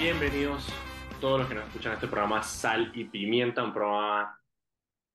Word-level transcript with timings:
Bienvenidos 0.00 0.64
todos 1.20 1.40
los 1.40 1.48
que 1.48 1.56
nos 1.56 1.66
escuchan 1.66 1.90
a 1.90 1.94
este 1.96 2.06
programa 2.06 2.40
Sal 2.40 2.92
y 2.94 3.06
Pimienta, 3.06 3.64
un 3.64 3.72
programa 3.72 4.40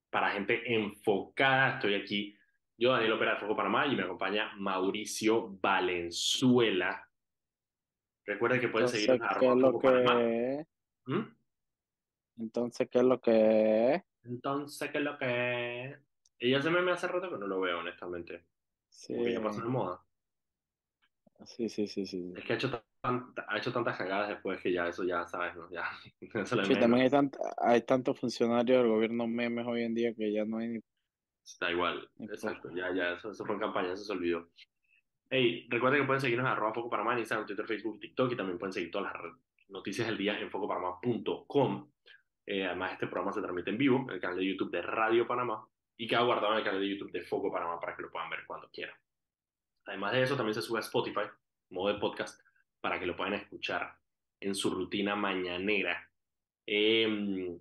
para 0.09 0.31
gente 0.31 0.75
enfocada. 0.75 1.75
Estoy 1.75 1.95
aquí, 1.95 2.37
yo, 2.77 2.91
Daniel 2.91 3.13
Opera 3.13 3.35
de 3.35 3.39
Foco 3.39 3.55
Panamá, 3.55 3.87
y 3.87 3.95
me 3.95 4.03
acompaña 4.03 4.51
Mauricio 4.57 5.57
Valenzuela. 5.61 7.09
Recuerden 8.25 8.59
que 8.59 8.67
pueden 8.67 8.89
seguirnos 8.89 9.21
a 9.21 9.39
¿qué 9.39 9.45
es 9.45 9.51
arroba 9.51 9.55
lo 9.55 9.71
Foco 9.71 9.79
que 9.79 9.87
Panamá. 9.87 10.65
¿Mm? 11.05 11.35
Entonces, 12.39 12.89
¿qué 12.91 12.97
es 12.97 13.05
lo 13.05 13.21
que 13.21 13.93
es? 13.95 14.03
Entonces, 14.23 14.91
¿qué 14.91 14.97
es 14.97 15.03
lo 15.05 15.17
que 15.17 15.85
es? 15.85 15.99
Ella 16.39 16.61
se 16.61 16.69
me 16.69 16.81
me 16.81 16.91
hace 16.91 17.07
rato 17.07 17.29
que 17.29 17.37
no 17.37 17.47
lo 17.47 17.61
veo, 17.61 17.79
honestamente. 17.79 18.43
Sí, 18.89 19.13
Porque 19.15 19.31
ya 19.31 19.41
pasó 19.41 19.61
de 19.61 19.69
moda. 19.69 20.03
Sí, 21.45 21.69
sí, 21.69 21.87
sí, 21.87 22.05
sí. 22.05 22.33
Es 22.37 22.45
que 22.45 22.53
ha 22.53 22.55
hecho, 22.55 22.69
tan- 23.01 23.33
ha 23.47 23.57
hecho 23.57 23.71
tantas 23.73 23.97
cagadas 23.97 24.29
después 24.29 24.61
que 24.61 24.71
ya 24.71 24.87
eso 24.87 25.03
ya 25.03 25.25
sabes, 25.25 25.55
¿no? 25.55 25.69
Ya, 25.71 25.83
eso 26.21 26.63
Sí, 26.63 26.73
también 26.75 27.03
hay, 27.03 27.09
tant- 27.09 27.37
hay 27.57 27.81
tantos 27.81 28.19
funcionarios 28.19 28.81
del 28.83 28.91
gobierno 28.91 29.27
memes 29.27 29.65
hoy 29.67 29.83
en 29.83 29.93
día 29.93 30.13
que 30.13 30.31
ya 30.31 30.45
no 30.45 30.57
hay 30.57 30.67
ni... 30.69 30.79
Da 31.59 31.71
igual, 31.71 32.09
ni 32.15 32.25
exacto, 32.27 32.69
ya, 32.73 32.93
ya, 32.93 33.13
eso, 33.13 33.31
eso 33.31 33.45
fue 33.45 33.55
en 33.55 33.61
campaña, 33.61 33.91
eso 33.93 34.05
se 34.05 34.13
olvidó. 34.13 34.49
Hey, 35.29 35.67
recuerden 35.69 36.01
que 36.01 36.05
pueden 36.07 36.21
seguirnos 36.21 36.45
en 36.45 36.51
arroba 36.53 36.73
Foco 36.73 36.89
Panamá 36.89 37.13
en 37.13 37.19
Instagram, 37.19 37.45
Twitter, 37.47 37.65
Facebook, 37.65 37.99
TikTok 37.99 38.31
y 38.31 38.35
también 38.37 38.57
pueden 38.59 38.71
seguir 38.71 38.91
todas 38.91 39.11
las 39.13 39.33
noticias 39.69 40.07
del 40.07 40.17
día 40.17 40.39
en 40.39 40.49
focopanamá.com. 40.49 41.89
Eh, 42.45 42.65
además, 42.65 42.93
este 42.93 43.07
programa 43.07 43.33
se 43.33 43.41
transmite 43.41 43.69
en 43.71 43.77
vivo 43.77 44.05
en 44.07 44.11
el 44.11 44.21
canal 44.21 44.37
de 44.37 44.45
YouTube 44.45 44.71
de 44.71 44.81
Radio 44.81 45.25
Panamá 45.27 45.67
y 45.97 46.07
queda 46.07 46.21
guardado 46.21 46.53
en 46.53 46.59
el 46.59 46.63
canal 46.63 46.79
de 46.81 46.89
YouTube 46.89 47.11
de 47.11 47.23
Foco 47.23 47.51
Panamá 47.51 47.79
para 47.79 47.95
que 47.95 48.03
lo 48.03 48.11
puedan 48.11 48.29
ver 48.29 48.41
cuando 48.45 48.69
quieran. 48.69 48.95
Además 49.85 50.13
de 50.13 50.23
eso, 50.23 50.35
también 50.35 50.53
se 50.53 50.61
sube 50.61 50.79
a 50.79 50.81
Spotify, 50.81 51.27
modo 51.69 51.93
de 51.93 51.99
podcast, 51.99 52.41
para 52.81 52.99
que 52.99 53.05
lo 53.05 53.15
puedan 53.15 53.33
escuchar 53.33 53.97
en 54.39 54.55
su 54.55 54.69
rutina 54.69 55.15
mañanera. 55.15 56.09
Eh, 56.65 57.57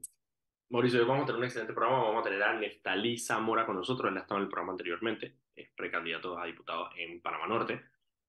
Mauricio, 0.72 1.00
hoy 1.00 1.06
vamos 1.06 1.24
a 1.24 1.27
tener 1.27 1.38
un 1.38 1.44
excelente 1.44 1.74
programa. 1.74 2.02
Vamos 2.02 2.20
a 2.22 2.30
tener 2.30 2.42
a 2.42 2.58
Neftalí 2.58 3.19
Zamora 3.19 3.66
con 3.66 3.77
nosotros. 3.77 4.10
Él 4.10 4.16
ha 4.16 4.20
estado 4.20 4.38
en 4.38 4.44
el 4.44 4.48
programa 4.48 4.72
anteriormente. 4.72 5.36
Es 5.55 5.69
precandidato 5.77 6.38
a 6.38 6.47
diputado 6.47 6.88
en 6.97 7.20
Panamá 7.20 7.47
Norte. 7.47 7.84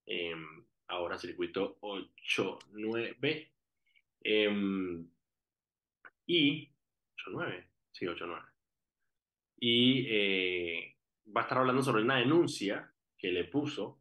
Eh, 0.06 0.36
ahora 0.88 1.18
circuito 1.18 1.78
8-9. 1.80 3.50
Eh, 4.25 5.06
y 6.25 6.70
8-9. 7.18 7.66
Sí, 7.92 8.06
8-9. 8.06 8.42
Y 9.59 10.06
eh, 10.09 10.98
va 11.36 11.42
a 11.42 11.44
estar 11.44 11.58
hablando 11.59 11.81
sobre 11.81 12.02
una 12.02 12.18
denuncia 12.18 12.93
que 13.24 13.32
le 13.32 13.46
puso 13.46 14.00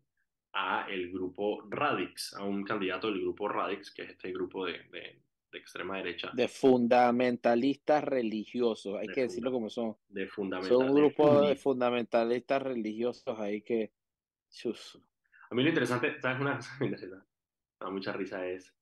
a 0.53 0.84
el 0.91 1.12
grupo 1.12 1.62
Radix, 1.70 2.34
a 2.34 2.42
un 2.42 2.65
candidato 2.65 3.06
del 3.06 3.20
grupo 3.20 3.48
Radix, 3.48 3.92
que 3.95 4.03
es 4.03 4.11
este 4.11 4.33
grupo 4.33 4.67
de, 4.67 4.73
de, 4.91 5.23
de 5.53 5.59
extrema 5.59 5.98
derecha, 5.98 6.33
De 6.34 6.48
fundamentalistas 6.48 8.03
religiosos, 8.03 8.98
hay 8.98 9.06
De 9.06 9.14
que 9.14 9.20
decirlo 9.23 9.53
como 9.53 9.70
son. 9.70 9.97
de 10.09 10.27
fundamental. 10.27 10.77
Son 10.77 10.91
un 10.91 10.97
grupo 10.97 11.41
de 11.42 11.55
fundamentalistas 11.55 12.62
religiosos 12.62 13.39
ahí 13.39 13.62
que... 13.62 13.92
chus, 14.51 15.01
A 15.48 15.55
mí 15.55 15.62
lo 15.62 15.69
interesante, 15.69 16.20
¿sabes 16.20 16.41
una 16.41 16.57
cosa 16.57 17.25
da 17.79 17.91
mucha 17.91 18.12
risa? 18.12 18.45
Es 18.48 18.75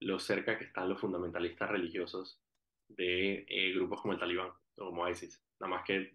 lo 0.00 0.18
cerca 0.18 0.58
que 0.58 0.64
están 0.64 0.88
los 0.88 1.00
fundamentalistas 1.00 1.70
religiosos 1.70 2.42
de 2.88 3.46
eh, 3.48 3.72
grupos 3.72 4.02
como 4.02 4.14
el 4.14 4.18
Talibán 4.18 4.50
o 4.78 4.86
como 4.86 5.08
ISIS, 5.08 5.40
nada 5.60 5.76
más 5.76 5.84
que 5.84 6.12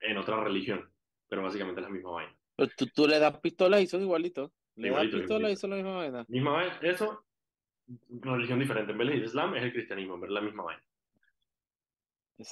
en 0.00 0.16
otra 0.16 0.42
religión, 0.42 0.90
pero 1.28 1.42
básicamente 1.42 1.82
es 1.82 1.86
la 1.86 1.92
misma 1.92 2.12
vaina. 2.12 2.39
Pero 2.60 2.72
tú, 2.76 2.86
tú 2.88 3.08
le 3.08 3.18
das 3.18 3.38
pistolas 3.38 3.80
y 3.80 3.86
son 3.86 4.02
igualitos. 4.02 4.50
Le 4.76 4.88
das 4.90 4.96
Igualito, 4.96 5.16
pistolas 5.16 5.52
y 5.52 5.56
son 5.56 5.70
la 5.70 5.76
misma 5.76 5.96
vaina. 5.96 6.26
Misma 6.28 6.50
vaina, 6.52 6.78
eso, 6.82 7.24
religión 8.10 8.58
diferente. 8.58 8.92
En 8.92 8.98
vez 8.98 9.08
del 9.08 9.24
Islam 9.24 9.54
es 9.54 9.62
el 9.62 9.72
cristianismo, 9.72 10.16
en 10.16 10.20
vez 10.20 10.30
la 10.30 10.40
misma 10.42 10.64
vaina. 10.64 10.82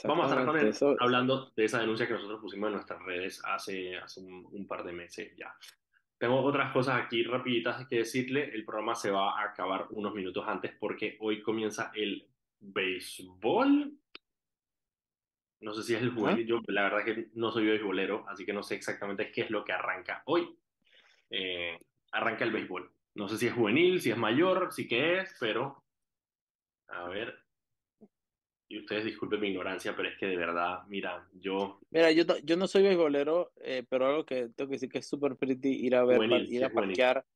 Vamos 0.04 0.24
a 0.24 0.28
estar 0.28 0.46
con 0.46 0.58
él 0.58 0.68
Eso, 0.68 0.96
hablando 0.98 1.52
de 1.54 1.64
esa 1.64 1.80
denuncia 1.80 2.06
que 2.06 2.14
nosotros 2.14 2.40
pusimos 2.40 2.68
en 2.68 2.74
nuestras 2.74 3.02
redes 3.02 3.42
hace, 3.44 3.96
hace 3.98 4.20
un, 4.20 4.48
un 4.50 4.66
par 4.66 4.82
de 4.82 4.92
meses 4.92 5.36
ya. 5.36 5.54
Tengo 6.16 6.41
otras 6.41 6.72
cosas 6.72 7.02
aquí 7.04 7.22
rapiditas 7.22 7.86
que 7.86 7.97
decirle. 7.97 8.50
El 8.54 8.64
programa 8.64 8.94
se 8.94 9.10
va 9.10 9.38
a 9.38 9.44
acabar 9.44 9.88
unos 9.91 10.14
minutos 10.14 10.42
antes 10.48 10.72
porque 10.80 11.18
hoy 11.20 11.42
comienza 11.42 11.92
el 11.94 12.26
béisbol. 12.60 13.92
No 15.60 15.74
sé 15.74 15.82
si 15.82 15.94
es 15.94 16.02
el 16.02 16.10
juvenil. 16.10 16.46
Yo 16.46 16.60
la 16.69 16.84
verdad 16.84 17.04
que 17.04 17.28
no 17.34 17.50
soy 17.50 17.66
béisbolero, 17.66 18.24
así 18.28 18.44
que 18.44 18.52
no 18.52 18.62
sé 18.62 18.74
exactamente 18.76 19.32
qué 19.32 19.42
es 19.42 19.50
lo 19.50 19.64
que 19.64 19.72
arranca 19.72 20.22
hoy. 20.26 20.56
Eh, 21.30 21.78
arranca 22.12 22.44
el 22.44 22.52
béisbol. 22.52 22.91
No 23.14 23.28
sé 23.28 23.36
si 23.38 23.46
es 23.48 23.52
juvenil, 23.52 24.00
si 24.00 24.10
es 24.10 24.16
mayor, 24.16 24.72
si 24.72 24.86
qué 24.86 25.18
es, 25.18 25.36
pero 25.41 25.84
a 26.88 27.08
ver. 27.08 27.34
Y 28.70 28.78
ustedes 28.80 29.04
disculpen 29.04 29.41
mi 29.41 29.48
ignorancia, 29.48 29.97
pero 29.97 30.08
es 30.10 30.18
que 30.18 30.26
de 30.26 30.36
verdad, 30.36 30.82
mira, 30.88 31.26
yo 31.32 31.80
Mira, 31.91 32.12
yo, 32.12 32.24
no- 32.24 32.38
yo 32.38 32.56
no 32.56 32.66
soy 32.66 32.82
beisbolero, 32.82 33.50
eh, 33.56 33.82
pero 33.88 34.06
algo 34.06 34.26
que 34.26 34.50
tengo 34.50 34.68
que 34.68 34.74
decir 34.76 34.91
que 34.91 34.98
es 34.98 35.08
súper 35.08 35.36
pretty 35.36 35.70
ir 35.86 35.97
a 35.97 36.04
ver, 36.04 36.18
Juvenil, 36.18 36.47
sí, 36.47 36.54
ir 36.56 36.64
a 36.64 36.68
juvenil. 36.70 36.91
parquear, 36.91 37.26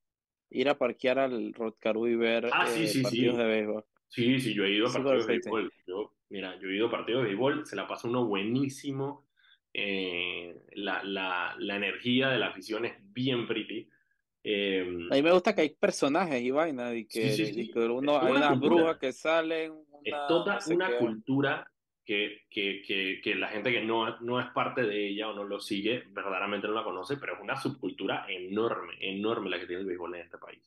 ir 0.51 0.69
a 0.69 0.79
parquear 0.79 1.19
al 1.19 1.55
Rotcarú 1.55 2.07
y 2.07 2.17
ver 2.17 2.51
Ah, 2.53 2.67
eh, 2.69 2.87
sí, 2.87 3.03
partidos 3.03 3.37
sí. 3.37 3.43
de 3.43 3.49
béisbol. 3.49 3.85
Sí, 4.09 4.41
sí, 4.41 4.53
yo 4.55 4.65
he 4.65 4.73
ido 4.73 4.89
a 4.89 4.93
partidos 4.93 5.27
de 5.27 5.33
béisbol. 5.33 5.73
Yo, 5.87 6.15
mira, 6.33 6.59
yo 6.61 6.69
he 6.69 6.77
ido 6.77 6.89
a 6.89 6.91
partidos 6.91 7.23
de 7.23 7.29
béisbol, 7.29 7.67
se 7.67 7.77
la 7.77 7.87
pasa 7.89 8.09
uno 8.09 8.27
buenísimo. 8.27 9.29
eh, 9.75 10.55
la, 10.75 11.03
la, 11.05 11.55
la 11.59 11.77
energía 11.77 12.29
de 12.31 12.39
la 12.39 12.49
afición 12.49 12.85
es 12.87 12.95
bien 13.13 13.47
pretty. 13.47 13.89
Eh, 14.45 14.85
A 15.09 15.15
mí 15.15 15.23
me 15.23 15.33
gusta 15.33 15.55
que 15.55 15.63
hay 15.63 15.71
personajes 15.77 16.43
y 16.43 16.51
vainas, 16.51 16.95
y 16.95 17.05
Sí, 17.09 17.31
que, 17.31 17.31
sí, 17.31 17.53
y 17.55 17.67
sí. 17.67 17.71
que 17.71 17.79
uno, 17.81 18.21
Es 18.21 18.23
hay 18.23 18.33
una 18.33 18.39
unas 18.39 18.59
cultura. 18.59 18.85
brujas 18.85 18.99
que 18.99 19.13
salen, 19.13 19.73
es 20.03 20.15
una 20.15 20.27
toda 20.27 20.55
no 20.55 20.61
sé 20.61 20.75
una 20.75 20.87
qué. 20.87 20.99
cultura 20.99 21.73
que, 22.05 22.43
que, 22.51 22.83
que, 22.83 23.21
que 23.23 23.35
la 23.37 23.49
gente 23.49 23.73
que 23.73 23.83
no, 23.85 24.19
no 24.21 24.41
es 24.41 24.47
parte 24.53 24.83
de 24.83 25.09
ella 25.09 25.31
o 25.31 25.35
no 25.35 25.45
lo 25.45 25.61
sigue, 25.61 26.05
verdaderamente 26.11 26.67
no 26.67 26.75
la 26.75 26.85
conoce, 26.85 27.17
pero 27.17 27.35
es 27.35 27.41
una 27.41 27.57
subcultura 27.57 28.27
enorme, 28.29 28.95
enorme 29.01 29.51
la 29.51 29.61
que 29.61 29.67
tiene 29.67 29.83
el 29.83 29.87
béisbol 29.89 30.15
en 30.17 30.23
este 30.23 30.39
país. 30.39 30.63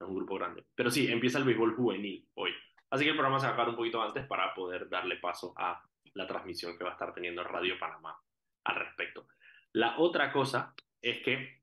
Es 0.00 0.06
un 0.06 0.14
grupo 0.16 0.36
grande. 0.36 0.64
Pero 0.74 0.90
sí, 0.90 1.06
empieza 1.10 1.38
el 1.38 1.44
béisbol 1.44 1.74
juvenil 1.76 2.28
hoy. 2.34 2.50
Así 2.90 3.04
que 3.04 3.10
el 3.10 3.16
programa 3.16 3.38
se 3.38 3.46
va 3.46 3.50
a 3.50 3.54
acabar 3.54 3.70
un 3.70 3.76
poquito 3.76 4.02
antes 4.02 4.26
para 4.26 4.52
poder 4.52 4.88
darle 4.88 5.16
paso 5.16 5.54
a 5.56 5.82
la 6.14 6.26
transmisión 6.26 6.76
que 6.76 6.84
va 6.84 6.90
a 6.90 6.94
estar 6.94 7.14
teniendo 7.14 7.44
Radio 7.44 7.78
Panamá 7.78 8.18
al 8.64 8.76
respecto. 8.76 9.28
La 9.72 9.98
otra 9.98 10.32
cosa 10.32 10.74
es 11.00 11.22
que 11.22 11.62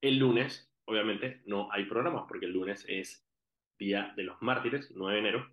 el 0.00 0.18
lunes, 0.18 0.70
obviamente, 0.84 1.42
no 1.46 1.70
hay 1.70 1.84
programas, 1.84 2.24
porque 2.26 2.46
el 2.46 2.52
lunes 2.52 2.84
es 2.88 3.24
Día 3.78 4.12
de 4.16 4.24
los 4.24 4.40
Mártires, 4.42 4.90
9 4.94 5.14
de 5.14 5.20
enero. 5.20 5.52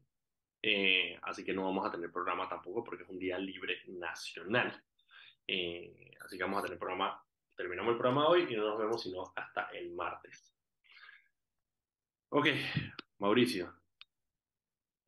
Eh, 0.62 1.18
así 1.22 1.44
que 1.44 1.54
no 1.54 1.64
vamos 1.64 1.86
a 1.86 1.92
tener 1.92 2.12
programa 2.12 2.50
tampoco 2.50 2.84
porque 2.84 3.04
es 3.04 3.10
un 3.10 3.18
día 3.18 3.38
libre 3.40 3.82
nacional. 3.88 4.84
Eh, 5.48 6.12
así 6.24 6.38
que 6.38 6.44
vamos 6.44 6.60
a 6.60 6.64
tener 6.64 6.78
programa, 6.78 7.24
terminamos 7.56 7.92
el 7.92 7.98
programa 7.98 8.28
hoy 8.28 8.46
y 8.50 8.56
no 8.56 8.68
nos 8.68 8.78
vemos 8.78 9.02
sino 9.02 9.32
hasta 9.36 9.70
el 9.70 9.92
martes. 9.94 10.54
Ok, 12.30 12.48
Mauricio, 13.18 13.74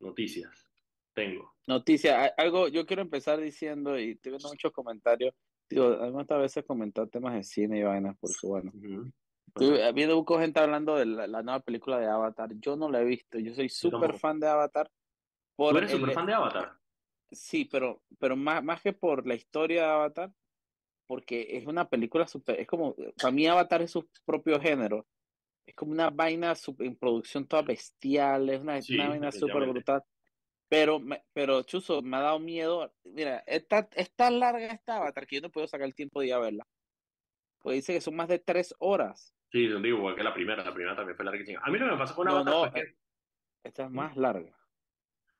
noticias. 0.02 0.68
Tengo. 1.14 1.54
Noticia, 1.66 2.24
a- 2.24 2.34
algo, 2.38 2.68
yo 2.68 2.86
quiero 2.86 3.02
empezar 3.02 3.40
diciendo, 3.40 3.98
y 3.98 4.12
estoy 4.12 4.32
viendo 4.32 4.48
muchos 4.48 4.72
comentarios, 4.72 5.34
digo, 5.68 5.86
algunas 6.00 6.26
veces 6.28 6.64
comentar 6.64 7.08
temas 7.08 7.34
de 7.34 7.44
cine 7.44 7.78
y 7.78 7.82
vainas, 7.82 8.16
porque 8.18 8.46
bueno, 8.46 8.72
Ujú. 8.74 9.12
estoy 9.46 9.92
viendo 9.94 10.16
mucha 10.16 10.40
gente 10.40 10.60
hablando 10.60 10.96
de 10.96 11.06
la, 11.06 11.26
la 11.26 11.42
nueva 11.42 11.60
película 11.60 11.98
de 11.98 12.06
Avatar, 12.06 12.50
yo 12.60 12.76
no 12.76 12.90
la 12.90 13.00
he 13.00 13.04
visto, 13.04 13.38
yo 13.38 13.54
soy 13.54 13.68
súper 13.68 14.18
fan 14.18 14.40
de 14.40 14.48
Avatar, 14.48 14.88
¿Tú 14.88 14.92
por 15.56 15.76
eres 15.76 15.92
el- 15.92 16.00
súper 16.00 16.14
fan 16.14 16.26
de 16.26 16.34
Avatar? 16.34 16.78
sí, 17.30 17.64
pero, 17.66 18.02
pero 18.18 18.36
más, 18.36 18.62
más 18.64 18.82
que 18.82 18.92
por 18.92 19.26
la 19.26 19.34
historia 19.34 19.82
de 19.82 19.88
Avatar, 19.88 20.32
porque 21.06 21.58
es 21.58 21.66
una 21.66 21.88
película 21.88 22.26
súper, 22.26 22.58
es 22.60 22.66
como, 22.66 22.96
para 23.20 23.30
mí 23.32 23.46
Avatar 23.46 23.82
es 23.82 23.90
su 23.90 24.08
propio 24.24 24.58
género, 24.60 25.06
es 25.66 25.74
como 25.74 25.92
una 25.92 26.10
vaina 26.10 26.54
super- 26.54 26.86
en 26.86 26.96
producción 26.96 27.46
toda 27.46 27.62
bestial, 27.62 28.48
es 28.50 28.60
una, 28.60 28.80
Sí, 28.82 28.94
una 28.94 29.08
vaina 29.10 29.32
súper 29.32 29.68
brutal. 29.68 30.02
Pero, 30.68 30.98
me- 30.98 31.22
pero 31.32 31.62
Chuzo, 31.62 32.00
me 32.02 32.16
ha 32.16 32.20
dado 32.20 32.38
miedo. 32.38 32.94
Mira, 33.04 33.44
es 33.46 33.68
tan, 33.68 33.88
es 33.94 34.10
tan 34.14 34.40
larga 34.40 34.66
esta 34.66 34.96
Avatar 34.96 35.26
que 35.26 35.36
yo 35.36 35.42
no 35.42 35.50
puedo 35.50 35.66
sacar 35.66 35.86
el 35.86 35.94
tiempo 35.94 36.20
de 36.20 36.28
ir 36.28 36.34
a 36.34 36.38
verla. 36.38 36.66
Porque 37.60 37.76
dice 37.76 37.92
que 37.92 38.00
son 38.00 38.16
más 38.16 38.28
de 38.28 38.38
tres 38.38 38.74
horas. 38.78 39.34
Sí, 39.50 39.68
digo, 39.68 39.78
igual 39.86 40.16
que 40.16 40.22
la 40.22 40.32
primera. 40.32 40.64
La 40.64 40.72
primera 40.72 40.96
también 40.96 41.14
fue 41.14 41.24
larguísima. 41.26 41.60
A 41.62 41.70
mí 41.70 41.78
lo 41.78 41.84
que 41.86 41.92
me 41.92 41.98
pasó 41.98 42.14
con 42.14 42.26
No, 42.26 42.32
Avatar 42.36 42.54
no, 42.54 42.70
fue 42.70 42.82
que... 42.82 42.96
Esta 43.64 43.84
es 43.84 43.90
más 43.90 44.16
larga. 44.16 44.56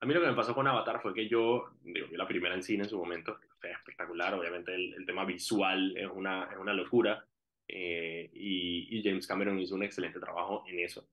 A 0.01 0.07
mí 0.07 0.13
lo 0.15 0.21
que 0.21 0.27
me 0.27 0.35
pasó 0.35 0.55
con 0.55 0.67
Avatar 0.67 1.01
fue 1.01 1.15
que 1.15 1.29
yo, 1.29 1.71
digo, 1.83 2.09
vi 2.09 2.17
la 2.17 2.29
primera 2.29 2.55
en 2.55 2.63
cine 2.63 2.85
en 2.85 2.91
su 2.91 2.99
momento, 2.99 3.39
fue 3.61 3.71
espectacular, 3.71 4.35
obviamente 4.35 4.75
el, 4.75 4.95
el 4.95 5.07
tema 5.07 5.25
visual 5.25 5.97
es 5.97 6.09
una, 6.13 6.49
es 6.53 6.59
una 6.59 6.75
locura, 6.75 7.25
eh, 7.69 8.31
y, 8.35 8.99
y 8.99 9.03
James 9.03 9.27
Cameron 9.27 9.59
hizo 9.59 9.75
un 9.75 9.83
excelente 9.83 10.21
trabajo 10.21 10.65
en 10.67 10.81
eso. 10.81 11.09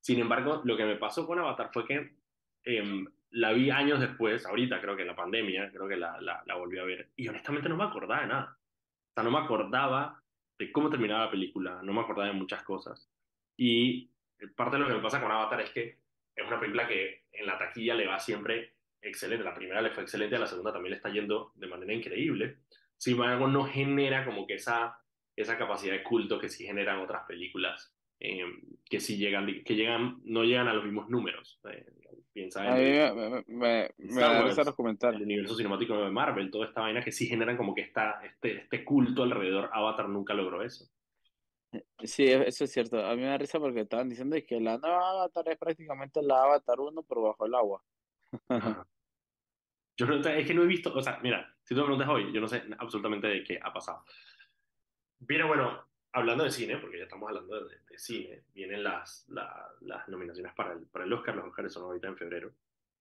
Sin 0.00 0.18
embargo, 0.18 0.62
lo 0.64 0.76
que 0.76 0.84
me 0.84 0.96
pasó 0.96 1.26
con 1.26 1.38
Avatar 1.38 1.70
fue 1.72 1.86
que 1.86 2.16
em, 2.64 3.06
la 3.30 3.52
vi 3.52 3.70
años 3.70 4.00
después, 4.00 4.44
ahorita 4.44 4.80
creo 4.80 4.96
que 4.96 5.02
en 5.02 5.08
la 5.08 5.16
pandemia, 5.16 5.70
creo 5.70 5.88
que 5.88 5.96
la, 5.96 6.20
la, 6.20 6.42
la 6.44 6.54
volví 6.56 6.78
a 6.78 6.84
ver, 6.84 7.10
y 7.16 7.28
honestamente 7.28 7.68
no 7.68 7.76
me 7.76 7.84
acordaba 7.84 8.22
de 8.22 8.26
nada. 8.28 8.58
O 8.58 9.14
sea, 9.14 9.22
no 9.22 9.30
me 9.30 9.38
acordaba 9.38 10.22
de 10.58 10.72
cómo 10.72 10.90
terminaba 10.90 11.26
la 11.26 11.30
película, 11.30 11.80
no 11.82 11.92
me 11.92 12.00
acordaba 12.00 12.28
de 12.28 12.34
muchas 12.34 12.62
cosas. 12.62 13.08
Y 13.56 14.10
parte 14.56 14.76
de 14.76 14.82
lo 14.82 14.88
que 14.88 14.94
me 14.94 15.02
pasa 15.02 15.20
con 15.20 15.30
Avatar 15.30 15.60
es 15.60 15.70
que 15.70 15.98
es 16.34 16.46
una 16.46 16.58
película 16.58 16.88
que 16.88 17.24
en 17.32 17.46
la 17.46 17.58
taquilla 17.58 17.94
le 17.94 18.06
va 18.06 18.18
siempre 18.18 18.74
excelente. 19.00 19.44
La 19.44 19.54
primera 19.54 19.82
le 19.82 19.90
fue 19.90 20.02
excelente, 20.02 20.36
a 20.36 20.40
la 20.40 20.46
segunda 20.46 20.72
también 20.72 20.90
le 20.90 20.96
está 20.96 21.10
yendo 21.10 21.52
de 21.54 21.66
manera 21.66 21.92
increíble. 21.92 22.58
Sin 22.96 23.14
embargo, 23.14 23.48
no 23.48 23.64
genera 23.64 24.24
como 24.24 24.46
que 24.46 24.54
esa, 24.54 24.98
esa 25.36 25.58
capacidad 25.58 25.94
de 25.94 26.02
culto 26.02 26.38
que 26.38 26.48
sí 26.48 26.64
generan 26.64 27.00
otras 27.00 27.24
películas, 27.26 27.94
eh, 28.20 28.44
que 28.84 29.00
sí 29.00 29.16
llegan, 29.16 29.46
que 29.64 29.74
llegan, 29.74 30.20
no 30.24 30.44
llegan 30.44 30.68
a 30.68 30.74
los 30.74 30.84
mismos 30.84 31.08
números. 31.08 31.60
Eh, 31.70 31.86
piensa 32.32 32.66
en 32.78 33.14
me, 33.16 33.44
me, 33.46 33.90
me, 33.98 34.54
los 34.54 34.74
comentarios. 34.74 35.20
el 35.20 35.26
universo 35.26 35.56
cinemático 35.56 35.96
de 35.96 36.10
Marvel, 36.10 36.50
toda 36.50 36.66
esta 36.66 36.80
vaina 36.80 37.02
que 37.02 37.12
sí 37.12 37.26
generan 37.26 37.56
como 37.56 37.74
que 37.74 37.82
está 37.82 38.20
este, 38.24 38.58
este 38.58 38.84
culto 38.84 39.22
alrededor. 39.22 39.70
Avatar 39.72 40.08
nunca 40.08 40.34
logró 40.34 40.62
eso. 40.62 40.86
Sí, 42.02 42.26
eso 42.26 42.64
es 42.64 42.72
cierto. 42.72 43.04
A 43.04 43.14
mí 43.14 43.22
me 43.22 43.28
da 43.28 43.38
risa 43.38 43.58
porque 43.58 43.80
estaban 43.80 44.08
diciendo 44.08 44.36
que 44.46 44.60
la 44.60 44.76
nueva 44.78 45.10
Avatar 45.10 45.48
es 45.48 45.58
prácticamente 45.58 46.22
la 46.22 46.42
Avatar 46.42 46.80
1, 46.80 47.02
pero 47.02 47.22
bajo 47.22 47.46
el 47.46 47.54
agua. 47.54 47.82
Yo 49.96 50.06
no, 50.06 50.16
es 50.16 50.46
que 50.46 50.54
no 50.54 50.62
he 50.62 50.66
visto, 50.66 50.92
o 50.92 51.02
sea, 51.02 51.18
mira, 51.22 51.54
si 51.62 51.74
tú 51.74 51.80
me 51.80 51.86
preguntas 51.86 52.08
hoy, 52.08 52.32
yo 52.32 52.40
no 52.40 52.48
sé 52.48 52.62
absolutamente 52.78 53.26
de 53.26 53.44
qué 53.44 53.60
ha 53.62 53.72
pasado. 53.72 54.04
Pero 55.26 55.48
bueno, 55.48 55.84
hablando 56.12 56.44
de 56.44 56.50
cine, 56.50 56.78
porque 56.78 56.98
ya 56.98 57.04
estamos 57.04 57.28
hablando 57.28 57.64
de, 57.64 57.76
cine, 57.96 58.42
vienen 58.54 58.82
las, 58.82 59.26
las 59.28 60.08
nominaciones 60.08 60.52
para 60.54 60.72
el, 60.72 60.86
para 60.86 61.04
el 61.04 61.12
Oscar, 61.12 61.36
los 61.36 61.46
Oscars 61.46 61.72
son 61.72 61.84
ahorita 61.84 62.08
en 62.08 62.16
febrero. 62.16 62.52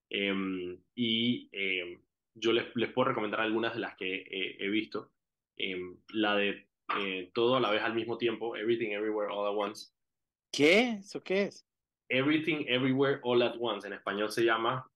Em, 0.10 0.78
y 0.94 1.50
em, 1.52 2.02
yo 2.36 2.52
les, 2.52 2.76
les, 2.76 2.92
puedo 2.92 3.10
recomendar 3.10 3.40
algunas 3.40 3.74
de 3.74 3.80
las 3.80 3.96
que 3.96 4.58
he 4.60 4.68
visto. 4.70 5.12
Em, 5.56 5.98
la 6.10 6.36
de 6.36 6.68
eh, 7.00 7.32
Todo 7.34 7.56
a 7.56 7.60
la 7.60 7.72
vez 7.72 7.82
al 7.82 7.94
mismo 7.94 8.18
tiempo, 8.18 8.56
Everything 8.56 8.92
Everywhere 8.92 9.32
All 9.32 9.48
at 9.48 9.56
Once. 9.56 9.92
¿Qué? 10.52 10.98
¿Eso 11.00 11.24
qué 11.24 11.44
es? 11.44 11.66
Everything 12.10 12.66
Everywhere 12.68 13.20
All 13.24 13.42
at 13.42 13.56
Once. 13.60 13.88
En 13.88 13.94
español 13.94 14.32
se 14.32 14.44
llama, 14.44 14.90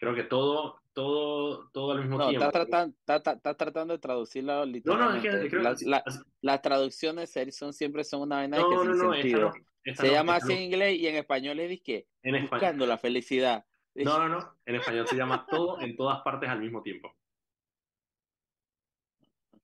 creo 0.00 0.14
que 0.14 0.24
todo 0.24 0.80
todo, 0.92 1.70
todo 1.70 1.92
al 1.92 2.00
mismo 2.00 2.18
no, 2.18 2.28
tiempo. 2.28 2.46
Está 2.46 2.64
tratando, 2.64 2.96
está, 3.06 3.32
está 3.32 3.54
tratando 3.54 3.94
de 3.94 4.00
traducirla 4.00 4.64
literalmente. 4.66 5.28
No, 5.28 5.34
no, 5.34 5.38
es 5.38 5.44
que, 5.44 5.50
creo 5.50 5.62
las, 5.62 5.82
la, 5.82 6.02
las 6.40 6.62
traducciones 6.62 7.32
son, 7.52 7.72
siempre 7.72 8.02
son 8.02 8.22
una 8.22 8.36
vaina 8.36 8.58
no, 8.58 8.68
que 8.68 8.76
sin 8.76 8.98
no, 8.98 9.12
sentido. 9.12 9.52
se 9.94 10.10
llama 10.10 10.36
así 10.36 10.52
en 10.52 10.62
inglés 10.62 10.98
y 10.98 11.06
en 11.06 11.16
español 11.16 11.60
es 11.60 11.80
que 11.82 12.06
en 12.22 12.42
buscando 12.42 12.86
la 12.86 12.98
felicidad. 12.98 13.64
No, 13.94 14.18
no, 14.18 14.28
no. 14.28 14.56
En 14.66 14.74
español 14.74 15.06
se 15.06 15.16
llama 15.16 15.46
todo 15.48 15.80
en 15.80 15.96
todas 15.96 16.22
partes 16.22 16.48
al 16.48 16.60
mismo 16.60 16.82
tiempo. 16.82 17.14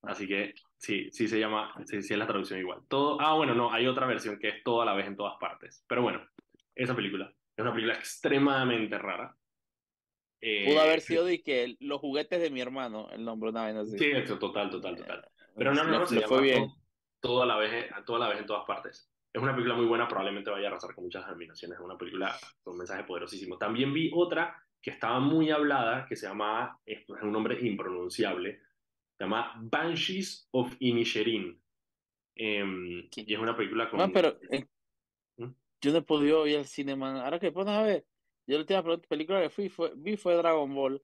Así 0.02 0.28
que 0.28 0.54
sí, 0.76 1.10
sí 1.10 1.26
se 1.26 1.40
llama, 1.40 1.74
sí, 1.86 2.00
sí 2.02 2.12
es 2.12 2.18
la 2.18 2.28
traducción 2.28 2.60
igual. 2.60 2.82
Todo, 2.86 3.20
ah, 3.20 3.34
bueno, 3.34 3.54
no, 3.54 3.72
hay 3.72 3.88
otra 3.88 4.06
versión 4.06 4.38
que 4.38 4.48
es 4.48 4.62
todo 4.62 4.82
a 4.82 4.84
la 4.84 4.94
vez 4.94 5.06
en 5.06 5.16
todas 5.16 5.36
partes. 5.40 5.84
Pero 5.88 6.02
bueno, 6.02 6.24
esa 6.76 6.94
película 6.94 7.32
es 7.56 7.62
una 7.62 7.72
película 7.72 7.94
extremadamente 7.94 8.96
rara. 8.98 9.36
Pudo 10.40 10.80
haber 10.80 10.98
eh, 10.98 11.02
sido 11.02 11.24
de 11.24 11.42
que 11.42 11.76
los 11.80 12.00
juguetes 12.00 12.40
de 12.40 12.50
mi 12.50 12.60
hermano, 12.60 13.08
el 13.10 13.24
nombre 13.24 13.50
una 13.50 13.66
vez 13.66 13.76
así. 13.76 13.98
Sí, 13.98 14.10
eso, 14.12 14.38
total, 14.38 14.70
total, 14.70 14.96
total. 14.96 15.24
Eh, 15.24 15.42
Pero 15.56 15.74
no, 15.74 15.84
no, 15.84 16.00
no, 16.00 16.06
se 16.06 16.20
fue 16.22 16.42
bien. 16.42 16.70
Todo, 17.20 17.42
a 17.42 17.46
la 17.46 17.56
vez, 17.56 17.86
toda 18.04 18.18
la 18.18 18.28
vez 18.28 18.40
en 18.40 18.46
todas 18.46 18.64
partes. 18.66 19.10
Es 19.32 19.42
una 19.42 19.52
película 19.52 19.74
muy 19.74 19.86
buena, 19.86 20.06
probablemente 20.06 20.50
vaya 20.50 20.68
a 20.68 20.70
arrasar 20.70 20.94
con 20.94 21.04
muchas 21.04 21.26
nominaciones. 21.26 21.78
Es 21.78 21.84
una 21.84 21.98
película 21.98 22.38
con 22.62 22.72
un 22.72 22.78
mensaje 22.78 23.04
poderosísimo. 23.04 23.58
También 23.58 23.92
vi 23.92 24.10
otra 24.14 24.56
que 24.80 24.90
estaba 24.90 25.18
muy 25.18 25.50
hablada, 25.50 26.06
que 26.06 26.16
se 26.16 26.26
llama, 26.26 26.78
es 26.86 27.04
un 27.08 27.32
nombre 27.32 27.58
impronunciable, 27.60 28.60
se 29.16 29.24
llama 29.24 29.52
Banshees 29.60 30.48
of 30.52 30.74
Inisherin. 30.78 31.60
Em, 32.34 33.08
y 33.14 33.34
es 33.34 33.38
una 33.38 33.56
película 33.56 33.90
con... 33.90 33.98
No, 33.98 34.12
pero 34.12 34.38
eh, 34.50 34.66
¿Mm? 35.38 35.50
yo 35.80 35.92
no 35.92 35.98
he 35.98 36.02
podido 36.02 36.46
ir 36.46 36.58
al 36.58 36.66
cine, 36.66 36.94
man. 36.94 37.16
Ahora 37.16 37.38
que 37.38 37.50
pones 37.50 37.74
a 37.74 37.82
ver, 37.82 38.06
yo 38.46 38.54
la 38.54 38.60
última 38.60 38.98
película 39.08 39.42
que 39.42 39.50
fui 39.50 39.68
fue, 39.68 39.92
vi 39.96 40.16
fue 40.16 40.34
Dragon 40.34 40.72
Ball. 40.74 41.02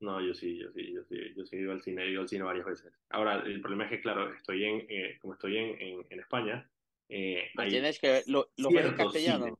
No, 0.00 0.20
yo 0.20 0.34
sí, 0.34 0.58
yo 0.58 0.70
sí, 0.72 0.92
yo 0.92 1.04
sí, 1.04 1.16
yo 1.36 1.46
sí 1.46 1.56
he 1.56 1.60
ido 1.60 1.72
al 1.72 1.80
cine, 1.80 2.02
he 2.02 2.10
ido 2.10 2.22
al 2.22 2.28
cine 2.28 2.42
varias 2.42 2.66
veces. 2.66 2.92
Ahora, 3.10 3.36
el 3.36 3.60
problema 3.60 3.84
es 3.84 3.90
que, 3.90 4.00
claro, 4.00 4.34
estoy 4.34 4.64
en, 4.64 4.86
eh, 4.88 5.18
como 5.20 5.34
estoy 5.34 5.56
en, 5.56 5.80
en, 5.80 6.06
en 6.10 6.20
España, 6.20 6.68
eh, 7.08 7.50
tienes 7.68 8.00
que 8.00 8.22
lo, 8.26 8.48
lo 8.56 8.70
en 8.70 8.94
castellano. 8.94 9.56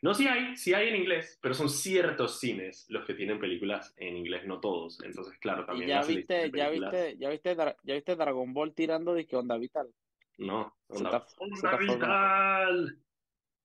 No, 0.00 0.14
sí 0.14 0.26
hay, 0.26 0.56
sí 0.56 0.74
hay 0.74 0.88
en 0.88 0.96
inglés, 0.96 1.38
pero 1.40 1.54
son 1.54 1.68
ciertos 1.68 2.40
cines 2.40 2.86
los 2.88 3.04
que 3.04 3.14
tienen 3.14 3.38
películas 3.38 3.94
en 3.98 4.16
inglés, 4.16 4.46
no 4.46 4.60
todos. 4.60 5.00
Entonces, 5.04 5.38
claro, 5.38 5.64
también. 5.64 5.90
ya 5.90 6.02
viste, 6.02 6.50
ya 6.50 6.70
viste, 6.70 7.16
ya 7.18 7.28
viste, 7.28 7.56
ya 7.84 7.94
viste 7.94 8.16
Dragon 8.16 8.52
Ball 8.52 8.74
tirando 8.74 9.14
de 9.14 9.26
que 9.26 9.36
onda 9.36 9.56
vital. 9.58 9.88
No, 10.38 10.74
onda, 10.88 11.24
onda 11.38 11.76
vital. 11.76 12.98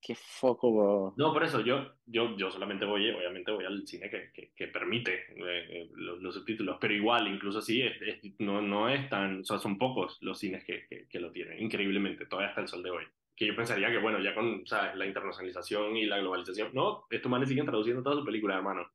Qué 0.00 0.14
foco, 0.14 1.12
No, 1.16 1.32
por 1.32 1.42
eso 1.42 1.60
yo, 1.60 1.94
yo, 2.06 2.36
yo 2.36 2.50
solamente 2.50 2.84
voy, 2.84 3.10
obviamente 3.10 3.50
voy 3.50 3.64
al 3.64 3.86
cine 3.86 4.08
que, 4.08 4.52
que, 4.54 4.68
permite 4.68 5.14
eh, 5.14 5.66
eh, 5.70 5.90
los, 5.94 6.34
subtítulos, 6.34 6.78
pero 6.80 6.94
igual, 6.94 7.26
incluso 7.26 7.58
así, 7.58 7.82
es, 7.82 7.96
no, 8.38 8.62
no 8.62 8.88
es 8.88 9.08
tan, 9.08 9.40
o 9.40 9.44
sea, 9.44 9.58
son 9.58 9.76
pocos 9.76 10.16
los 10.20 10.38
cines 10.38 10.64
que, 10.64 10.86
que, 11.10 11.20
lo 11.20 11.32
tienen, 11.32 11.60
increíblemente, 11.60 12.26
todavía 12.26 12.50
hasta 12.50 12.60
el 12.60 12.68
sol 12.68 12.82
de 12.84 12.90
hoy. 12.90 13.04
Que 13.34 13.46
yo 13.46 13.56
pensaría 13.56 13.90
que, 13.90 13.98
bueno, 13.98 14.20
ya 14.20 14.34
con 14.34 14.64
¿sabes? 14.66 14.94
la 14.96 15.06
internacionalización 15.06 15.96
y 15.96 16.06
la 16.06 16.18
globalización, 16.18 16.70
no, 16.72 17.06
estos 17.10 17.30
manes 17.30 17.48
siguen 17.48 17.66
traduciendo 17.66 18.02
todas 18.02 18.18
sus 18.18 18.26
películas, 18.26 18.58
hermano. 18.58 18.88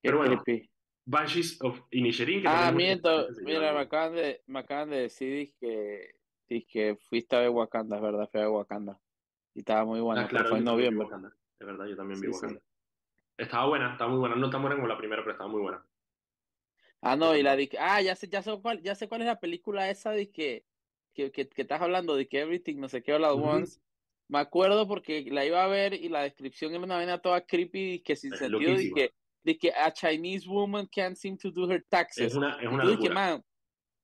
Pero 0.00 0.18
bueno, 0.18 0.42
Banshees 1.06 1.60
of 1.62 1.80
Inisherin. 1.90 2.46
ah, 2.46 2.70
miento, 2.72 3.26
mira, 3.42 3.72
me 3.72 3.80
acaban, 3.80 4.14
de, 4.14 4.42
me 4.46 4.60
acaban 4.60 4.90
de 4.90 5.02
decir 5.02 5.52
que, 5.58 6.14
que 6.68 6.96
fuiste 7.08 7.34
a 7.34 7.40
ver 7.40 7.50
Wakanda, 7.50 7.96
es 7.96 8.02
verdad, 8.02 8.28
fue 8.30 8.42
a 8.42 8.48
Wakanda. 8.48 9.00
Y 9.60 9.62
estaba 9.62 9.84
muy 9.84 10.00
buena, 10.00 10.22
ah, 10.22 10.44
fue 10.48 10.56
en 10.56 10.64
noviembre. 10.64 11.06
Es 11.58 11.66
verdad, 11.66 11.84
yo 11.84 11.94
también 11.94 12.18
vi 12.18 12.28
Wakanda. 12.28 12.62
Estaba 13.36 13.66
buena, 13.66 13.92
estaba 13.92 14.10
muy 14.10 14.18
buena. 14.18 14.36
No 14.36 14.48
tan 14.48 14.62
buena 14.62 14.74
como 14.74 14.88
la 14.88 14.96
primera, 14.96 15.20
pero 15.20 15.32
estaba 15.32 15.50
muy 15.50 15.60
buena. 15.60 15.84
Ah, 17.02 17.14
no, 17.14 17.36
y 17.36 17.42
la 17.42 17.56
de 17.56 17.68
ah, 17.78 18.00
ya 18.00 18.16
sé, 18.16 18.26
ya 18.28 18.40
sé 18.40 18.58
cuál, 18.62 18.80
ya 18.80 18.94
sé 18.94 19.06
cuál 19.06 19.20
es 19.20 19.26
la 19.26 19.38
película 19.38 19.90
esa 19.90 20.12
de 20.12 20.30
que, 20.30 20.64
que, 21.12 21.30
que, 21.30 21.50
estás 21.54 21.82
hablando 21.82 22.16
de 22.16 22.26
que 22.26 22.40
Everything, 22.40 22.78
no 22.78 22.88
sé 22.88 23.02
qué, 23.02 23.12
All 23.12 23.24
at 23.26 23.34
Once. 23.34 23.80
Me 24.28 24.38
acuerdo 24.38 24.88
porque 24.88 25.26
la 25.30 25.44
iba 25.44 25.62
a 25.62 25.68
ver 25.68 25.92
y 25.92 26.08
la 26.08 26.22
descripción 26.22 26.72
era 26.72 26.82
una 26.82 26.96
vaina 26.96 27.18
toda 27.18 27.42
creepy 27.42 27.94
y 27.94 28.00
que 28.00 28.16
sin 28.16 28.34
sentido 28.34 28.76
de 28.76 28.92
que, 28.92 29.12
de 29.42 29.58
que 29.58 29.72
a 29.72 29.92
Chinese 29.92 30.48
woman 30.48 30.86
can't 30.86 31.16
seem 31.16 31.36
to 31.36 31.50
do 31.50 31.70
her 31.70 31.84
taxes. 31.90 32.28
Es 32.28 32.34
una, 32.34 32.56
es 32.62 32.66
una 32.66 33.42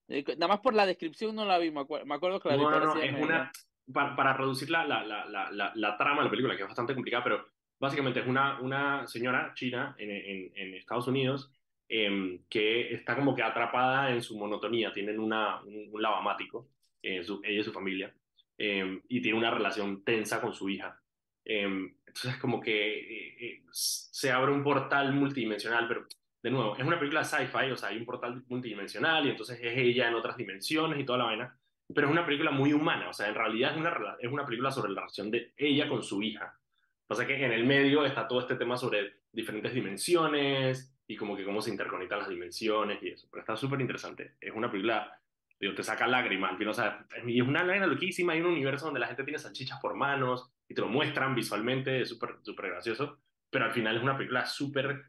eh, 0.08 0.22
nada 0.36 0.48
más 0.48 0.60
por 0.60 0.74
la 0.74 0.84
descripción 0.84 1.34
no 1.34 1.46
la 1.46 1.56
vi, 1.56 1.70
me, 1.70 1.80
acuerdo, 1.80 2.04
me 2.04 2.14
acuerdo 2.14 2.40
que 2.40 2.50
la 2.50 2.56
vi. 2.56 2.62
No, 2.62 2.70
no, 2.70 3.00
es 3.00 3.14
una, 3.14 3.52
para, 3.92 4.16
para 4.16 4.32
reducir 4.32 4.70
la, 4.70 4.84
la, 4.84 5.04
la, 5.04 5.72
la, 5.74 5.96
trama 5.96 6.18
de 6.18 6.24
la 6.24 6.30
película, 6.30 6.56
que 6.56 6.62
es 6.62 6.68
bastante 6.68 6.94
complicada, 6.94 7.24
pero 7.24 7.46
básicamente 7.78 8.20
es 8.20 8.26
una, 8.26 8.60
una 8.60 9.06
señora 9.06 9.52
china 9.54 9.94
en, 9.98 10.50
en, 10.54 10.74
Estados 10.74 11.06
Unidos 11.08 11.52
em, 11.88 12.40
que 12.48 12.94
está 12.94 13.14
como 13.14 13.34
que 13.34 13.42
atrapada 13.42 14.10
en 14.10 14.22
su 14.22 14.36
monotonía, 14.36 14.92
tienen 14.92 15.20
una, 15.20 15.62
un, 15.62 15.90
lavamático, 16.00 16.68
eh, 17.02 17.24
ella 17.44 17.60
y 17.60 17.64
su 17.64 17.72
familia, 17.72 18.12
em, 18.58 19.00
y 19.08 19.20
tiene 19.20 19.38
una 19.38 19.50
relación 19.50 20.02
tensa 20.04 20.40
con 20.40 20.52
su 20.52 20.68
hija. 20.68 21.00
Em, 21.44 21.94
entonces 22.06 22.40
como 22.40 22.60
que 22.60 22.98
eh, 22.98 23.36
eh, 23.40 23.62
se 23.70 24.32
abre 24.32 24.52
un 24.52 24.64
portal 24.64 25.12
multidimensional, 25.12 25.86
pero 25.86 26.06
de 26.42 26.50
nuevo, 26.50 26.76
es 26.76 26.84
una 26.84 26.98
película 26.98 27.24
sci-fi, 27.24 27.70
o 27.72 27.76
sea, 27.76 27.90
hay 27.90 27.98
un 27.98 28.04
portal 28.04 28.42
multidimensional 28.48 29.26
y 29.26 29.30
entonces 29.30 29.58
es 29.62 29.76
ella 29.76 30.08
en 30.08 30.14
otras 30.14 30.36
dimensiones 30.36 30.98
y 30.98 31.04
toda 31.04 31.18
la 31.18 31.24
vaina 31.24 31.58
pero 31.94 32.08
es 32.08 32.12
una 32.12 32.26
película 32.26 32.50
muy 32.50 32.72
humana, 32.72 33.08
o 33.08 33.12
sea, 33.12 33.28
en 33.28 33.34
realidad 33.34 33.72
es 33.72 33.76
una, 33.78 34.16
es 34.20 34.30
una 34.30 34.44
película 34.44 34.70
sobre 34.70 34.90
la 34.92 35.00
relación 35.00 35.30
de 35.30 35.52
ella 35.56 35.88
con 35.88 36.02
su 36.02 36.22
hija. 36.22 36.58
Pasa 37.06 37.26
que 37.26 37.44
en 37.44 37.52
el 37.52 37.64
medio 37.64 38.04
está 38.04 38.26
todo 38.26 38.40
este 38.40 38.56
tema 38.56 38.76
sobre 38.76 39.20
diferentes 39.30 39.72
dimensiones 39.72 40.92
y 41.06 41.16
como 41.16 41.36
que 41.36 41.44
cómo 41.44 41.62
se 41.62 41.70
interconectan 41.70 42.20
las 42.20 42.28
dimensiones 42.28 43.00
y 43.02 43.10
eso, 43.10 43.28
pero 43.30 43.40
está 43.40 43.56
súper 43.56 43.80
interesante. 43.80 44.34
Es 44.40 44.52
una 44.52 44.70
película, 44.70 45.16
digo, 45.60 45.74
te 45.74 45.84
saca 45.84 46.08
lágrimas, 46.08 46.58
no, 46.58 46.70
o 46.70 46.74
sea, 46.74 47.06
y 47.24 47.40
es 47.40 47.46
una 47.46 47.62
lágrima 47.62 47.86
loquísima, 47.86 48.32
hay 48.32 48.40
un 48.40 48.46
universo 48.46 48.86
donde 48.86 49.00
la 49.00 49.06
gente 49.06 49.22
tiene 49.22 49.38
salchichas 49.38 49.80
por 49.80 49.94
manos 49.94 50.50
y 50.68 50.74
te 50.74 50.80
lo 50.80 50.88
muestran 50.88 51.36
visualmente, 51.36 52.00
es 52.00 52.08
súper 52.08 52.38
súper 52.42 52.70
gracioso, 52.70 53.20
pero 53.48 53.66
al 53.66 53.72
final 53.72 53.96
es 53.96 54.02
una 54.02 54.16
película 54.16 54.44
súper 54.44 55.04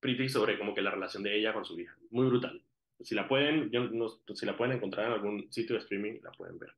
pretty 0.00 0.30
sobre 0.30 0.58
como 0.58 0.74
que 0.74 0.80
la 0.80 0.90
relación 0.90 1.22
de 1.22 1.36
ella 1.36 1.52
con 1.52 1.66
su 1.66 1.78
hija, 1.78 1.94
muy 2.10 2.26
brutal. 2.26 2.62
Si 3.04 3.14
la 3.14 3.26
pueden, 3.26 3.70
yo 3.70 3.84
no, 3.84 4.08
si 4.08 4.46
la 4.46 4.56
pueden 4.56 4.76
encontrar 4.76 5.06
en 5.06 5.12
algún 5.12 5.52
sitio 5.52 5.76
de 5.76 5.82
streaming, 5.82 6.20
la 6.22 6.32
pueden 6.32 6.58
ver. 6.58 6.74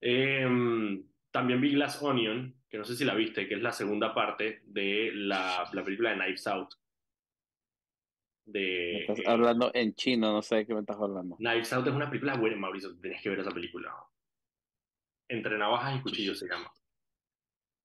Em, 0.00 1.04
también 1.30 1.60
vi 1.60 1.72
Glass 1.72 2.02
Onion, 2.02 2.54
que 2.68 2.78
no 2.78 2.84
sé 2.84 2.96
si 2.96 3.04
la 3.04 3.14
viste, 3.14 3.46
que 3.46 3.54
es 3.54 3.62
la 3.62 3.72
segunda 3.72 4.14
parte 4.14 4.62
de 4.64 5.10
la, 5.14 5.68
la 5.72 5.84
película 5.84 6.10
de 6.10 6.16
Knives 6.16 6.46
Out. 6.46 6.74
De, 8.46 9.00
estás 9.00 9.20
hablando 9.26 9.70
en 9.74 9.94
chino, 9.94 10.32
no 10.32 10.42
sé 10.42 10.56
de 10.56 10.66
qué 10.66 10.74
me 10.74 10.80
estás 10.80 10.98
hablando. 10.98 11.36
Knives 11.36 11.72
Out 11.72 11.86
es 11.86 11.92
una 11.92 12.08
película 12.08 12.36
buena, 12.36 12.56
Mauricio, 12.56 12.98
tenés 12.98 13.22
que 13.22 13.28
ver 13.28 13.40
esa 13.40 13.52
película. 13.52 13.94
Entre 15.28 15.56
navajas 15.56 15.98
y 15.98 16.02
cuchillos 16.02 16.38
se 16.38 16.48
llama. 16.48 16.72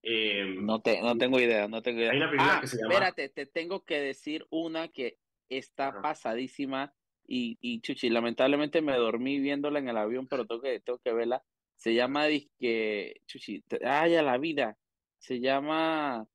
Em, 0.02 0.64
no, 0.64 0.82
te, 0.82 1.02
no 1.02 1.18
tengo 1.18 1.40
idea, 1.40 1.68
no 1.68 1.82
tengo 1.82 2.00
idea. 2.00 2.12
Hay 2.12 2.18
una 2.18 2.30
película 2.30 2.58
ah, 2.58 2.62
que 2.62 2.68
se 2.68 2.78
llama... 2.78 2.94
Espérate, 2.94 3.30
te 3.30 3.46
tengo 3.48 3.84
que 3.84 4.00
decir 4.00 4.46
una 4.52 4.88
que 4.88 5.18
está 5.50 6.02
pasadísima 6.02 6.94
y, 7.28 7.58
y 7.62 7.82
chuchi, 7.82 8.10
lamentablemente 8.10 8.82
me 8.82 8.96
dormí 8.98 9.40
viéndola 9.40 9.80
en 9.80 9.90
el 9.90 9.98
avión, 9.98 10.28
pero 10.28 10.46
tengo 10.46 10.62
que, 10.62 10.80
tengo 10.80 11.00
que 11.00 11.14
verla. 11.14 11.44
Se 11.76 11.94
llama 11.94 12.26
Disque, 12.28 13.22
chuchi, 13.26 13.64
ay, 13.84 14.16
a 14.16 14.22
la 14.24 14.38
vida. 14.38 14.78
se 15.18 15.40
llama 15.40 16.26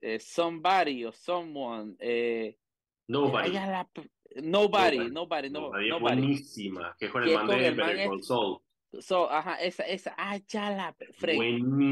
eh, 0.00 0.20
Somebody 0.20 1.04
o 1.04 1.12
Someone. 1.12 1.94
Eh, 1.98 2.56
Nobody. 3.08 3.52
la- 3.52 3.88
nobody, 4.42 4.98
Nobody. 4.98 5.10
nobody, 5.10 5.50
no, 5.50 5.60
Nobody 5.60 5.84
es 5.86 5.90
nobody. 5.90 6.16
buenísima, 6.20 6.96
que 6.98 7.06
es 7.06 7.12
con 7.12 7.22
el 7.24 7.34
man 7.34 7.46
con 7.46 7.56
de 7.58 7.70
Better. 7.70 8.08
So, 9.00 9.30
ajá, 9.30 9.56
esa, 9.56 9.82
esa, 9.84 10.14
ah, 10.16 10.38
ya 10.48 10.70
la, 10.70 10.96
Fred. 11.18 11.36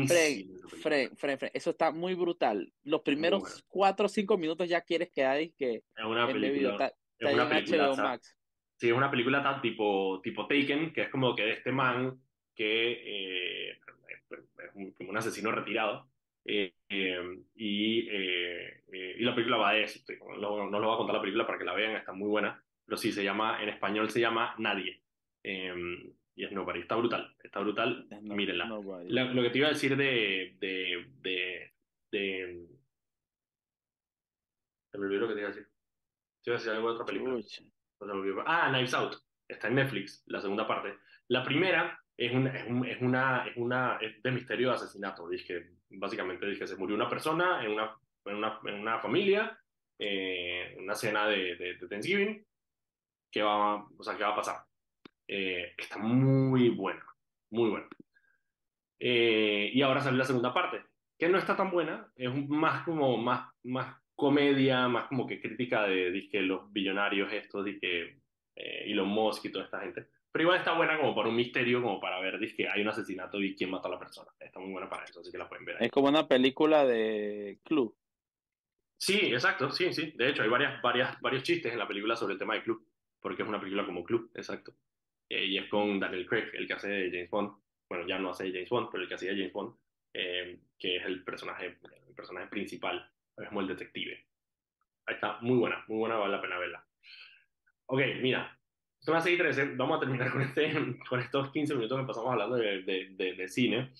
Fred. 0.07 0.47
Fred, 0.79 1.11
Fred, 1.17 1.39
Fred, 1.39 1.51
eso 1.53 1.71
está 1.71 1.91
muy 1.91 2.15
brutal. 2.15 2.73
Los 2.85 3.03
primeros 3.03 3.41
buena. 3.43 3.57
cuatro 3.69 4.07
o 4.07 4.09
cinco 4.09 4.39
minutos 4.39 4.69
ya 4.69 4.81
quieres 4.81 5.11
que 5.11 5.25
hay 5.25 5.51
que 5.53 5.83
Es 5.95 6.05
una 6.05 6.27
película. 6.27 6.71
está, 6.73 6.87
Es 6.87 6.95
está 7.19 7.35
una 7.35 7.43
en 7.43 7.49
película. 7.51 7.87
HBO 7.89 7.97
Max. 7.97 8.37
Sí, 8.79 8.89
es 8.89 8.95
una 8.95 9.11
película 9.11 9.43
tan 9.43 9.61
tipo, 9.63 10.21
tipo 10.23 10.47
Taken, 10.47 10.93
que 10.93 11.03
es 11.03 11.09
como 11.11 11.35
que 11.35 11.43
de 11.43 11.53
este 11.53 11.73
man 11.73 12.19
que 12.55 12.93
eh, 12.93 13.71
es 13.73 14.75
un- 14.75 14.93
como 14.93 15.11
un 15.11 15.17
asesino 15.19 15.51
retirado. 15.53 16.09
eh, 16.49 16.73
eh, 16.91 17.19
y, 17.57 18.09
eh, 18.09 18.83
y 19.19 19.23
la 19.25 19.35
película 19.35 19.57
va 19.57 19.73
de 19.73 19.83
eso. 19.83 19.99
No, 20.39 20.71
no 20.71 20.79
les 20.79 20.87
voy 20.87 20.95
a 20.95 20.99
contar 20.99 21.17
la 21.17 21.21
película 21.21 21.45
para 21.45 21.59
que 21.59 21.65
la 21.65 21.75
vean, 21.75 21.97
está 21.97 22.13
muy 22.13 22.29
buena. 22.29 22.63
Pero 22.85 22.97
sí, 22.97 23.11
se 23.13 23.25
llama, 23.25 23.61
en 23.63 23.69
español 23.69 24.09
se 24.11 24.21
llama 24.21 24.55
Nadie. 24.59 25.03
Nobody. 26.57 26.81
Está 26.81 26.97
brutal, 26.97 27.35
está 27.43 27.61
brutal. 27.61 28.07
No- 28.23 28.35
Mírenla. 28.35 28.67
Lo, 29.09 29.43
que 29.43 29.51
te 29.51 29.59
iba 29.59 29.69
a 29.69 29.73
decir 29.73 29.97
de, 29.97 30.57
de, 30.59 31.07
de, 31.21 31.73
de... 32.11 32.67
Se 34.91 34.99
me 34.99 35.07
olvidó 35.07 35.23
lo 35.23 35.29
que 35.29 35.35
te 35.35 35.41
iba 35.41 35.49
a 35.51 35.53
decir. 35.53 35.69
Te 36.43 36.51
iba 36.51 36.57
a 36.57 36.59
decir 36.59 36.73
algo 36.73 36.89
de 36.89 36.95
otra 36.95 37.07
película. 37.07 37.35
Ah, 38.47 38.69
Knives 38.71 38.95
Out. 38.95 39.17
Está 39.49 39.69
en 39.69 39.75
Netflix, 39.77 40.23
la 40.27 40.41
segunda 40.41 40.67
parte. 40.67 40.97
La 41.29 41.43
primera 41.45 41.99
es, 42.17 42.33
un- 42.33 42.47
es, 42.49 42.67
un- 42.67 42.87
es 42.87 43.01
una, 43.03 43.47
es 43.47 43.57
una 43.57 43.99
es 44.01 44.23
de 44.23 44.31
misterio 44.33 44.69
de 44.69 44.75
asesinato. 44.75 45.29
Dije, 45.29 45.73
básicamente 45.91 46.47
dije, 46.47 46.67
se 46.67 46.77
murió 46.77 46.97
una 46.97 47.09
persona 47.09 47.65
en 47.65 47.73
una, 47.73 47.97
en 48.25 48.37
una, 48.37 48.61
en 48.65 48.75
una 48.75 48.99
familia, 49.01 49.59
eh, 49.99 50.77
una 50.79 50.95
cena 50.95 51.29
de, 51.29 51.57
de, 51.57 51.75
de 51.77 51.89
Thanksgiving. 51.89 52.45
¿Qué 53.31 53.43
va, 53.43 53.85
o 53.85 54.03
sea, 54.03 54.17
¿qué 54.17 54.23
va 54.25 54.31
a 54.31 54.37
pasar? 54.37 54.57
Eh, 55.29 55.75
está 55.77 55.99
muy 55.99 56.71
buena, 56.71 57.05
muy 57.51 57.71
buena. 57.71 57.89
Eh, 58.99 59.71
y 59.73 59.83
ahora 59.83 60.01
sale 60.01 60.17
la 60.17 60.25
segunda 60.25 60.55
parte, 60.55 60.83
que 61.19 61.29
no 61.29 61.39
está 61.39 61.57
tan 61.57 61.71
buena, 61.71 62.11
es 62.17 62.33
más 62.49 62.85
como 62.85 63.17
más, 63.17 63.51
más 63.65 63.97
comedia, 64.15 64.89
más 64.89 65.07
como 65.09 65.27
que 65.27 65.41
crítica 65.41 65.85
de, 65.87 66.11
dizque, 66.11 66.41
los 66.41 66.73
billonarios 66.73 67.33
estos, 67.33 67.65
dizque, 67.65 68.21
eh, 68.55 68.85
Elon 68.87 69.09
Musk 69.09 69.45
y 69.45 69.53
toda 69.53 69.67
esta 69.67 69.81
gente. 69.81 70.07
Pero 70.33 70.45
igual 70.45 70.59
está 70.59 70.73
buena 70.75 70.99
como 70.99 71.15
para 71.15 71.29
un 71.29 71.37
misterio, 71.37 71.83
como 71.83 72.01
para 72.01 72.21
ver, 72.21 72.39
que 72.55 72.69
hay 72.69 72.83
un 72.83 72.89
asesinato 72.89 73.41
y 73.43 73.55
quién 73.55 73.71
mató 73.71 73.89
a 73.89 73.93
la 73.93 73.99
persona. 73.99 74.31
Está 74.39 74.61
muy 74.61 74.71
buena 74.71 74.89
para 74.89 75.05
eso, 75.05 75.21
así 75.21 75.33
que 75.33 75.39
la 75.39 75.49
pueden 75.49 75.65
ver 75.65 75.77
ahí. 75.77 75.87
Es 75.87 75.91
como 75.91 76.09
una 76.09 76.29
película 76.29 76.85
de 76.85 77.59
club. 77.65 77.97
Sí, 78.99 79.19
exacto, 79.33 79.71
sí, 79.71 79.93
sí. 79.93 80.13
De 80.15 80.29
hecho, 80.29 80.43
hay 80.43 80.49
varias, 80.49 80.81
varias, 80.83 81.21
varios 81.21 81.43
chistes 81.43 81.73
en 81.73 81.79
la 81.79 81.89
película 81.89 82.17
sobre 82.17 82.35
el 82.35 82.39
tema 82.39 82.55
de 82.55 82.63
club, 82.63 82.87
porque 83.21 83.43
es 83.43 83.49
una 83.49 83.61
película 83.61 83.85
como 83.85 84.05
club, 84.05 84.31
exacto. 84.35 84.75
Eh, 85.29 85.45
y 85.45 85.59
es 85.59 85.69
con 85.69 85.99
Daniel 85.99 86.27
Craig, 86.27 86.51
el 86.55 86.67
que 86.67 86.75
hace 86.75 87.11
James 87.11 87.31
Bond. 87.31 87.53
Bueno, 87.89 88.07
ya 88.07 88.19
no 88.19 88.31
hace 88.31 88.51
James 88.53 88.69
Bond, 88.69 88.89
pero 88.91 89.03
el 89.03 89.09
que 89.09 89.15
hacía 89.15 89.33
James 89.33 89.53
Bond, 89.53 89.77
eh, 90.13 90.59
que 90.79 90.97
es 90.97 91.05
el 91.05 91.25
personaje, 91.25 91.79
el 92.09 92.15
personaje 92.15 92.49
principal, 92.49 93.11
es 93.37 93.49
como 93.49 93.61
el 93.61 93.69
detective. 93.69 94.27
Ahí 95.07 95.15
está, 95.15 95.39
muy 95.41 95.59
buena, 95.59 95.85
muy 95.89 95.99
buena, 95.99 96.17
vale 96.17 96.33
la 96.33 96.43
pena 96.43 96.59
verla. 96.59 96.87
Ok, 97.87 98.01
mira, 98.21 98.59
son 98.99 99.15
las 99.15 99.25
6 99.25 99.37
y 99.37 99.39
13, 99.39 99.65
vamos 99.77 99.99
a 99.99 100.01
terminar 100.01 100.33
con, 100.33 100.43
este, 100.43 100.73
con 101.09 101.21
estos 101.21 101.53
15 101.53 101.75
minutos 101.75 102.01
que 102.01 102.07
pasamos 102.07 102.33
hablando 102.33 102.57
de, 102.57 102.83
de, 102.83 103.09
de, 103.11 103.35
de 103.35 103.49
cine 103.49 103.93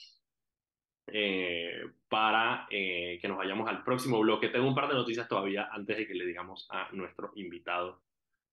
eh, 1.09 1.85
para 2.09 2.67
eh, 2.71 3.19
que 3.21 3.29
nos 3.29 3.39
vayamos 3.39 3.69
al 3.69 3.85
próximo 3.85 4.19
bloque. 4.21 4.49
Tengo 4.49 4.67
un 4.67 4.75
par 4.75 4.89
de 4.89 4.95
noticias 4.95 5.29
todavía 5.29 5.69
antes 5.71 5.97
de 5.97 6.07
que 6.07 6.15
le 6.15 6.27
digamos 6.27 6.67
a 6.71 6.89
nuestro 6.93 7.33
invitado, 7.37 8.03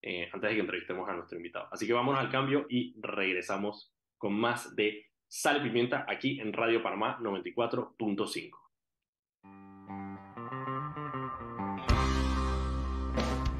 eh, 0.03 0.29
antes 0.33 0.49
de 0.49 0.55
que 0.55 0.61
entrevistemos 0.61 1.07
a 1.09 1.13
nuestro 1.13 1.37
invitado. 1.37 1.69
Así 1.71 1.87
que 1.87 1.93
vámonos 1.93 2.19
al 2.19 2.29
cambio 2.29 2.65
y 2.69 2.93
regresamos 2.99 3.95
con 4.17 4.33
más 4.33 4.75
de 4.75 5.07
Sal 5.27 5.57
y 5.57 5.61
Pimienta 5.61 6.05
aquí 6.07 6.39
en 6.41 6.51
Radio 6.51 6.83
Panamá 6.83 7.17
94.5. 7.21 8.63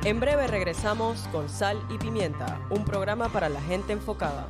En 0.05 0.19
breve 0.19 0.47
regresamos 0.47 1.29
con 1.29 1.47
Sal 1.47 1.81
y 1.89 1.97
Pimienta, 1.97 2.59
un 2.69 2.83
programa 2.83 3.29
para 3.29 3.47
la 3.47 3.61
gente 3.61 3.93
enfocada. 3.93 4.49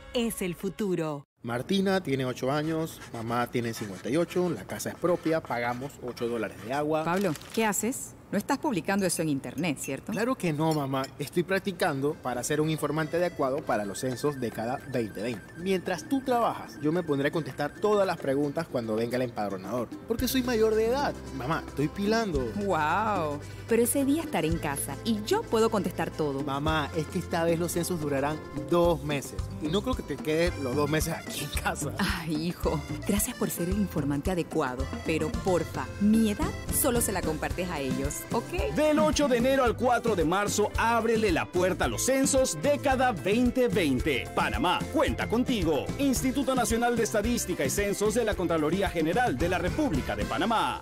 es 0.13 0.41
el 0.41 0.55
futuro. 0.55 1.25
Martina 1.43 2.01
tiene 2.01 2.25
8 2.25 2.51
años, 2.51 3.01
mamá 3.13 3.47
tiene 3.47 3.73
58, 3.73 4.49
la 4.51 4.63
casa 4.65 4.89
es 4.89 4.95
propia, 4.95 5.41
pagamos 5.41 5.91
8 6.05 6.27
dólares 6.27 6.63
de 6.65 6.73
agua. 6.73 7.03
Pablo, 7.03 7.33
¿qué 7.53 7.65
haces? 7.65 8.13
No 8.31 8.37
estás 8.37 8.59
publicando 8.59 9.05
eso 9.05 9.21
en 9.21 9.27
internet, 9.27 9.77
¿cierto? 9.77 10.13
Claro 10.13 10.35
que 10.35 10.53
no, 10.53 10.73
mamá. 10.73 11.03
Estoy 11.19 11.43
practicando 11.43 12.13
para 12.13 12.41
ser 12.43 12.61
un 12.61 12.69
informante 12.69 13.17
adecuado 13.17 13.57
para 13.57 13.83
los 13.83 13.99
censos 13.99 14.39
de 14.39 14.51
cada 14.51 14.77
2020. 14.77 15.41
Mientras 15.57 16.07
tú 16.07 16.21
trabajas, 16.21 16.79
yo 16.81 16.93
me 16.93 17.03
pondré 17.03 17.27
a 17.27 17.31
contestar 17.31 17.73
todas 17.73 18.07
las 18.07 18.17
preguntas 18.17 18.67
cuando 18.71 18.95
venga 18.95 19.17
el 19.17 19.23
empadronador. 19.23 19.89
Porque 20.07 20.29
soy 20.29 20.43
mayor 20.43 20.75
de 20.75 20.85
edad. 20.85 21.13
Mamá, 21.37 21.61
estoy 21.67 21.89
pilando. 21.89 22.39
¡Wow! 22.55 23.37
Pero 23.67 23.83
ese 23.83 24.05
día 24.05 24.21
estaré 24.21 24.47
en 24.47 24.57
casa 24.57 24.95
y 25.03 25.21
yo 25.25 25.43
puedo 25.43 25.69
contestar 25.69 26.09
todo. 26.09 26.41
Mamá, 26.41 26.89
es 26.95 27.07
que 27.07 27.19
esta 27.19 27.43
vez 27.43 27.59
los 27.59 27.73
censos 27.73 27.99
durarán 27.99 28.37
dos 28.69 29.03
meses. 29.03 29.35
Y 29.61 29.67
no 29.67 29.81
creo 29.81 29.95
que 29.95 30.03
te 30.03 30.15
quedes 30.15 30.57
los 30.59 30.75
dos 30.75 30.89
meses 30.89 31.13
aquí 31.13 31.43
en 31.43 31.61
casa. 31.61 31.93
Ay, 31.97 32.47
hijo, 32.47 32.81
gracias 33.07 33.35
por 33.35 33.49
ser 33.49 33.69
el 33.69 33.77
informante 33.77 34.31
adecuado. 34.31 34.85
Pero 35.05 35.29
porfa, 35.43 35.85
mi 35.99 36.31
edad 36.31 36.49
solo 36.81 37.01
se 37.01 37.11
la 37.11 37.21
compartes 37.21 37.69
a 37.69 37.79
ellos, 37.79 38.20
¿ok? 38.31 38.75
Del 38.75 38.99
8 38.99 39.27
de 39.27 39.37
enero 39.37 39.63
al 39.63 39.75
4 39.75 40.15
de 40.15 40.25
marzo, 40.25 40.69
ábrele 40.77 41.31
la 41.31 41.45
puerta 41.45 41.85
a 41.85 41.87
los 41.87 42.05
censos 42.05 42.57
década 42.61 43.13
2020. 43.13 44.29
Panamá, 44.35 44.79
cuenta 44.93 45.27
contigo. 45.27 45.85
Instituto 45.99 46.55
Nacional 46.55 46.95
de 46.95 47.03
Estadística 47.03 47.65
y 47.65 47.69
Censos 47.69 48.13
de 48.13 48.25
la 48.25 48.35
Contraloría 48.35 48.89
General 48.89 49.37
de 49.37 49.49
la 49.49 49.57
República 49.57 50.15
de 50.15 50.25
Panamá. 50.25 50.81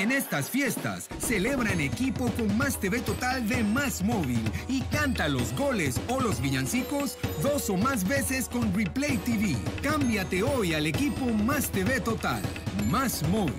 En 0.00 0.12
estas 0.12 0.48
fiestas, 0.48 1.10
celebra 1.18 1.74
en 1.74 1.80
equipo 1.82 2.30
con 2.30 2.56
Más 2.56 2.80
TV 2.80 3.00
Total 3.00 3.46
de 3.46 3.62
Más 3.62 4.02
Móvil 4.02 4.40
y 4.66 4.80
canta 4.84 5.28
los 5.28 5.54
goles 5.54 6.00
o 6.08 6.22
los 6.22 6.40
villancicos 6.40 7.18
dos 7.42 7.68
o 7.68 7.76
más 7.76 8.08
veces 8.08 8.48
con 8.48 8.72
Replay 8.72 9.18
TV. 9.18 9.58
Cámbiate 9.82 10.42
hoy 10.42 10.72
al 10.72 10.86
equipo 10.86 11.26
Más 11.26 11.70
TV 11.70 12.00
Total. 12.00 12.40
Más 12.90 13.22
Móvil. 13.28 13.52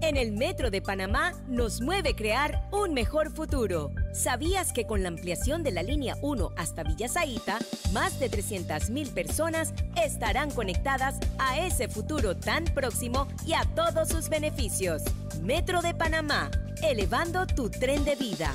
En 0.00 0.16
el 0.16 0.30
Metro 0.30 0.70
de 0.70 0.80
Panamá 0.80 1.32
nos 1.48 1.80
mueve 1.80 2.14
crear 2.14 2.68
un 2.70 2.94
mejor 2.94 3.34
futuro. 3.34 3.90
¿Sabías 4.14 4.72
que 4.72 4.86
con 4.86 5.02
la 5.02 5.08
ampliación 5.08 5.64
de 5.64 5.72
la 5.72 5.82
línea 5.82 6.16
1 6.22 6.52
hasta 6.56 6.84
Villa 6.84 7.08
Zaita, 7.08 7.58
más 7.92 8.20
de 8.20 8.30
300.000 8.30 9.12
personas 9.12 9.74
estarán 10.00 10.52
conectadas 10.52 11.16
a 11.38 11.58
ese 11.58 11.88
futuro 11.88 12.36
tan 12.36 12.64
próximo 12.64 13.26
y 13.44 13.54
a 13.54 13.64
todos 13.74 14.08
sus 14.08 14.28
beneficios? 14.28 15.02
Metro 15.42 15.82
de 15.82 15.94
Panamá, 15.94 16.48
elevando 16.80 17.44
tu 17.44 17.68
tren 17.70 18.04
de 18.04 18.14
vida. 18.14 18.54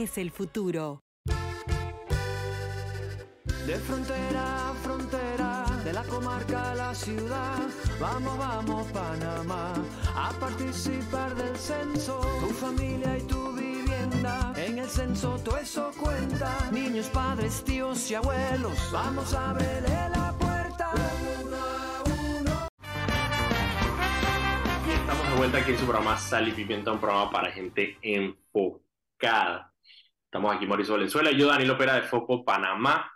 el 0.01 0.31
futuro. 0.31 1.03
De 3.67 3.75
frontera 3.75 4.69
a 4.69 4.73
frontera, 4.73 5.65
de 5.83 5.93
la 5.93 6.03
comarca 6.05 6.71
a 6.71 6.75
la 6.75 6.95
ciudad, 6.95 7.59
vamos, 7.99 8.35
vamos 8.35 8.87
Panamá, 8.87 9.73
a 10.15 10.31
participar 10.39 11.35
del 11.35 11.55
censo, 11.55 12.19
tu 12.39 12.47
familia 12.47 13.15
y 13.19 13.21
tu 13.27 13.53
vivienda, 13.53 14.53
en 14.55 14.79
el 14.79 14.89
censo 14.89 15.37
todo 15.45 15.57
eso 15.57 15.91
cuenta, 15.99 16.71
niños, 16.71 17.07
padres, 17.09 17.63
tíos 17.63 18.09
y 18.09 18.15
abuelos, 18.15 18.89
vamos 18.91 19.31
a 19.35 19.51
abrirle 19.51 20.09
la 20.15 20.33
puerta. 20.39 20.89
Y 24.87 24.91
estamos 24.91 25.29
de 25.29 25.35
vuelta 25.35 25.57
aquí 25.59 25.71
en 25.73 25.77
su 25.77 25.85
programa 25.85 26.17
Sal 26.17 26.47
y 26.47 26.51
Pimienta, 26.53 26.91
un 26.91 26.99
programa 26.99 27.29
para 27.29 27.51
gente 27.51 27.99
enfocada. 28.01 29.70
Estamos 30.31 30.55
aquí 30.55 30.65
Mauricio 30.65 30.93
Valenzuela 30.93 31.29
y 31.29 31.37
yo, 31.37 31.45
Daniel 31.45 31.71
Opera 31.71 31.95
de 31.95 32.03
Foco 32.03 32.45
Panamá, 32.45 33.11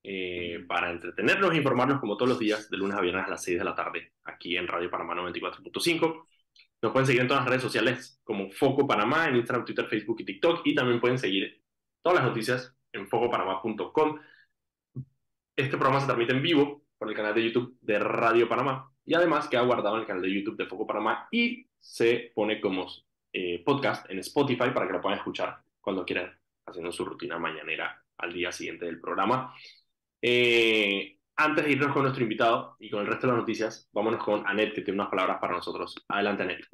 eh, 0.00 0.64
para 0.68 0.92
entretenernos 0.92 1.52
e 1.52 1.56
informarnos 1.56 1.98
como 1.98 2.16
todos 2.16 2.28
los 2.28 2.38
días, 2.38 2.70
de 2.70 2.76
lunes 2.76 2.96
a 2.96 3.00
viernes 3.00 3.26
a 3.26 3.30
las 3.30 3.42
6 3.42 3.58
de 3.58 3.64
la 3.64 3.74
tarde, 3.74 4.12
aquí 4.22 4.56
en 4.56 4.68
Radio 4.68 4.88
Panamá 4.88 5.16
94.5. 5.16 6.28
Nos 6.80 6.92
pueden 6.92 7.06
seguir 7.06 7.22
en 7.22 7.26
todas 7.26 7.42
las 7.42 7.48
redes 7.48 7.62
sociales 7.62 8.20
como 8.22 8.48
Foco 8.48 8.86
Panamá, 8.86 9.26
en 9.26 9.34
Instagram, 9.34 9.64
Twitter, 9.64 9.88
Facebook 9.88 10.20
y 10.20 10.24
TikTok, 10.24 10.60
y 10.64 10.72
también 10.72 11.00
pueden 11.00 11.18
seguir 11.18 11.64
todas 12.00 12.20
las 12.20 12.28
noticias 12.28 12.72
en 12.92 13.08
focopanamá.com. 13.08 14.20
Este 15.56 15.76
programa 15.76 15.98
se 15.98 16.06
transmite 16.06 16.32
en 16.32 16.42
vivo 16.42 16.84
por 16.96 17.08
el 17.08 17.16
canal 17.16 17.34
de 17.34 17.42
YouTube 17.42 17.76
de 17.80 17.98
Radio 17.98 18.48
Panamá 18.48 18.88
y 19.04 19.14
además 19.14 19.48
queda 19.48 19.62
guardado 19.62 19.96
en 19.96 20.02
el 20.02 20.06
canal 20.06 20.22
de 20.22 20.32
YouTube 20.32 20.56
de 20.56 20.66
Foco 20.66 20.86
Panamá 20.86 21.26
y 21.32 21.66
se 21.80 22.30
pone 22.32 22.60
como 22.60 22.86
eh, 23.32 23.64
podcast 23.64 24.08
en 24.08 24.20
Spotify 24.20 24.70
para 24.72 24.86
que 24.86 24.92
lo 24.92 25.00
puedan 25.00 25.18
escuchar 25.18 25.60
cuando 25.80 26.04
quieran 26.04 26.32
haciendo 26.66 26.92
su 26.92 27.04
rutina 27.04 27.38
mañanera 27.38 28.02
al 28.18 28.32
día 28.32 28.52
siguiente 28.52 28.86
del 28.86 29.00
programa. 29.00 29.54
Eh, 30.20 31.18
antes 31.36 31.64
de 31.64 31.72
irnos 31.72 31.92
con 31.92 32.02
nuestro 32.02 32.22
invitado 32.22 32.76
y 32.78 32.90
con 32.90 33.00
el 33.00 33.06
resto 33.06 33.26
de 33.26 33.32
las 33.32 33.40
noticias, 33.40 33.88
vámonos 33.92 34.22
con 34.22 34.46
Anet, 34.46 34.74
que 34.74 34.82
tiene 34.82 35.00
unas 35.00 35.10
palabras 35.10 35.38
para 35.40 35.54
nosotros. 35.54 35.96
Adelante, 36.08 36.42
Anet. 36.42 36.66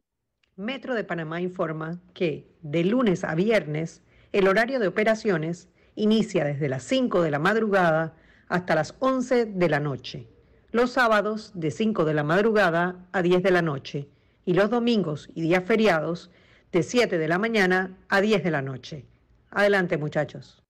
Metro 0.56 0.94
de 0.94 1.04
Panamá 1.04 1.40
informa 1.40 2.00
que 2.14 2.50
de 2.62 2.84
lunes 2.84 3.24
a 3.24 3.34
viernes 3.34 4.02
el 4.32 4.48
horario 4.48 4.80
de 4.80 4.88
operaciones 4.88 5.68
inicia 5.94 6.44
desde 6.44 6.68
las 6.68 6.82
5 6.82 7.22
de 7.22 7.30
la 7.30 7.38
madrugada 7.38 8.16
hasta 8.48 8.74
las 8.74 8.94
11 8.98 9.46
de 9.46 9.68
la 9.68 9.80
noche. 9.80 10.28
Los 10.70 10.90
sábados 10.92 11.52
de 11.54 11.70
5 11.70 12.04
de 12.04 12.14
la 12.14 12.24
madrugada 12.24 13.06
a 13.12 13.22
10 13.22 13.42
de 13.42 13.50
la 13.50 13.62
noche 13.62 14.08
y 14.44 14.54
los 14.54 14.68
domingos 14.68 15.30
y 15.34 15.42
días 15.42 15.64
feriados 15.64 16.30
de 16.72 16.82
7 16.82 17.18
de 17.18 17.28
la 17.28 17.38
mañana 17.38 17.96
a 18.08 18.20
10 18.20 18.42
de 18.42 18.50
la 18.50 18.62
noche. 18.62 19.06
Adelante, 19.50 19.96
muchachos. 19.96 20.62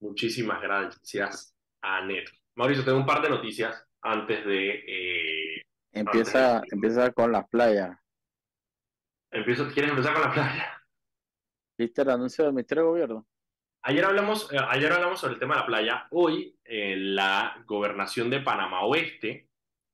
Muchísimas 0.00 0.60
gracias, 0.60 1.56
Anet. 1.82 2.28
Mauricio, 2.54 2.84
tengo 2.84 2.98
un 2.98 3.06
par 3.06 3.22
de 3.22 3.30
noticias 3.30 3.86
antes 4.02 4.44
de... 4.44 4.70
Eh, 4.86 5.62
empieza, 5.92 6.56
antes 6.56 6.70
de- 6.70 6.76
empieza 6.76 7.12
con 7.12 7.32
las 7.32 7.48
playas. 7.48 7.98
Empiezo, 9.30 9.68
¿Quieres 9.72 9.90
empezar 9.90 10.14
con 10.14 10.22
la 10.22 10.32
playa? 10.32 10.82
¿Viste 11.78 12.02
el 12.02 12.10
anuncio 12.10 12.44
del 12.44 12.54
Ministerio 12.54 12.84
de 12.84 12.88
Gobierno? 12.90 13.26
Ayer 13.82 14.04
hablamos, 14.04 14.50
eh, 14.52 14.56
ayer 14.68 14.92
hablamos 14.92 15.20
sobre 15.20 15.34
el 15.34 15.40
tema 15.40 15.54
de 15.54 15.60
la 15.60 15.66
playa. 15.66 16.06
Hoy, 16.10 16.58
eh, 16.64 16.96
la 16.96 17.62
gobernación 17.66 18.30
de 18.30 18.40
Panamá 18.40 18.82
Oeste 18.84 19.50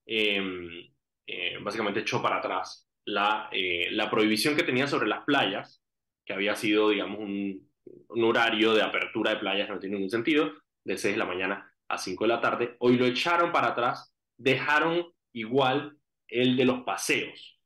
eh, 0.07 0.91
eh, 1.27 1.59
básicamente 1.61 2.01
echó 2.01 2.23
para 2.23 2.37
atrás 2.39 2.89
la, 3.05 3.49
eh, 3.53 3.89
la 3.91 4.11
prohibición 4.11 4.55
que 4.57 4.63
tenía 4.63 4.87
sobre 4.87 5.09
las 5.09 5.25
playas, 5.25 5.82
que 6.25 6.33
había 6.33 6.57
sido, 6.57 6.91
digamos, 6.91 7.19
un, 7.21 7.69
un 8.09 8.25
horario 8.25 8.75
de 8.75 8.83
apertura 8.83 9.33
de 9.33 9.37
playas 9.41 9.67
que 9.67 9.73
no 9.75 9.79
tiene 9.81 9.97
ningún 9.97 10.11
sentido, 10.11 10.53
de 10.85 10.99
6 10.99 11.15
de 11.15 11.19
la 11.19 11.27
mañana 11.27 11.73
a 11.89 11.99
5 11.99 12.25
de 12.25 12.29
la 12.29 12.41
tarde. 12.41 12.77
Hoy 12.81 12.97
lo 12.97 13.07
echaron 13.07 13.53
para 13.53 13.69
atrás, 13.69 14.15
dejaron 14.37 15.07
igual 15.33 15.97
el 16.29 16.57
de 16.57 16.65
los 16.65 16.83
paseos. 16.85 17.59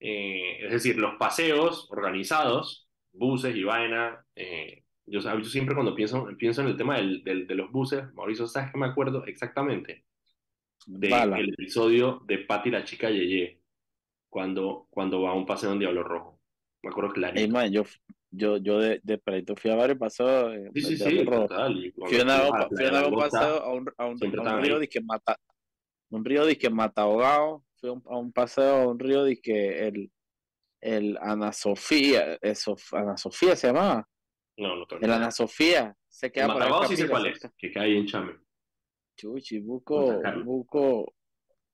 Eh, 0.00 0.64
es 0.66 0.72
decir, 0.72 0.96
los 0.98 1.16
paseos 1.16 1.86
organizados, 1.90 2.88
buses 3.12 3.54
y 3.56 3.64
vaina. 3.64 4.24
eh, 4.34 4.84
yo, 5.06 5.20
yo 5.20 5.44
siempre 5.44 5.74
cuando 5.74 5.94
pienso, 5.94 6.28
pienso 6.38 6.62
en 6.62 6.68
el 6.68 6.76
tema 6.76 6.96
del, 6.96 7.22
del- 7.24 7.46
de 7.46 7.54
los 7.56 7.70
buses, 7.72 8.04
Mauricio, 8.14 8.46
¿sabes 8.46 8.70
qué 8.72 8.78
me 8.78 8.86
acuerdo 8.86 9.24
exactamente? 9.26 10.04
Del 10.86 11.10
Bala. 11.10 11.38
episodio 11.40 12.22
de 12.26 12.38
Patty 12.38 12.70
la 12.70 12.84
chica 12.84 13.10
Yeye, 13.10 13.60
cuando, 14.30 14.88
cuando 14.90 15.22
va 15.22 15.30
a 15.30 15.34
un 15.34 15.46
paseo 15.46 15.72
en 15.72 15.80
Diablo 15.80 16.02
Rojo. 16.04 16.39
Me 16.82 16.90
acuerdo 16.90 17.12
clarito. 17.12 17.52
man, 17.52 17.70
yo, 17.72 17.84
yo, 18.30 18.56
yo 18.58 18.78
de, 18.78 19.00
de 19.02 19.18
perrito 19.18 19.54
fui 19.56 19.70
a 19.70 19.76
varios 19.76 19.98
paseos. 19.98 20.54
eh, 20.54 20.70
Sí, 20.74 20.82
sí, 20.82 20.96
de 20.96 21.04
sí, 21.04 21.24
total. 21.24 21.92
Fui 21.96 22.18
a 22.18 23.06
un 23.06 23.16
paseo 23.16 23.62
a 23.62 23.72
un, 23.72 23.88
a 23.98 24.06
un, 24.06 24.18
a 24.22 24.54
un 24.56 24.62
río 24.62 24.74
ahí. 24.74 24.80
disque 24.80 25.00
mata, 25.00 25.36
un 26.10 26.24
río 26.24 26.46
disque 26.46 26.70
mata 26.70 27.02
ahogado. 27.02 27.64
Fui 27.76 27.90
a 27.90 27.92
un, 27.92 28.32
paseo 28.32 28.76
a 28.76 28.86
un 28.88 28.98
río 28.98 29.24
disque 29.24 29.86
el, 29.88 30.10
el 30.80 31.18
Ana 31.20 31.52
Sofía, 31.52 32.34
eh, 32.40 32.54
Sof- 32.54 32.96
Ana 32.98 33.16
Sofía 33.16 33.56
se 33.56 33.68
llamaba. 33.68 34.08
No, 34.56 34.76
no 34.76 34.86
El 35.00 35.10
Ana. 35.12 35.30
Sofía 35.30 35.96
se 36.08 36.26
El 36.26 36.32
queda 36.32 36.52
por 36.52 36.62
ahí 36.62 36.72
sí 36.88 36.96
sé 36.96 37.08
cuál 37.08 37.26
es, 37.26 37.40
que 37.56 37.72
cae 37.72 37.84
ahí 37.84 37.96
en 37.98 38.06
Chame. 38.06 38.36
Chuchi, 39.16 39.60
Buco. 39.60 40.22
Buco, 40.44 41.14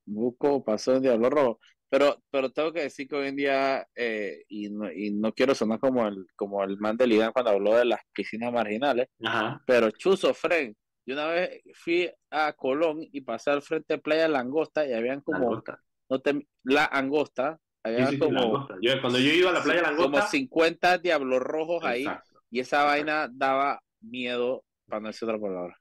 Buco 0.04 0.64
pasó 0.64 0.96
en 0.96 1.02
Diablo 1.02 1.30
Rojo. 1.30 1.60
Pero, 1.88 2.20
pero 2.30 2.50
tengo 2.50 2.72
que 2.72 2.82
decir 2.82 3.06
que 3.06 3.16
hoy 3.16 3.28
en 3.28 3.36
día, 3.36 3.86
eh, 3.94 4.42
y, 4.48 4.68
no, 4.70 4.90
y 4.90 5.12
no 5.12 5.32
quiero 5.32 5.54
sonar 5.54 5.78
como 5.78 6.06
el, 6.06 6.26
como 6.34 6.62
el 6.64 6.78
man 6.78 6.96
de 6.96 7.06
Lidán 7.06 7.32
cuando 7.32 7.52
habló 7.52 7.76
de 7.76 7.84
las 7.84 8.00
piscinas 8.12 8.52
marginales, 8.52 9.08
Ajá. 9.24 9.62
pero 9.66 9.90
chuzo, 9.90 10.34
Fren. 10.34 10.76
Yo 11.08 11.14
una 11.14 11.28
vez 11.28 11.62
fui 11.74 12.10
a 12.30 12.52
Colón 12.54 12.98
y 13.00 13.20
pasé 13.20 13.50
al 13.50 13.62
frente 13.62 13.94
de 13.94 14.00
Playa 14.00 14.26
Langosta 14.26 14.84
y 14.84 14.92
habían 14.92 15.20
como, 15.20 15.38
Langosta. 15.38 15.80
no 16.10 16.18
te- 16.20 16.48
la 16.64 16.86
Angosta, 16.86 17.60
sí, 17.84 18.06
sí, 18.10 18.18
como, 18.18 18.40
Langosta. 18.40 18.74
Yo, 18.82 19.00
cuando 19.00 19.20
yo 19.20 19.30
iba 19.30 19.50
a 19.50 19.52
la 19.52 19.62
playa 19.62 19.82
como 19.82 19.92
Langosta, 20.02 20.26
50 20.26 20.98
diablos 20.98 21.40
rojos 21.40 21.84
ahí 21.84 22.08
y 22.50 22.58
esa 22.58 22.82
vaina 22.82 23.28
daba 23.32 23.80
miedo, 24.00 24.64
para 24.88 25.00
no 25.00 25.08
decir 25.08 25.28
otra 25.28 25.40
palabra. 25.40 25.76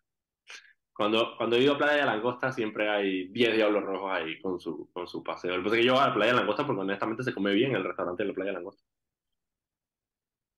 Cuando, 0.95 1.35
cuando 1.35 1.57
he 1.57 1.61
ido 1.61 1.73
a 1.73 1.77
Playa 1.77 2.05
Langosta 2.05 2.53
siempre 2.53 2.89
hay 2.89 3.27
10 3.27 3.55
diablos 3.55 3.83
rojos 3.83 4.11
ahí 4.13 4.39
con 4.39 4.61
su, 4.61 4.89
con 4.93 5.05
su 5.07 5.21
paseo. 5.21 5.61
Que 5.61 5.83
yo 5.83 5.93
voy 5.93 6.01
a 6.01 6.07
la 6.07 6.13
Playa 6.13 6.33
Langosta 6.33 6.65
porque 6.65 6.81
honestamente 6.81 7.21
se 7.21 7.33
come 7.33 7.53
bien 7.53 7.71
en 7.71 7.77
el 7.77 7.83
restaurante 7.83 8.23
de 8.23 8.29
la 8.29 8.33
Playa 8.33 8.53
Langosta. 8.53 8.81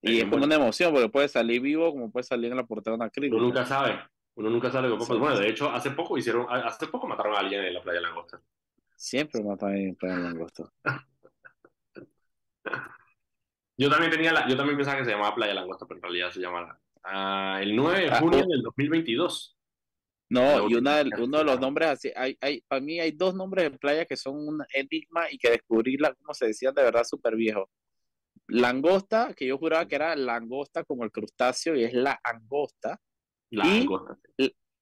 Y 0.03 0.19
es 0.19 0.25
como 0.25 0.45
una 0.45 0.55
emoción, 0.55 0.93
porque 0.93 1.09
puede 1.09 1.27
salir 1.27 1.59
vivo 1.59 1.91
como 1.91 2.11
puede 2.11 2.23
salir 2.23 2.51
en 2.51 2.57
la 2.57 2.67
portada 2.67 2.91
de 2.91 2.97
una 2.97 3.05
Uno 3.05 3.11
crítica. 3.11 3.41
nunca 3.41 3.65
sabe. 3.65 3.99
Uno 4.35 4.51
nunca 4.51 4.69
sabe 4.69 4.91
pasar. 4.91 5.15
Sí. 5.15 5.19
Bueno, 5.19 5.39
de 5.39 5.49
hecho, 5.49 5.71
hace 5.71 5.89
poco 5.89 6.15
hicieron, 6.19 6.45
hace 6.49 6.85
poco 6.85 7.07
mataron 7.07 7.35
a 7.35 7.39
alguien 7.39 7.63
en 7.63 7.73
la 7.73 7.81
Playa 7.81 8.01
Langosta. 8.01 8.39
Siempre 8.95 9.43
matan 9.43 9.75
en 9.75 9.95
Playa 9.95 10.17
Langosta. 10.17 10.71
Yo 13.79 13.89
también 13.89 14.11
tenía 14.11 14.33
la, 14.33 14.47
yo 14.47 14.57
también 14.57 14.75
pensaba 14.75 14.97
que 14.97 15.05
se 15.05 15.11
llamaba 15.11 15.35
Playa 15.35 15.53
Langosta, 15.53 15.85
pero 15.85 15.99
en 15.99 16.01
realidad 16.01 16.31
se 16.31 16.39
llama 16.39 16.79
ah, 17.03 17.59
el 17.61 17.75
9 17.75 18.01
de 18.01 18.11
junio 18.19 18.45
del 18.47 18.63
2022. 18.63 19.56
No, 20.29 20.69
y 20.69 20.75
una 20.75 21.03
uno 21.19 21.37
de 21.37 21.43
los 21.45 21.59
nombres 21.59 21.87
así, 21.89 22.11
hay, 22.15 22.37
hay, 22.41 22.61
para 22.67 22.81
mí 22.81 22.99
hay 22.99 23.11
dos 23.11 23.33
nombres 23.33 23.71
de 23.71 23.77
playa 23.77 24.05
que 24.05 24.17
son 24.17 24.35
un 24.35 24.61
enigma 24.73 25.31
y 25.31 25.37
que 25.37 25.51
descubrirla, 25.51 26.13
como 26.15 26.33
se 26.33 26.47
decían, 26.47 26.73
de 26.75 26.83
verdad 26.83 27.03
súper 27.05 27.35
viejo. 27.35 27.69
Langosta, 28.47 29.33
que 29.33 29.45
yo 29.47 29.57
juraba 29.57 29.87
que 29.87 29.95
era 29.95 30.15
langosta 30.15 30.83
como 30.83 31.03
el 31.03 31.11
crustáceo 31.11 31.75
y 31.75 31.83
es 31.83 31.93
la 31.93 32.19
angosta. 32.23 32.99
La 33.49 33.65
y, 33.67 33.79
Langosta. 33.79 34.17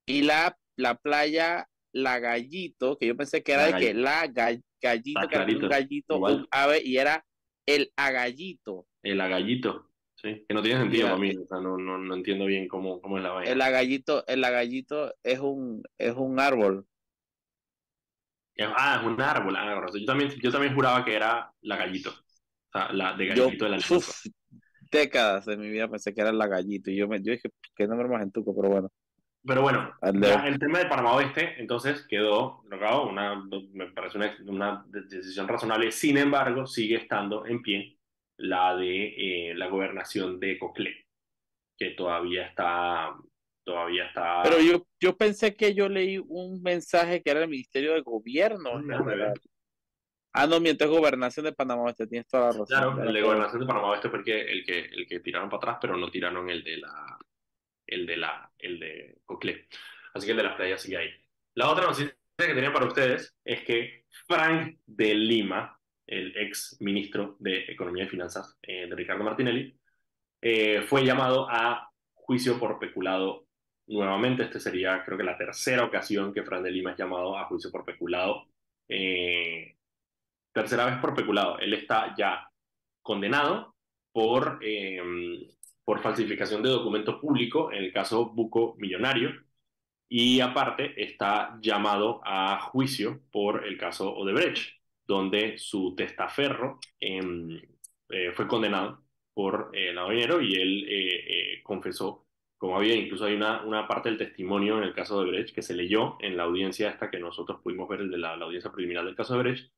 y 0.06 0.22
la, 0.24 0.58
la 0.78 0.96
playa 0.96 1.68
La 1.92 2.20
Gallito, 2.20 2.98
que 2.98 3.08
yo 3.08 3.16
pensé 3.16 3.44
que 3.44 3.54
era 3.54 3.70
La 3.70 3.78
de 3.78 3.86
que 3.86 3.94
la 3.94 4.28
ga- 4.28 4.62
gallito, 4.82 5.28
que 5.28 5.36
era 5.36 5.46
un 5.46 5.70
gallito, 5.70 6.16
igual. 6.16 6.34
un 6.36 6.48
ave, 6.52 6.82
y 6.84 6.98
era 6.98 7.26
el 7.66 7.92
agallito. 7.96 8.88
El 9.04 9.22
agallito. 9.22 9.90
Sí, 10.26 10.44
que 10.48 10.56
no 10.56 10.64
tiene 10.64 10.80
sentido 10.82 11.06
para 11.06 11.20
mí. 11.20 11.38
O 11.38 11.46
sea, 11.46 11.60
no, 11.60 11.78
no, 11.78 12.00
no 12.00 12.16
entiendo 12.16 12.48
bien 12.48 12.68
cómo, 12.68 13.00
cómo 13.00 13.18
es 13.18 13.24
la 13.24 13.32
vaina. 13.32 13.52
El 13.52 13.62
agallito, 13.62 14.26
el 14.26 14.44
agallito 14.44 15.14
es 15.22 15.40
un, 15.40 15.84
es 16.00 16.16
un 16.16 16.40
árbol. 16.40 16.88
Ah, 18.60 18.98
es 19.00 19.06
un 19.06 19.22
árbol. 19.22 19.56
Ah, 19.56 19.86
yo 19.94 20.06
también, 20.06 20.32
yo 20.42 20.52
también 20.52 20.74
juraba 20.74 21.06
que 21.06 21.16
era 21.16 21.54
la 21.62 21.78
gallito. 21.78 22.10
O 22.10 22.72
sea, 22.72 22.92
la 22.92 23.16
de 23.16 23.36
Yo, 23.36 23.46
gallito 23.46 23.66
de 23.66 23.72
la 23.72 23.78
uf, 23.78 24.26
décadas 24.92 25.46
de 25.46 25.58
mi 25.58 25.70
vida 25.70 25.88
pensé 25.88 26.12
que 26.12 26.22
era 26.22 26.32
la 26.32 26.48
gallito. 26.48 26.90
Y 26.90 26.96
yo, 26.96 27.08
me, 27.08 27.22
yo 27.22 27.32
dije, 27.34 27.52
qué 27.76 27.86
nombre 27.86 28.08
más 28.08 28.24
entuco, 28.24 28.56
pero 28.56 28.70
bueno. 28.74 28.92
Pero 29.46 29.62
bueno, 29.62 29.94
ya 30.22 30.48
el 30.48 30.58
tema 30.58 30.80
de 30.80 30.88
Panamá 30.88 31.14
Oeste, 31.14 31.54
entonces 31.60 32.04
quedó, 32.10 32.64
una, 32.64 33.44
me 33.74 33.92
parece 33.92 34.18
una, 34.18 34.36
una 34.48 34.86
decisión 34.88 35.48
razonable. 35.48 35.92
Sin 35.92 36.18
embargo, 36.18 36.66
sigue 36.66 36.96
estando 36.96 37.46
en 37.46 37.62
pie 37.62 37.96
la 38.38 38.76
de 38.76 39.50
eh, 39.50 39.56
la 39.56 39.68
gobernación 39.68 40.40
de 40.40 40.58
Coclé, 40.60 41.06
que 41.78 41.92
todavía 41.92 42.48
está, 42.48 43.16
todavía 43.64 44.06
está. 44.08 44.44
Pero 44.44 44.60
yo, 44.60 44.88
yo 45.00 45.18
pensé 45.18 45.56
que 45.56 45.74
yo 45.74 45.90
leí 45.90 46.18
un 46.18 46.62
mensaje 46.62 47.22
que 47.22 47.32
era 47.32 47.42
el 47.44 47.50
Ministerio 47.50 47.94
de 47.94 48.02
Gobierno. 48.02 48.82
Ver. 49.06 49.34
Ah, 50.38 50.48
no, 50.48 50.60
mientras 50.60 50.90
Gobernación 50.90 51.46
de 51.46 51.54
Panamá 51.54 51.84
Oeste, 51.84 52.08
tienes 52.08 52.28
toda 52.28 52.48
la 52.48 52.50
razón. 52.50 52.66
Claro, 52.68 53.04
el 53.04 53.14
de 53.14 53.22
gobernación 53.22 53.62
de 53.62 53.68
Panamá 53.68 53.92
Oeste 53.92 54.10
fue 54.10 54.20
el 54.20 54.26
que, 54.26 54.42
el 54.42 54.66
que, 54.66 54.80
el 54.80 55.08
que 55.08 55.22
tiraron 55.22 55.48
para 55.48 55.60
atrás, 55.60 55.78
pero 55.80 55.96
no 55.96 56.12
tiraron 56.12 56.50
el 56.50 56.62
de 56.62 56.78
la, 56.78 57.18
el 57.88 58.06
de 58.06 58.18
la, 58.18 58.52
el 58.60 58.78
de 58.78 59.18
Coclé. 59.24 59.68
Así 60.14 60.26
que 60.26 60.32
el 60.32 60.38
de 60.38 60.44
las 60.44 60.56
playas 60.56 60.82
sigue 60.82 60.98
ahí. 60.98 61.10
La 61.54 61.70
otra 61.70 61.86
noticia 61.86 62.14
que 62.38 62.54
tenía 62.54 62.74
para 62.74 62.86
ustedes 62.86 63.34
es 63.46 63.64
que 63.64 64.06
Frank 64.28 64.78
de 64.86 65.16
Lima, 65.16 65.80
el 66.08 66.36
ex 66.38 66.78
ministro 66.82 67.36
de 67.40 67.66
Economía 67.72 68.06
y 68.06 68.08
Finanzas 68.10 68.58
eh, 68.62 68.88
de 68.88 68.96
Ricardo 68.96 69.24
Martinelli, 69.24 69.78
eh, 70.42 70.84
fue 70.84 71.06
llamado 71.06 71.48
a 71.50 71.92
juicio 72.14 72.60
por 72.60 72.80
peculado 72.80 73.48
nuevamente. 73.88 74.44
Este 74.44 74.60
sería, 74.60 75.04
creo 75.04 75.18
que 75.18 75.24
la 75.24 75.38
tercera 75.38 75.84
ocasión 75.84 76.34
que 76.34 76.44
Frank 76.44 76.64
de 76.64 76.72
Lima 76.72 76.92
es 76.92 76.98
llamado 76.98 77.38
a 77.38 77.46
juicio 77.46 77.72
por 77.72 77.86
peculado. 77.86 78.48
Eh, 78.88 79.78
tercera 80.54 80.86
vez 80.86 80.98
por 81.00 81.16
peculado. 81.16 81.60
Él 81.60 81.74
está 81.74 82.16
ya 82.18 82.50
condenado 83.02 83.76
por, 84.12 84.60
eh, 84.62 85.02
por 85.84 86.02
falsificación 86.02 86.64
de 86.64 86.70
documento 86.70 87.20
público 87.20 87.72
en 87.72 87.84
el 87.84 87.94
caso 87.94 88.28
Buco 88.28 88.76
Millonario 88.78 89.32
y 90.10 90.40
aparte 90.42 91.04
está 91.04 91.58
llamado 91.62 92.22
a 92.26 92.60
juicio 92.62 93.22
por 93.32 93.66
el 93.66 93.78
caso 93.78 94.16
Odebrecht, 94.16 94.80
donde 95.08 95.58
su 95.58 95.96
testaferro 95.96 96.80
em, 97.00 97.62
eh, 98.10 98.32
fue 98.34 98.48
condenado 98.48 99.06
por 99.36 99.70
eh, 99.74 99.94
lavado 99.94 100.14
dinero 100.14 100.42
y 100.42 100.54
él 100.56 100.86
eh, 100.88 101.26
eh, 101.28 101.64
confesó, 101.64 102.26
como 102.58 102.78
había, 102.78 102.96
incluso 102.96 103.26
hay 103.26 103.36
una, 103.36 103.64
una 103.64 103.86
parte 103.86 104.10
del 104.10 104.18
testimonio 104.18 104.78
en 104.78 104.86
el 104.86 104.94
caso 104.94 105.22
de 105.22 105.30
Brecht 105.30 105.54
que 105.54 105.62
se 105.62 105.76
leyó 105.76 106.16
en 106.22 106.38
la 106.38 106.44
audiencia 106.44 106.90
esta 106.90 107.12
que 107.12 107.20
nosotros 107.20 107.60
pudimos 107.62 107.90
ver, 107.90 108.00
el 108.00 108.10
de 108.10 108.18
la, 108.18 108.34
audiencia 108.36 108.72
preliminar 108.72 109.04
del 109.04 109.16
caso 109.16 109.34
de 109.34 109.44
Brecht, 109.44 109.72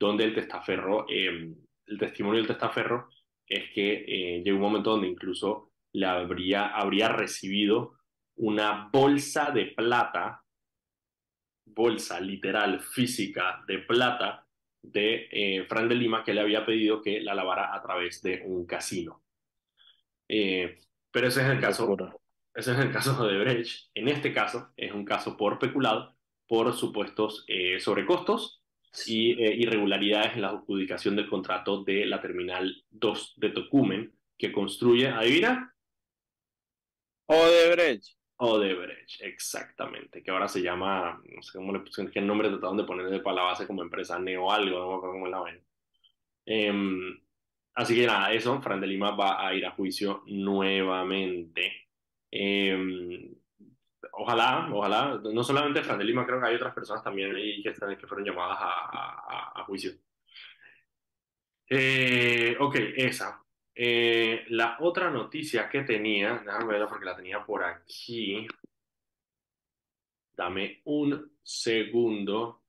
donde 0.00 0.24
el 0.24 0.34
testaferro, 0.34 1.06
eh, 1.08 1.54
el 1.86 1.98
testimonio 1.98 2.38
del 2.38 2.48
testaferro 2.48 3.08
es 3.46 3.70
que 3.72 4.42
llegó 4.44 4.56
un 4.56 4.62
momento 4.62 4.90
donde 4.90 5.06
incluso 5.06 5.70
le 5.92 6.06
habría, 6.06 6.68
habría 6.68 7.08
recibido 7.08 7.94
una 8.36 8.88
bolsa 8.92 9.52
de 9.52 9.66
plata, 9.66 10.42
bolsa 11.66 12.18
literal, 12.18 12.80
física 12.80 13.62
de 13.68 13.78
plata 13.78 14.43
de 14.84 15.28
eh, 15.30 15.64
Fran 15.68 15.88
de 15.88 15.94
Lima 15.94 16.22
que 16.24 16.34
le 16.34 16.40
había 16.40 16.64
pedido 16.64 17.02
que 17.02 17.20
la 17.20 17.34
lavara 17.34 17.74
a 17.74 17.82
través 17.82 18.22
de 18.22 18.42
un 18.44 18.66
casino. 18.66 19.22
Eh, 20.28 20.78
pero 21.10 21.28
ese 21.28 21.42
es 21.42 21.48
el 21.48 21.60
caso, 21.60 21.96
ese 22.54 22.72
es 22.72 22.78
el 22.78 22.92
caso 22.92 23.26
de 23.26 23.38
Brecht. 23.38 23.90
En 23.94 24.08
este 24.08 24.32
caso 24.32 24.72
es 24.76 24.92
un 24.92 25.04
caso 25.04 25.36
por 25.36 25.58
peculado 25.58 26.14
por 26.46 26.72
supuestos 26.74 27.44
eh, 27.48 27.80
sobrecostos 27.80 28.62
y 29.06 29.32
eh, 29.32 29.54
irregularidades 29.56 30.34
en 30.34 30.42
la 30.42 30.48
adjudicación 30.50 31.16
del 31.16 31.28
contrato 31.28 31.82
de 31.82 32.06
la 32.06 32.20
Terminal 32.20 32.84
2 32.90 33.34
de 33.36 33.50
Tocumen 33.50 34.14
que 34.36 34.52
construye, 34.52 35.08
adivina, 35.08 35.74
Odebrecht. 37.26 38.13
Odebrecht, 38.36 39.22
exactamente, 39.22 40.22
que 40.22 40.30
ahora 40.30 40.48
se 40.48 40.60
llama, 40.60 41.22
no 41.34 41.42
sé 41.42 41.56
cómo 41.58 41.72
le 41.72 41.80
pusieron, 41.80 42.12
qué 42.12 42.20
nombre 42.20 42.48
trataron 42.48 42.76
de 42.76 42.84
ponerle 42.84 43.20
para 43.20 43.36
la 43.36 43.42
base 43.42 43.66
como 43.66 43.82
empresa 43.82 44.18
Neo 44.18 44.50
algo, 44.50 44.78
no 44.78 44.88
me 44.90 44.94
acuerdo 44.96 45.12
cómo 45.14 45.26
es 45.26 45.32
la 45.32 45.38
vaina. 45.40 45.60
Em, 46.46 47.20
así 47.74 47.94
que 47.96 48.06
nada, 48.06 48.32
eso, 48.32 48.60
Fran 48.62 48.80
de 48.80 48.86
Lima 48.88 49.12
va 49.12 49.46
a 49.46 49.54
ir 49.54 49.66
a 49.66 49.72
juicio 49.72 50.22
nuevamente. 50.26 51.88
Em, 52.30 53.34
ojalá, 54.12 54.68
ojalá, 54.72 55.20
no 55.32 55.44
solamente 55.44 55.82
Fran 55.84 55.98
de 55.98 56.04
Lima, 56.04 56.26
creo 56.26 56.40
que 56.40 56.48
hay 56.48 56.56
otras 56.56 56.74
personas 56.74 57.04
también 57.04 57.34
ahí 57.36 57.62
que, 57.62 57.74
fueron 57.74 58.24
llamadas 58.24 58.58
a 58.60 59.64
juicio. 59.66 59.92
Eh, 61.68 62.56
ok, 62.60 62.76
esa. 62.96 63.43
Eh, 63.74 64.44
la 64.50 64.76
otra 64.80 65.10
noticia 65.10 65.68
que 65.68 65.82
tenía, 65.82 66.42
déjame 66.44 66.66
verla 66.72 66.86
porque 66.86 67.04
la 67.06 67.16
tenía 67.16 67.44
por 67.44 67.64
aquí. 67.64 68.46
Dame 70.36 70.80
un 70.84 71.32
segundo. 71.42 72.62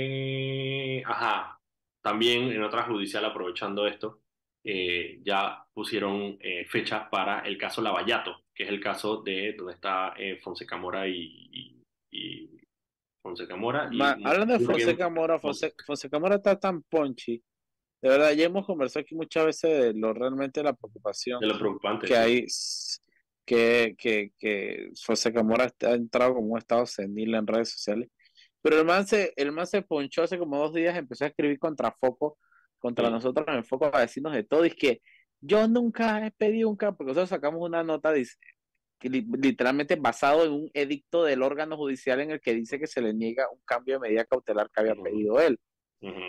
Eh, 0.00 1.02
ajá. 1.04 1.60
También 2.02 2.50
en 2.50 2.62
otra 2.62 2.84
judicial, 2.84 3.24
aprovechando 3.24 3.86
esto, 3.86 4.22
eh, 4.64 5.20
ya 5.22 5.64
pusieron 5.72 6.38
fecha 6.68 7.08
para 7.10 7.40
el 7.40 7.56
caso 7.58 7.82
Lavallato, 7.82 8.44
que 8.54 8.62
es 8.64 8.68
el 8.70 8.80
caso 8.80 9.22
de 9.22 9.52
donde 9.54 9.74
está 9.74 10.14
Fonseca 10.42 10.76
Mora 10.78 11.06
y, 11.06 11.48
y, 11.52 11.82
y 12.10 12.50
Fonseca 13.22 13.54
Mora. 13.56 13.88
y- 13.92 13.96
Ma- 13.96 14.16
hablando 14.24 14.56
de 14.58 14.64
Fonseca 14.64 15.08
Mora, 15.10 15.38
Fonseca, 15.38 15.84
Fonseca 15.84 16.18
Mora 16.18 16.36
está 16.36 16.58
tan 16.58 16.82
ponchi. 16.82 17.42
De 18.02 18.08
verdad, 18.08 18.32
ya 18.32 18.46
hemos 18.46 18.64
conversado 18.66 19.02
aquí 19.02 19.14
muchas 19.14 19.44
veces 19.46 19.70
de 19.70 19.92
lo 19.94 20.12
realmente 20.14 20.62
la 20.62 20.72
preocupación 20.72 21.40
De 21.40 21.46
lo 21.48 21.58
preocupante. 21.58 22.06
que 22.06 22.14
sí. 22.14 22.18
hay, 22.18 22.46
que, 23.44 23.94
que, 23.98 24.32
que 24.38 24.90
Fonseca 25.04 25.42
Mora 25.42 25.66
está- 25.66 25.88
ha 25.90 25.94
entrado 25.94 26.34
como 26.34 26.52
un 26.52 26.58
estado 26.58 26.86
senil 26.86 27.34
en 27.34 27.46
redes 27.46 27.70
sociales. 27.70 28.08
Pero 28.62 28.78
el 28.78 28.84
man 28.86 29.06
se, 29.06 29.32
el 29.36 29.52
man 29.52 29.66
se 29.66 29.82
ponchó 29.82 30.22
hace 30.22 30.38
como 30.38 30.58
dos 30.58 30.72
días, 30.74 30.96
empezó 30.96 31.24
a 31.24 31.28
escribir 31.28 31.58
contra 31.58 31.90
Foco, 31.92 32.38
contra 32.78 33.06
Sí. 33.06 33.12
nosotros 33.12 33.46
en 33.48 33.64
Foco, 33.64 33.90
a 33.92 34.00
decirnos 34.00 34.34
de 34.34 34.44
todo. 34.44 34.64
Y 34.64 34.68
es 34.68 34.74
que 34.76 35.02
yo 35.40 35.66
nunca 35.68 36.26
he 36.26 36.30
pedido 36.30 36.68
un 36.68 36.76
cambio, 36.76 36.98
porque 36.98 37.08
nosotros 37.10 37.30
sacamos 37.30 37.60
una 37.62 37.82
nota 37.82 38.12
dice, 38.12 38.36
literalmente 39.02 39.96
basado 39.96 40.44
en 40.44 40.52
un 40.52 40.70
edicto 40.74 41.24
del 41.24 41.42
órgano 41.42 41.76
judicial 41.76 42.20
en 42.20 42.30
el 42.32 42.40
que 42.40 42.54
dice 42.54 42.78
que 42.78 42.86
se 42.86 43.00
le 43.00 43.14
niega 43.14 43.46
un 43.50 43.60
cambio 43.64 43.94
de 43.94 44.00
medida 44.08 44.24
cautelar 44.26 44.70
que 44.70 44.80
había 44.80 44.94
pedido 44.94 45.40
él. 45.40 45.58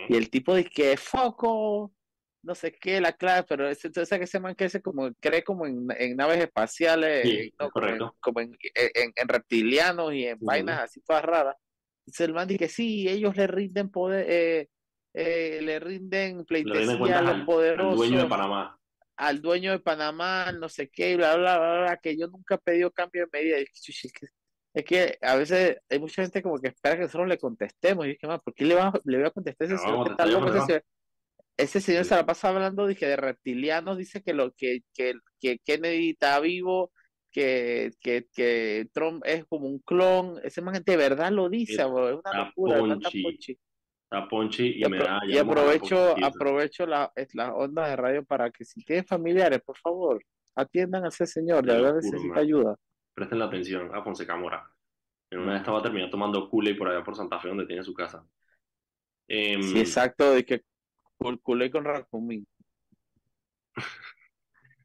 Y 0.08 0.16
el 0.16 0.30
tipo 0.30 0.54
dice 0.54 0.70
que 0.70 0.96
foco, 0.96 1.94
no 2.42 2.54
sé 2.54 2.72
qué, 2.72 3.00
la 3.00 3.12
clave, 3.12 3.46
pero 3.48 3.68
ese, 3.68 3.90
ese 3.94 4.18
que 4.18 4.26
se 4.26 4.40
man 4.40 4.54
que 4.54 4.64
ese 4.66 4.82
como 4.82 5.10
cree 5.20 5.44
como 5.44 5.66
en, 5.66 5.86
en 5.96 6.16
naves 6.16 6.38
espaciales, 6.40 7.30
Sí, 7.30 7.54
¿no? 7.58 7.66
es 7.66 7.72
como, 7.72 7.94
en, 7.94 8.02
correcto. 8.02 8.16
como 8.20 8.40
en, 8.40 8.56
en- 8.74 9.12
en 9.16 9.28
reptilianos 9.28 10.12
y 10.14 10.26
en 10.26 10.38
vainas 10.44 10.80
así 10.82 11.00
todas 11.02 11.24
raras. 11.24 11.56
Dice 12.04 12.24
el 12.24 12.34
man 12.34 12.48
dice 12.48 12.58
que 12.58 12.68
sí, 12.68 13.08
ellos 13.08 13.36
le 13.36 13.46
rinden 13.46 13.90
poder, 13.90 14.26
eh, 14.28 14.68
eh, 15.14 15.60
le 15.62 15.78
rinden 15.80 16.44
Le 16.62 16.74
rinden 16.74 16.88
pleitesía 16.96 17.18
a 17.18 17.22
los 17.22 17.36
al, 17.36 17.40
al 17.40 17.46
poderosos, 17.46 17.96
dueño 17.96 18.18
de 18.20 18.26
Panamá. 18.26 18.78
al 19.16 19.40
dueño 19.42 19.72
de 19.72 19.78
Panamá, 19.80 20.52
no 20.52 20.68
sé 20.68 20.90
qué, 20.90 21.12
y 21.12 21.16
bla, 21.16 21.36
bla, 21.36 21.58
bla, 21.58 21.80
bla, 21.82 21.96
que 22.02 22.16
yo 22.18 22.26
nunca 22.28 22.56
he 22.56 22.58
pedido 22.58 22.90
cambio 22.92 23.26
de 23.26 23.30
medida. 23.38 23.56
Es 24.74 24.84
que, 24.84 25.18
a 25.20 25.36
veces 25.36 25.78
hay 25.90 25.98
mucha 25.98 26.22
gente 26.22 26.42
como 26.42 26.58
que 26.58 26.68
espera 26.68 26.96
que 26.96 27.02
nosotros 27.02 27.28
le 27.28 27.38
contestemos. 27.38 28.06
Y 28.06 28.16
que, 28.16 28.26
man, 28.26 28.40
¿por 28.42 28.54
qué 28.54 28.64
le, 28.64 28.74
va, 28.74 28.92
le 29.04 29.18
voy 29.18 29.26
a 29.26 29.30
contestar 29.30 29.66
ese 29.66 29.74
Le 29.74 29.80
señor 29.80 30.16
que 30.16 30.30
yo, 30.30 30.40
loco? 30.40 30.48
Ese 30.48 30.58
no. 30.58 30.66
señor, 30.66 30.84
ese 31.56 31.80
señor 31.80 32.04
se 32.04 32.14
la 32.16 32.26
pasa 32.26 32.48
hablando 32.48 32.86
dije, 32.86 33.06
de 33.06 33.16
reptilianos, 33.16 33.98
dice 33.98 34.22
que, 34.22 34.32
lo, 34.32 34.52
que, 34.52 34.80
que, 34.94 35.14
que 35.40 35.58
Kennedy 35.58 36.10
está 36.10 36.40
vivo, 36.40 36.90
que, 37.30 37.90
que, 38.00 38.26
que 38.32 38.88
Trump 38.92 39.22
es 39.26 39.44
como 39.46 39.66
un 39.66 39.78
clon. 39.80 40.40
Ese 40.42 40.62
man 40.62 40.82
de 40.84 40.96
verdad 40.96 41.30
lo 41.30 41.48
dice, 41.48 41.84
bro, 41.84 42.08
es 42.08 42.18
una 42.24 42.44
locura, 42.44 42.78
ponchi. 42.78 43.22
ponchi. 43.22 43.58
Está 44.04 44.28
Ponchi 44.28 44.66
y, 44.76 44.84
Y, 44.84 44.88
me 44.88 44.98
da. 44.98 45.20
y 45.26 45.38
aprovecho, 45.38 46.14
aprovecho 46.22 46.86
la, 46.86 47.10
las 47.32 47.50
ondas 47.54 47.88
de 47.88 47.96
radio 47.96 48.24
para 48.24 48.50
que 48.50 48.64
si 48.64 48.84
tienen 48.84 49.06
familiares, 49.06 49.60
por 49.64 49.76
favor, 49.78 50.22
atiendan 50.54 51.04
a 51.06 51.08
ese 51.08 51.26
señor, 51.26 51.64
de 51.64 51.74
verdad 51.74 51.94
necesita 51.94 52.40
ayuda. 52.40 52.76
Presten 53.14 53.38
la 53.38 53.46
atención 53.46 53.94
a 53.94 54.02
Fonseca 54.02 54.36
Mora. 54.36 54.68
En 55.30 55.40
una 55.40 55.52
vez 55.52 55.60
estaba 55.60 55.82
terminando 55.82 56.10
tomando 56.10 56.48
Kool-Aid 56.48 56.76
por 56.76 56.88
allá 56.88 57.02
por 57.02 57.16
Santa 57.16 57.38
Fe, 57.38 57.48
donde 57.48 57.66
tiene 57.66 57.82
su 57.82 57.94
casa. 57.94 58.24
Em, 59.28 59.62
Sí, 59.62 59.80
exacto, 59.80 60.32
de 60.32 60.44
que 60.44 60.62
culé 61.42 61.70
con 61.70 61.84
Racumín. 61.84 62.46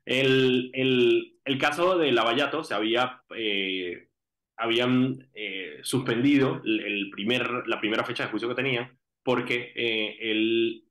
El, 0.06 0.72
el, 0.74 1.40
el 1.44 1.58
caso 1.58 1.98
de 1.98 2.12
Lavallato 2.14 2.64
se 2.64 2.74
había, 2.74 3.24
eh, 3.36 4.08
habían 4.56 5.30
eh, 5.34 5.80
suspendido 5.82 6.62
el, 6.64 6.80
el 6.80 7.10
primer, 7.10 7.68
la 7.68 7.80
primera 7.80 8.06
fecha 8.06 8.24
de 8.24 8.30
juicio 8.30 8.48
que 8.48 8.56
tenían 8.56 8.98
porque 9.28 9.74
eh, 9.76 10.32
el, 10.32 10.86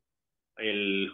el, 0.59 1.11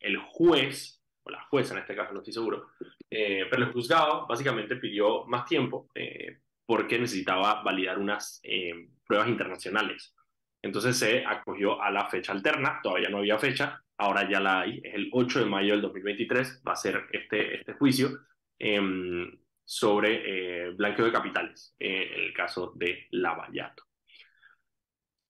el 0.00 0.16
juez, 0.16 1.00
o 1.22 1.30
la 1.30 1.44
jueza 1.44 1.74
en 1.74 1.80
este 1.82 1.94
caso, 1.94 2.12
no 2.12 2.18
estoy 2.18 2.32
seguro, 2.32 2.66
eh, 3.10 3.46
pero 3.50 3.64
el 3.64 3.72
juzgado 3.72 4.26
básicamente 4.26 4.76
pidió 4.76 5.24
más 5.26 5.44
tiempo 5.46 5.88
eh, 5.94 6.38
porque 6.66 6.98
necesitaba 6.98 7.62
validar 7.62 7.98
unas 7.98 8.40
eh, 8.42 8.88
pruebas 9.06 9.28
internacionales. 9.28 10.14
Entonces 10.62 10.98
se 10.98 11.24
acogió 11.24 11.80
a 11.80 11.90
la 11.90 12.06
fecha 12.08 12.32
alterna, 12.32 12.80
todavía 12.82 13.08
no 13.08 13.18
había 13.18 13.38
fecha, 13.38 13.80
ahora 13.98 14.28
ya 14.28 14.40
la 14.40 14.60
hay, 14.60 14.80
es 14.82 14.94
el 14.94 15.08
8 15.12 15.40
de 15.40 15.46
mayo 15.46 15.72
del 15.72 15.82
2023, 15.82 16.62
va 16.66 16.72
a 16.72 16.76
ser 16.76 17.06
este, 17.12 17.56
este 17.56 17.74
juicio 17.74 18.10
em, 18.58 19.30
sobre 19.64 20.66
eh, 20.66 20.70
blanqueo 20.70 21.06
de 21.06 21.12
capitales, 21.12 21.74
eh, 21.78 22.10
en 22.14 22.20
el 22.24 22.32
caso 22.32 22.72
de 22.74 23.06
Lavallato. 23.10 23.84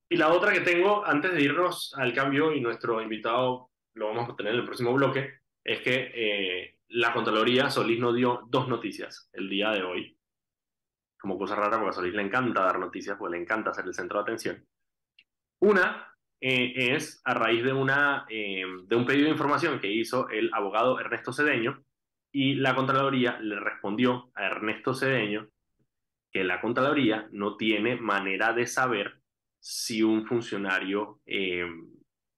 Y 0.09 0.17
la 0.17 0.33
otra 0.33 0.53
que 0.53 0.61
tengo, 0.61 1.05
antes 1.05 1.33
de 1.33 1.43
irnos 1.43 1.93
al 1.97 2.15
cambio, 2.15 2.53
y 2.53 2.61
nuestro 2.61 3.03
invitado 3.03 3.71
lo 3.95 4.09
vamos 4.09 4.31
a 4.31 4.37
tener 4.37 4.53
en 4.53 4.61
el 4.61 4.65
próximo 4.65 4.93
bloque, 4.93 5.41
es 5.65 5.81
que 5.81 6.13
eh, 6.15 6.76
la 6.89 7.13
Contraloría, 7.13 7.71
Solís 7.71 7.99
nos 7.99 8.15
dio 8.15 8.43
dos 8.49 8.69
noticias 8.69 9.29
el 9.33 9.49
día 9.49 9.71
de 9.71 9.83
hoy, 9.83 10.19
como 11.19 11.39
cosa 11.39 11.57
rara, 11.57 11.79
porque 11.79 11.91
a 11.91 11.93
Solís 11.93 12.15
le 12.15 12.23
encanta 12.23 12.63
dar 12.63 12.79
noticias, 12.79 13.17
porque 13.19 13.37
le 13.37 13.43
encanta 13.43 13.75
ser 13.75 13.87
el 13.87 13.95
centro 13.95 14.19
de 14.19 14.23
atención. 14.23 14.67
Una 15.61 16.15
eh, 16.41 16.95
es 16.95 17.21
a 17.25 17.35
raíz 17.35 17.65
de, 17.65 17.73
una, 17.73 18.27
eh, 18.29 18.65
de 18.85 18.97
un 18.97 19.07
pedido 19.07 19.25
de 19.25 19.33
información 19.33 19.81
que 19.81 19.91
hizo 19.91 20.29
el 20.29 20.51
abogado 20.53 21.01
Ernesto 21.01 21.33
Cedeño, 21.33 21.83
y 22.33 22.57
la 22.57 22.75
Contraloría 22.75 23.39
le 23.41 23.59
respondió 23.59 24.31
a 24.35 24.45
Ernesto 24.45 24.95
Cedeño 24.95 25.49
que 26.31 26.45
la 26.45 26.61
Contraloría 26.61 27.29
no 27.33 27.57
tiene 27.57 27.97
manera 27.97 28.53
de 28.53 28.67
saber 28.67 29.21
si 29.59 30.03
un 30.03 30.27
funcionario, 30.27 31.21
eh, 31.25 31.67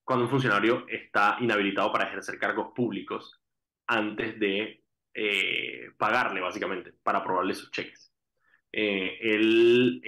cuando 0.04 0.26
un 0.26 0.30
funcionario 0.30 0.86
está 0.88 1.36
inhabilitado 1.40 1.90
para 1.90 2.06
ejercer 2.06 2.38
cargos 2.38 2.68
públicos 2.74 3.40
antes 3.88 4.38
de 4.38 4.84
eh, 5.14 5.90
pagarle, 5.96 6.40
básicamente, 6.40 6.92
para 7.02 7.18
aprobarle 7.18 7.54
sus 7.54 7.70
cheques. 7.70 8.12
Eh, 8.70 9.18
el, 9.20 10.02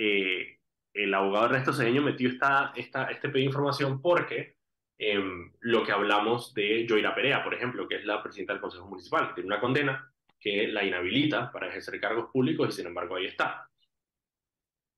el 0.93 1.15
abogado 1.15 1.47
Ernesto 1.47 1.73
Cedeño 1.73 2.03
metió 2.03 2.29
esta, 2.29 2.73
esta, 2.77 3.05
este 3.07 3.29
pedido 3.29 3.45
de 3.45 3.47
información 3.47 4.01
porque 4.01 4.57
em, 4.99 5.53
lo 5.61 5.83
que 5.83 5.93
hablamos 5.93 6.55
de 6.55 6.87
Joira 6.89 7.15
Perea, 7.15 7.43
por 7.43 7.55
ejemplo, 7.55 7.89
que 7.89 7.97
es 7.97 8.05
la 8.05 8.23
presidenta 8.23 8.53
del 8.53 8.63
Consejo 8.63 8.89
Municipal, 8.89 9.35
tiene 9.35 9.49
una 9.49 9.61
condena 9.61 10.13
que 10.39 10.69
la 10.69 10.85
inhabilita 10.85 11.51
para 11.53 11.69
ejercer 11.69 12.01
cargos 12.01 12.31
públicos 12.33 12.69
y 12.69 12.73
sin 12.73 12.87
embargo 12.87 13.17
ahí 13.17 13.27
está. 13.27 13.69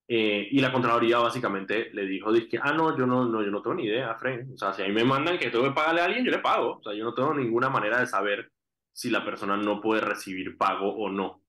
Eh, 0.08 0.48
y 0.50 0.60
la 0.60 0.72
Contraloría 0.72 1.18
básicamente 1.18 1.90
le 1.92 2.06
dijo, 2.06 2.32
que, 2.32 2.58
ah, 2.60 2.72
no, 2.72 2.96
yo 2.96 3.06
no, 3.06 3.24
no, 3.24 3.42
yo 3.42 3.50
no 3.50 3.62
tengo 3.62 3.76
ni 3.76 3.84
idea, 3.84 4.14
Fred. 4.16 4.46
O 4.52 4.58
sea, 4.58 4.72
si 4.72 4.82
a 4.82 4.86
mí 4.86 4.92
me 4.92 5.04
mandan 5.04 5.38
que 5.38 5.50
tengo 5.50 5.64
que 5.64 5.70
pagarle 5.70 6.00
a 6.00 6.04
alguien, 6.04 6.24
yo 6.24 6.30
le 6.30 6.38
pago. 6.38 6.78
O 6.78 6.82
sea, 6.82 6.92
yo 6.92 7.04
no 7.04 7.14
tengo 7.14 7.32
ninguna 7.34 7.70
manera 7.70 7.98
de 8.00 8.06
saber 8.06 8.50
si 8.92 9.10
la 9.10 9.24
persona 9.24 9.56
no 9.56 9.80
puede 9.80 10.00
recibir 10.00 10.56
pago 10.56 10.94
o 10.94 11.10
no. 11.10 11.42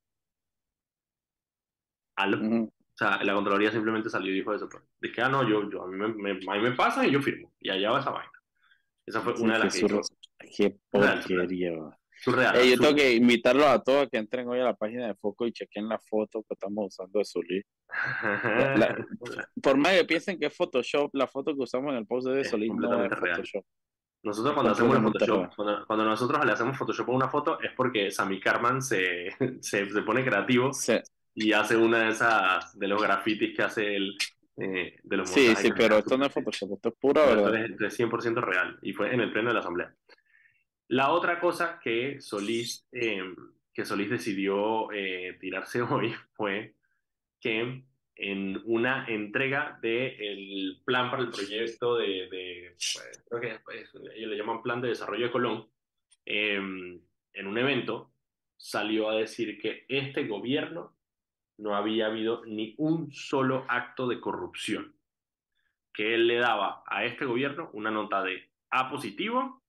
O 2.15 2.95
sea, 2.95 3.23
la 3.23 3.33
Contraloría 3.33 3.71
simplemente 3.71 4.09
salió 4.09 4.31
y 4.31 4.35
dijo 4.35 4.53
eso. 4.53 4.69
Pues. 4.69 4.83
Dije, 5.01 5.21
ah, 5.21 5.29
no, 5.29 5.47
yo, 5.47 5.69
yo, 5.69 5.83
a, 5.83 5.87
mí 5.87 5.97
me, 5.97 6.31
a 6.31 6.33
mí 6.33 6.61
me 6.61 6.71
pasa 6.73 7.05
y 7.05 7.11
yo 7.11 7.21
firmo. 7.21 7.51
Y 7.59 7.69
allá 7.69 7.91
va 7.91 7.99
esa 7.99 8.11
vaina. 8.11 8.31
Esa 9.05 9.21
fue 9.21 9.33
una 9.33 9.57
de 9.57 9.65
las 9.65 9.75
que. 9.75 9.87
Qué 10.55 10.77
porquería, 10.89 11.71
Surreal, 12.23 12.55
yo 12.63 12.77
tengo 12.77 12.95
que 12.95 13.13
invitarlos 13.15 13.65
a 13.65 13.83
todos 13.83 14.03
a 14.03 14.07
que 14.07 14.17
entren 14.17 14.47
hoy 14.47 14.59
a 14.59 14.63
la 14.63 14.75
página 14.75 15.07
de 15.07 15.15
Foco 15.15 15.45
y 15.45 15.51
chequen 15.51 15.89
la 15.89 15.99
foto 15.99 16.43
que 16.43 16.53
estamos 16.53 16.87
usando 16.87 17.19
de 17.19 17.25
Solís. 17.25 17.65
por 19.61 19.77
más 19.77 19.93
que 19.93 20.05
piensen 20.05 20.39
que 20.39 20.45
es 20.45 20.55
Photoshop, 20.55 21.13
la 21.13 21.27
foto 21.27 21.53
que 21.53 21.63
usamos 21.63 21.91
en 21.91 21.97
el 21.97 22.05
post 22.05 22.27
de 22.27 22.45
Solís 22.45 22.71
no 22.73 23.03
es 23.03 23.11
Photoshop. 23.11 23.65
Nosotros 24.23 24.53
cuando 24.53 24.71
hacemos 24.71 24.97
Photoshop, 24.99 25.55
cuando, 25.85 26.05
nosotros 26.05 26.45
le 26.45 26.51
hacemos 26.53 26.77
Photoshop 26.77 27.09
a 27.09 27.11
una 27.11 27.27
foto 27.27 27.59
es 27.59 27.71
porque 27.75 28.09
Sammy 28.09 28.39
Carman 28.39 28.81
se, 28.81 29.29
se, 29.61 29.89
se 29.89 30.01
pone 30.01 30.23
creativo 30.23 30.71
y 31.35 31.51
hace 31.51 31.75
una 31.75 32.05
de 32.05 32.09
esas, 32.11 32.77
de 32.79 32.87
los 32.87 33.01
grafitis 33.01 33.55
que 33.55 33.63
hace 33.63 33.95
el, 33.95 34.15
eh, 34.57 34.97
de 35.03 35.17
los 35.17 35.29
Sí, 35.29 35.53
sí, 35.55 35.71
pero 35.75 35.97
esto 35.97 36.17
no 36.17 36.25
es 36.25 36.33
Photoshop, 36.33 36.73
esto 36.73 36.89
es 36.89 36.95
pura 36.95 37.25
verdad. 37.25 37.55
Es, 37.55 37.99
100% 37.99 38.41
real 38.41 38.79
y 38.81 38.93
fue 38.93 39.13
en 39.13 39.19
el 39.19 39.31
pleno 39.31 39.49
de 39.49 39.55
la 39.55 39.59
asamblea. 39.59 39.93
La 40.87 41.11
otra 41.11 41.39
cosa 41.39 41.79
que 41.83 42.21
Solís, 42.21 42.85
em, 42.91 43.35
que 43.73 43.83
Solís 43.83 44.09
decidió 44.09 44.91
eh, 44.91 45.37
tirarse 45.39 45.81
hoy 45.81 46.13
fue 46.33 46.75
que 47.39 47.83
en 48.15 48.61
una 48.65 49.05
entrega 49.07 49.79
del 49.81 50.81
plan 50.85 51.09
para 51.09 51.23
el 51.23 51.29
proyecto 51.29 51.97
de, 51.97 52.29
de 52.29 52.75
pues, 52.75 53.25
creo 53.29 53.41
que 53.41 53.59
ellos 54.15 54.29
le 54.29 54.37
llaman 54.37 54.61
Plan 54.61 54.81
de 54.81 54.89
Desarrollo 54.89 55.25
de 55.25 55.31
Colón, 55.31 55.67
em, 56.25 57.01
en 57.33 57.47
un 57.47 57.57
evento 57.57 58.11
salió 58.55 59.09
a 59.09 59.15
decir 59.15 59.59
que 59.59 59.85
este 59.89 60.27
gobierno 60.27 60.95
no 61.57 61.75
había 61.75 62.07
habido 62.07 62.45
ni 62.45 62.75
un 62.77 63.11
solo 63.11 63.65
acto 63.67 64.07
de 64.07 64.19
corrupción, 64.19 64.95
que 65.93 66.15
él 66.15 66.27
le 66.27 66.37
daba 66.37 66.83
a 66.87 67.05
este 67.05 67.25
gobierno 67.25 67.69
una 67.73 67.91
nota 67.91 68.23
de 68.23 68.49
A 68.69 68.89
positivo 68.89 69.61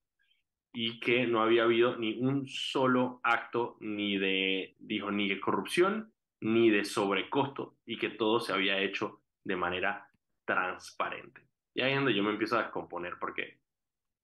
y 0.73 0.99
que 1.01 1.27
no 1.27 1.43
había 1.43 1.65
habido 1.65 1.97
ni 1.97 2.19
un 2.19 2.47
solo 2.49 3.21
acto 3.23 3.77
ni 3.81 4.17
de, 4.19 4.75
dijo, 4.79 5.11
ni 5.11 5.29
de 5.29 5.41
corrupción 5.41 6.14
ni 6.45 6.69
de 6.69 6.85
sobrecosto 6.85 7.79
y 7.87 7.97
que 7.97 8.11
todo 8.11 8.39
se 8.39 8.53
había 8.53 8.79
hecho 8.79 9.23
de 9.45 9.57
manera 9.57 10.07
transparente. 10.45 11.49
Y 11.75 11.81
ahí 11.81 11.93
es 11.93 11.97
donde 11.97 12.15
yo 12.15 12.23
me 12.23 12.33
empiezo 12.33 12.59
a 12.59 12.65
descomponer 12.65 13.15
porque 13.19 13.61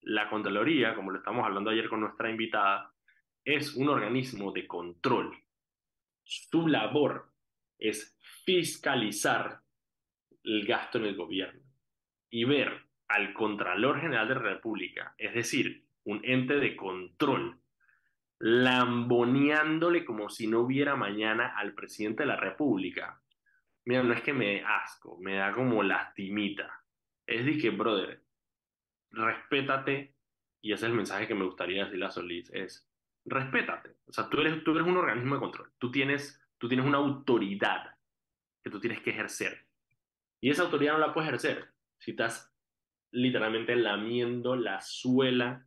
la 0.02 0.28
Contraloría, 0.28 0.94
como 0.94 1.10
lo 1.10 1.18
estamos 1.18 1.46
hablando 1.46 1.70
ayer 1.70 1.88
con 1.88 2.00
nuestra 2.00 2.30
invitada, 2.30 2.92
es 3.42 3.74
un 3.74 3.88
organismo 3.88 4.52
de 4.52 4.66
control. 4.66 5.34
Su 6.22 6.68
labor 6.68 7.32
es 7.78 8.18
fiscalizar 8.44 9.60
el 10.44 10.66
gasto 10.66 10.98
en 10.98 11.06
el 11.06 11.16
gobierno 11.16 11.62
y 12.28 12.44
ver 12.44 12.82
al 13.08 13.32
Contralor 13.32 13.98
General 13.98 14.28
de 14.28 14.34
la 14.34 14.42
República, 14.42 15.14
es 15.16 15.32
decir, 15.32 15.86
un 16.04 16.20
ente 16.22 16.60
de 16.60 16.76
control, 16.76 17.59
lamboneándole 18.40 20.04
como 20.04 20.30
si 20.30 20.46
no 20.46 20.60
hubiera 20.60 20.96
mañana 20.96 21.54
al 21.56 21.74
presidente 21.74 22.22
de 22.22 22.28
la 22.28 22.36
República. 22.36 23.22
Mira, 23.84 24.02
no 24.02 24.14
es 24.14 24.22
que 24.22 24.32
me 24.32 24.64
asco, 24.64 25.18
me 25.20 25.36
da 25.36 25.52
como 25.52 25.82
lastimita. 25.82 26.82
Es 27.26 27.44
de 27.44 27.58
que, 27.58 27.70
brother, 27.70 28.22
respétate, 29.10 30.14
y 30.62 30.72
ese 30.72 30.86
es 30.86 30.90
el 30.90 30.96
mensaje 30.96 31.28
que 31.28 31.34
me 31.34 31.44
gustaría 31.44 31.84
decirle 31.84 32.06
a 32.06 32.10
Solís, 32.10 32.50
es 32.52 32.88
respétate. 33.26 33.96
O 34.06 34.12
sea, 34.12 34.28
tú 34.30 34.40
eres, 34.40 34.64
tú 34.64 34.72
eres 34.72 34.86
un 34.86 34.96
organismo 34.96 35.34
de 35.34 35.40
control, 35.40 35.72
tú 35.78 35.90
tienes, 35.90 36.42
tú 36.58 36.66
tienes 36.66 36.86
una 36.86 36.98
autoridad 36.98 37.94
que 38.62 38.70
tú 38.70 38.80
tienes 38.80 39.02
que 39.02 39.10
ejercer. 39.10 39.66
Y 40.40 40.50
esa 40.50 40.62
autoridad 40.62 40.94
no 40.94 40.98
la 40.98 41.12
puedes 41.12 41.28
ejercer 41.28 41.68
si 41.98 42.12
estás 42.12 42.50
literalmente 43.10 43.76
lamiendo 43.76 44.56
la 44.56 44.80
suela 44.80 45.66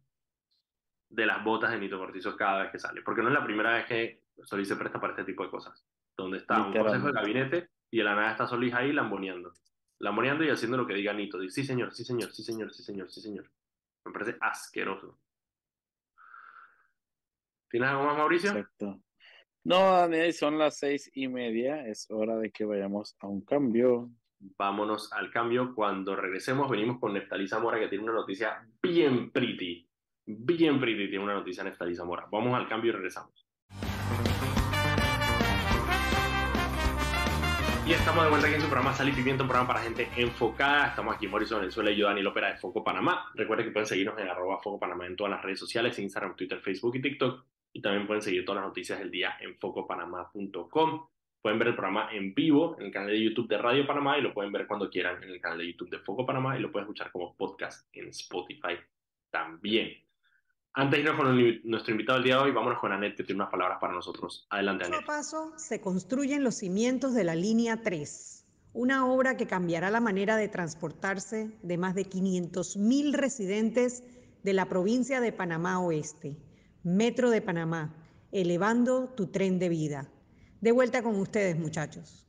de 1.14 1.26
las 1.28 1.44
botas 1.44 1.72
de 1.72 1.80
Nito 1.80 2.00
Cortizo 2.00 2.36
cada 2.36 2.64
vez 2.64 2.72
que 2.72 2.80
sale. 2.80 3.02
Porque 3.04 3.22
no 3.22 3.28
es 3.28 3.34
la 3.36 3.44
primera 3.44 3.76
vez 3.76 3.86
que 3.86 4.24
Solís 4.44 4.68
se 4.68 4.76
presta 4.76 5.00
para 5.00 5.14
este 5.14 5.24
tipo 5.24 5.44
de 5.44 5.50
cosas. 5.50 5.86
Donde 6.18 6.38
está 6.38 6.66
un 6.66 6.74
consejo 6.74 7.08
de 7.08 7.14
gabinete 7.14 7.70
y 7.92 7.98
de 8.00 8.04
la 8.04 8.16
nada 8.16 8.32
está 8.32 8.48
Solís 8.48 8.74
ahí 8.74 8.92
lamboneando. 8.92 9.54
Lamboneando 10.00 10.44
y 10.44 10.50
haciendo 10.50 10.78
lo 10.78 10.88
que 10.88 10.96
diga 10.96 11.14
Nito. 11.14 11.40
Dice, 11.40 11.62
sí, 11.62 11.68
señor, 11.68 11.94
sí, 11.94 12.04
señor, 12.04 12.34
sí, 12.34 12.44
señor, 12.44 12.74
sí, 12.74 12.84
señor, 12.84 13.12
sí, 13.12 13.22
señor. 13.22 13.50
Me 14.06 14.12
parece 14.12 14.38
asqueroso. 14.42 15.20
¿Tienes 17.70 17.90
algo 17.90 18.06
más, 18.06 18.18
Mauricio? 18.18 18.50
Exacto. 18.50 19.00
No, 19.64 19.94
Daniel, 19.94 20.34
son 20.34 20.58
las 20.58 20.78
seis 20.78 21.10
y 21.14 21.28
media. 21.28 21.88
Es 21.88 22.10
hora 22.10 22.38
de 22.38 22.52
que 22.52 22.66
vayamos 22.66 23.16
a 23.20 23.28
un 23.28 23.42
cambio. 23.42 24.10
Vámonos 24.58 25.14
al 25.14 25.32
cambio. 25.32 25.74
Cuando 25.74 26.16
regresemos, 26.16 26.70
venimos 26.70 27.00
con 27.00 27.14
Neftalí 27.14 27.48
Zamora, 27.48 27.80
que 27.80 27.88
tiene 27.88 28.04
una 28.04 28.14
noticia 28.14 28.68
bien 28.82 29.32
pretty 29.32 29.88
bien 30.26 30.80
pretty, 30.80 31.10
tiene 31.10 31.24
una 31.24 31.34
noticia 31.34 31.64
Neftalí 31.64 31.96
Zamora. 31.96 32.28
Vamos 32.32 32.56
al 32.56 32.68
cambio 32.68 32.90
y 32.90 32.94
regresamos. 32.94 33.48
Y 37.86 37.92
estamos 37.92 38.24
de 38.24 38.30
vuelta 38.30 38.48
aquí 38.48 38.56
en 38.56 38.62
su 38.62 38.68
programa 38.68 38.94
Sal 38.94 39.10
y 39.10 39.12
Pimiento, 39.12 39.44
un 39.44 39.50
programa 39.50 39.74
para 39.74 39.84
gente 39.84 40.08
enfocada. 40.16 40.88
Estamos 40.88 41.16
aquí 41.16 41.28
Mauricio 41.28 41.60
Venezuela 41.60 41.92
y 41.92 41.98
yo, 41.98 42.08
Daniel 42.08 42.28
Ópera 42.28 42.54
de 42.54 42.58
Foco 42.58 42.82
Panamá. 42.82 43.30
Recuerden 43.34 43.66
que 43.66 43.72
pueden 43.74 43.88
seguirnos 43.88 44.18
en 44.20 44.30
arroba 44.30 44.62
Foco 44.62 44.80
Panamá 44.80 45.06
en 45.06 45.18
todas 45.18 45.32
las 45.32 45.42
redes 45.42 45.60
sociales, 45.60 46.00
Instagram, 46.00 46.34
Twitter, 46.38 46.62
Facebook 46.62 46.96
y 46.96 47.02
TikTok. 47.02 47.44
Y 47.74 47.82
también 47.82 48.08
pueden 48.08 48.22
seguir 48.22 48.46
todas 48.46 48.62
las 48.62 48.70
noticias 48.70 49.00
del 49.00 49.12
día 49.12 49.36
en 49.42 49.58
focopanamá.com. 49.58 51.08
Pueden 51.42 51.60
ver 51.60 51.68
el 51.68 51.76
programa 51.76 52.08
en 52.14 52.34
vivo 52.34 52.78
en 52.80 52.86
el 52.86 52.92
canal 52.94 53.10
de 53.10 53.22
YouTube 53.22 53.50
de 53.50 53.58
Radio 53.58 53.86
Panamá 53.86 54.18
y 54.18 54.22
lo 54.22 54.34
pueden 54.34 54.54
ver 54.54 54.66
cuando 54.66 54.90
quieran 54.90 55.22
en 55.22 55.32
el 55.32 55.42
canal 55.42 55.58
de 55.58 55.68
YouTube 55.68 55.90
de 55.90 56.00
Foco 56.00 56.26
Panamá 56.26 56.58
y 56.58 56.62
lo 56.62 56.72
pueden 56.72 56.86
escuchar 56.86 57.12
como 57.12 57.36
podcast 57.36 57.90
en 57.92 58.08
Spotify 58.08 58.78
también. 59.30 60.03
Antes 60.76 60.98
de 60.98 61.04
irnos 61.04 61.18
con 61.18 61.62
nuestro 61.70 61.92
invitado 61.92 62.18
del 62.18 62.26
día 62.26 62.38
de 62.38 62.42
hoy, 62.42 62.52
vámonos 62.52 62.80
con 62.80 62.92
Anet, 62.92 63.16
que 63.16 63.24
tiene 63.24 63.42
unas 63.42 63.52
palabras 63.52 63.78
para 63.80 63.94
nosotros. 63.94 64.48
Adelante, 64.50 64.86
Anet. 64.86 65.06
Paso 65.06 65.38
a 65.38 65.52
paso 65.52 65.54
se 65.60 65.80
construyen 65.80 66.44
los 66.44 66.56
cimientos 66.56 67.14
de 67.14 67.24
la 67.24 67.36
línea 67.36 67.84
3, 67.84 68.48
una 68.74 69.06
obra 69.06 69.38
que 69.38 69.46
cambiará 69.46 69.92
la 69.92 70.00
manera 70.00 70.36
de 70.36 70.48
transportarse 70.48 71.56
de 71.62 71.78
más 71.78 71.94
de 71.94 72.10
500.000 72.10 73.14
residentes 73.14 74.04
de 74.42 74.54
la 74.54 74.68
provincia 74.68 75.22
de 75.22 75.32
Panamá 75.32 75.80
Oeste. 75.80 76.38
Metro 76.84 77.30
de 77.30 77.44
Panamá, 77.44 77.96
elevando 78.32 79.10
tu 79.10 79.28
tren 79.28 79.60
de 79.60 79.70
vida. 79.70 80.10
De 80.60 80.72
vuelta 80.72 81.04
con 81.04 81.20
ustedes, 81.20 81.56
muchachos. 81.56 82.28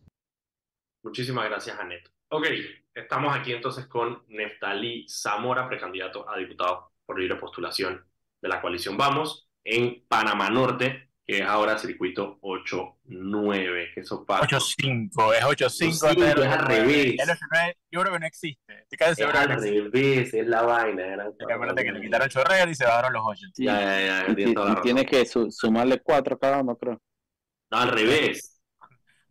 Muchísimas 1.02 1.46
gracias, 1.46 1.78
Anet. 1.80 2.12
Ok, 2.28 2.46
estamos 2.94 3.34
aquí 3.34 3.54
entonces 3.54 3.86
con 3.86 4.22
Neftalí 4.28 5.06
Zamora, 5.08 5.66
precandidato 5.66 6.28
a 6.28 6.36
diputado 6.36 6.92
por 7.06 7.18
libre 7.18 7.36
postulación 7.36 8.04
de 8.44 8.48
la 8.50 8.60
coalición 8.60 8.96
Vamos 8.98 9.48
en 9.64 10.04
Panamá 10.06 10.50
Norte, 10.50 11.08
que 11.26 11.38
es 11.38 11.42
ahora 11.42 11.78
circuito 11.78 12.38
8-9. 12.42 13.94
Que 13.94 14.00
eso 14.00 14.24
pasa. 14.26 14.44
8-5, 14.46 15.34
es 15.34 15.44
8-5. 15.44 16.12
es 16.42 16.46
al 16.46 16.58
revés. 16.66 17.14
El 17.18 17.28
8-9 17.28 17.74
yo 17.90 18.00
creo 18.02 18.12
que 18.12 18.18
no 18.20 18.26
existe. 18.26 18.86
Te 18.88 18.96
caes 18.98 19.12
Es 19.12 19.16
seguro 19.16 19.32
que 19.32 19.38
al 19.44 19.48
no 19.48 19.56
revés, 19.60 20.34
es 20.34 20.46
la 20.46 20.62
vaina. 20.62 21.06
Era 21.06 21.24
Acuérdate 21.54 21.84
que 21.84 21.92
le 21.92 22.00
quitaron 22.02 22.28
chorrera 22.28 22.70
y 22.70 22.74
se 22.74 22.84
bajaron 22.84 23.12
los 23.14 23.22
8. 23.24 23.46
Sí, 23.54 23.64
Ya, 23.64 23.80
ya, 23.80 24.26
ya, 24.26 24.34
y, 24.36 24.50
y 24.50 24.80
tiene 24.82 25.06
que 25.06 25.24
su- 25.24 25.50
sumarle 25.50 26.00
cuatro 26.00 26.38
cada 26.38 26.60
uno, 26.60 26.76
creo. 26.76 27.00
No, 27.70 27.78
al 27.78 27.88
revés. 27.88 28.53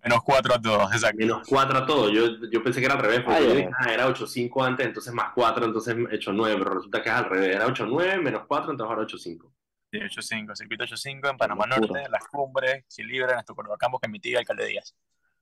Menos 0.04 0.22
4 0.24 0.54
a 0.56 0.62
todos, 0.62 0.92
exacto. 0.94 1.18
Menos 1.18 1.48
4 1.48 1.78
a 1.78 1.86
todo. 1.86 2.10
Yo, 2.10 2.26
yo 2.52 2.62
pensé 2.64 2.80
que 2.80 2.86
era 2.88 2.96
al 2.96 3.02
revés, 3.02 3.22
porque 3.22 3.38
Ah, 3.40 3.42
yo 3.42 3.54
dije, 3.54 3.70
ah, 3.80 3.94
era 3.94 4.08
8-5 4.08 4.64
antes, 4.66 4.86
entonces 4.86 5.14
más 5.14 5.32
4, 5.34 5.66
entonces 5.66 5.96
8-9, 5.96 6.58
pero 6.58 6.74
resulta 6.76 7.02
que 7.02 7.10
es 7.10 7.16
al 7.16 7.26
revés. 7.26 7.56
Era 7.56 7.68
8-9 7.68 8.22
menos 8.22 8.44
4, 8.48 8.72
entonces 8.72 8.90
ahora 8.90 9.02
8-5. 9.08 9.54
Sí, 9.92 10.00
8-5, 10.00 10.56
circuito 10.56 10.84
8-5 10.86 11.30
en 11.30 11.38
Panamá. 11.38 11.66
Norte, 11.68 12.04
Las 12.10 12.28
Cumbres, 12.28 12.86
Chilibre, 12.88 13.30
Ernesto 13.32 13.56
Córdoba 13.56 13.78
Campos, 13.78 14.02
que 14.02 14.08
mitiga 14.10 14.40
Alcalde 14.40 14.66
Díaz. 14.66 14.96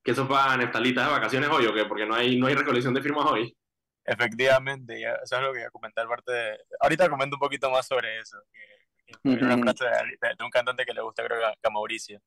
¿Que 0.04 0.12
eso 0.12 0.28
para 0.28 0.58
Neftalitas 0.58 1.06
de 1.08 1.12
vacaciones 1.12 1.50
hoy 1.50 1.66
o 1.68 1.74
qué? 1.74 1.86
Porque 1.86 2.06
no 2.06 2.16
hay, 2.16 2.38
no 2.38 2.48
hay 2.48 2.56
recolección 2.56 2.94
de 2.94 3.02
firmas 3.02 3.26
hoy. 3.26 3.56
Efectivamente, 4.06 5.00
ya- 5.00 5.16
eso 5.24 5.36
es 5.38 5.42
lo 5.42 5.54
que 5.54 5.60
iba 5.60 5.68
a 5.68 5.72
comentar 5.72 6.08
parte 6.08 6.32
de... 6.32 6.58
Ahorita 6.80 7.10
comento 7.10 7.36
un 7.36 7.40
poquito 7.40 7.70
más 7.72 7.88
sobre 7.88 8.20
eso. 8.20 8.38
que- 8.52 9.12
que 9.24 9.44
una 9.46 9.58
frase 9.58 9.86
de, 9.86 10.30
de 10.38 10.44
un 10.44 10.50
cantante 10.50 10.86
que 10.86 10.94
le 10.94 11.02
gusta, 11.02 11.24
creo 11.26 11.38
que 11.40 11.46
a, 11.46 11.52
que 11.52 11.68
a 11.68 11.70
Mauricio. 11.70 12.20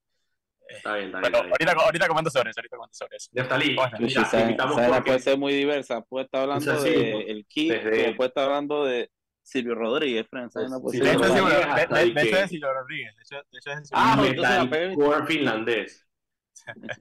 Está 0.69 0.95
bien, 0.97 1.07
está 1.07 1.21
bien. 1.21 1.33
Pero 1.33 1.37
está 1.37 1.43
bien. 1.43 1.53
ahorita, 1.69 1.85
ahorita 1.85 2.09
comento 2.09 2.31
sobre 2.31 2.51
eso, 2.51 2.61
ahorita 2.61 2.77
comento 2.77 2.95
sobre 2.95 3.17
eso. 3.17 3.31
Neftalí, 3.33 3.75
Bueno, 3.77 3.97
Sí, 3.99 4.05
mira, 4.05 4.31
te 4.31 4.41
invitamos 4.41 4.81
porque 4.81 5.01
puede 5.03 5.19
ser 5.21 5.39
muy 5.39 5.53
diversa. 5.55 6.01
Puede 6.03 6.25
estar 6.27 6.43
hablando 6.43 6.73
Esa 6.73 6.81
sí, 6.83 6.91
de 6.91 7.11
¿no? 7.11 7.21
el 7.21 7.47
Kid, 7.47 7.73
Desde- 7.73 8.15
puede 8.15 8.29
estar 8.29 8.45
hablando 8.45 8.85
de 8.85 9.11
Silvio 9.43 9.75
Rodríguez, 9.75 10.27
Fran, 10.29 10.47
esa 10.47 10.61
vaina 10.61 10.79
puede 10.81 10.99
sí, 10.99 11.05
De 11.05 11.11
ser 11.11 11.15
hecho, 11.17 11.25
Silvio 11.25 11.49
sí, 11.49 12.13
de, 12.15 12.23
hecho 12.23 12.37
es 12.37 12.51
Silvio 12.51 12.73
Rodríguez. 12.73 13.15
De 13.17 13.23
hecho, 13.23 13.37
de 13.51 13.59
hecho 13.59 13.71
es 13.71 13.89
Silvio 13.89 14.03
Ah, 14.05 14.17
Rodríguez. 14.17 15.29
finlandés. 15.29 16.09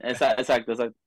Esa- 0.00 0.32
Exacto, 0.34 0.72
exacto. 0.72 0.98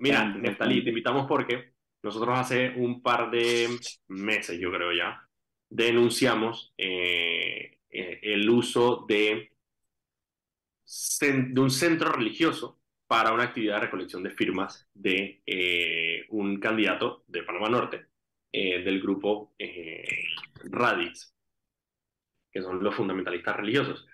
Mira, 0.00 0.24
Neftalí, 0.34 0.82
te 0.82 0.90
invitamos 0.90 1.26
porque 1.26 1.72
nosotros 2.02 2.38
hace 2.38 2.70
un 2.76 3.02
par 3.02 3.30
de 3.30 3.68
meses, 4.08 4.58
yo 4.60 4.70
creo 4.70 4.92
ya, 4.92 5.26
denunciamos 5.70 6.74
eh, 6.76 7.78
eh, 7.90 8.20
el 8.22 8.48
uso 8.50 9.04
de, 9.08 9.53
de 11.20 11.60
un 11.60 11.70
centro 11.70 12.12
religioso 12.12 12.80
para 13.06 13.32
una 13.32 13.44
actividad 13.44 13.76
de 13.76 13.80
recolección 13.82 14.22
de 14.22 14.30
firmas 14.30 14.88
de 14.94 15.42
eh, 15.46 16.24
un 16.30 16.58
candidato 16.58 17.24
de 17.26 17.42
Panamá 17.42 17.68
Norte, 17.68 18.06
eh, 18.52 18.82
del 18.82 19.00
grupo 19.00 19.54
eh, 19.58 20.04
Radix, 20.64 21.34
que 22.50 22.62
son 22.62 22.82
los 22.82 22.94
fundamentalistas 22.94 23.56
religiosos. 23.56 24.06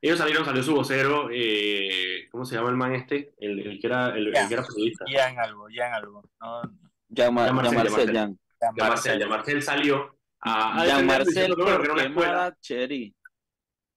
Ellos 0.00 0.18
salieron, 0.18 0.44
salió 0.44 0.62
su 0.62 0.74
vocero, 0.74 1.28
eh, 1.32 2.28
¿cómo 2.30 2.44
se 2.44 2.54
llama 2.54 2.70
el 2.70 2.76
man 2.76 2.94
este? 2.94 3.34
El, 3.38 3.58
el 3.58 3.80
que, 3.80 3.86
era, 3.88 4.16
el, 4.16 4.28
el 4.28 4.32
que 4.48 4.54
era 4.54 4.62
periodista. 4.64 5.04
Ya 5.12 5.28
en 5.30 5.38
algo, 5.40 5.68
ya 5.68 5.88
en 5.88 5.94
algo. 5.94 6.22
No, 6.40 6.62
Llama, 7.08 7.46
Ya 7.46 7.52
Marcel, 7.52 7.74
llamarse 7.74 8.06
ya 8.06 8.06
Marcel. 8.06 8.16
Jan. 8.16 8.38
ya 8.60 8.72
Ya 8.76 8.84
Marcel, 8.84 8.88
Marcel. 8.88 9.20
ya 9.20 9.26
Marcel 9.26 9.62
salió 9.62 10.18
a, 10.40 10.82
a 10.82 10.86
Jan 10.86 11.06
Marcel 11.06 11.54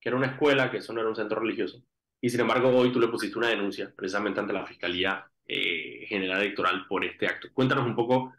que 0.00 0.08
era 0.08 0.16
una 0.16 0.26
escuela, 0.26 0.70
que 0.70 0.78
eso 0.78 0.92
no 0.92 1.00
era 1.00 1.08
un 1.10 1.14
centro 1.16 1.40
religioso. 1.40 1.82
Y 2.24 2.30
sin 2.30 2.40
embargo, 2.40 2.70
hoy 2.70 2.92
tú 2.92 3.00
le 3.00 3.08
pusiste 3.08 3.36
una 3.36 3.48
denuncia 3.48 3.92
precisamente 3.94 4.38
ante 4.40 4.52
la 4.52 4.64
Fiscalía 4.64 5.26
eh, 5.46 6.06
General 6.08 6.40
Electoral 6.40 6.86
por 6.86 7.04
este 7.04 7.26
acto. 7.26 7.48
Cuéntanos 7.52 7.84
un 7.84 7.96
poco 7.96 8.32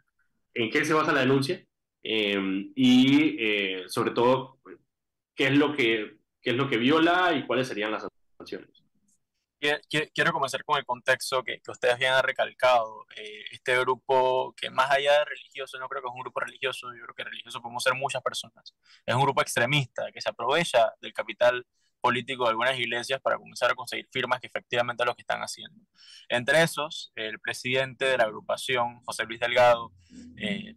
en 0.54 0.70
qué 0.70 0.84
se 0.84 0.94
basa 0.94 1.12
la 1.12 1.20
denuncia 1.20 1.62
eh, 2.02 2.70
y 2.74 3.36
eh, 3.38 3.84
sobre 3.88 4.12
todo 4.12 4.58
qué 5.34 5.48
es 5.48 5.56
lo 5.58 5.72
que 5.76 6.16
qué 6.40 6.50
es 6.50 6.56
lo 6.56 6.68
que 6.68 6.78
viola 6.78 7.32
y 7.34 7.46
cuáles 7.46 7.68
serían 7.68 7.90
las 7.92 8.06
sanciones. 8.38 8.68
Qui- 9.60 9.80
qui- 9.88 10.10
Quiero 10.14 10.32
comenzar 10.32 10.62
con 10.64 10.76
el 10.78 10.84
contexto 10.84 11.42
que, 11.42 11.60
que 11.60 11.70
ustedes 11.70 11.98
bien 11.98 12.12
han 12.12 12.22
recalcado. 12.22 13.06
Eh, 13.16 13.44
este 13.50 13.78
grupo, 13.80 14.54
que 14.54 14.68
más 14.70 14.90
allá 14.90 15.18
de 15.20 15.24
religioso, 15.24 15.78
no 15.78 15.88
creo 15.88 16.02
que 16.02 16.08
es 16.08 16.14
un 16.14 16.20
grupo 16.20 16.40
religioso, 16.40 16.88
yo 16.94 17.02
creo 17.04 17.14
que 17.14 17.24
religioso 17.24 17.62
podemos 17.62 17.82
ser 17.82 17.94
muchas 17.94 18.22
personas. 18.22 18.74
Es 19.06 19.14
un 19.14 19.22
grupo 19.22 19.40
extremista 19.40 20.10
que 20.12 20.20
se 20.20 20.28
aprovecha 20.28 20.92
del 21.00 21.14
capital 21.14 21.66
político 22.04 22.44
de 22.44 22.50
algunas 22.50 22.78
iglesias 22.78 23.18
para 23.22 23.38
comenzar 23.38 23.70
a 23.70 23.74
conseguir 23.74 24.06
firmas 24.12 24.38
que 24.38 24.46
efectivamente 24.46 25.02
es 25.02 25.06
lo 25.06 25.14
que 25.14 25.22
están 25.22 25.40
haciendo. 25.40 25.80
Entre 26.28 26.62
esos, 26.62 27.12
el 27.14 27.40
presidente 27.40 28.04
de 28.04 28.18
la 28.18 28.24
agrupación, 28.24 29.00
José 29.06 29.24
Luis 29.24 29.40
Delgado, 29.40 29.90
eh, 30.36 30.74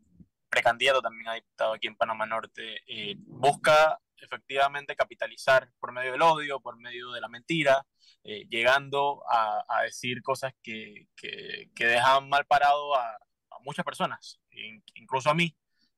precandidato 0.50 1.02
también 1.02 1.28
a 1.28 1.34
diputado 1.34 1.74
aquí 1.74 1.88
en 1.88 1.98
Panamá 1.98 2.26
Norte, 2.26 2.64
eh, 2.88 3.16
busca 3.28 4.00
efectivamente 4.16 4.96
capitalizar 4.96 5.70
por 5.82 5.92
medio 5.92 6.14
del 6.14 6.22
odio, 6.22 6.62
por 6.62 6.78
medio 6.78 7.12
de 7.12 7.20
la 7.20 7.28
mentira, 7.28 7.86
eh, 8.24 8.46
llegando 8.50 9.22
a, 9.30 9.66
a 9.68 9.84
decir 9.84 10.22
cosas 10.22 10.54
que, 10.64 11.10
que, 11.18 11.70
que 11.76 11.86
dejan 11.88 12.30
mal 12.30 12.46
parado 12.46 12.96
a, 12.96 13.06
a 13.12 13.60
muchas 13.66 13.84
personas, 13.84 14.40
in- 14.52 14.82
incluso 14.96 15.30
a 15.30 15.34
mí. 15.34 15.54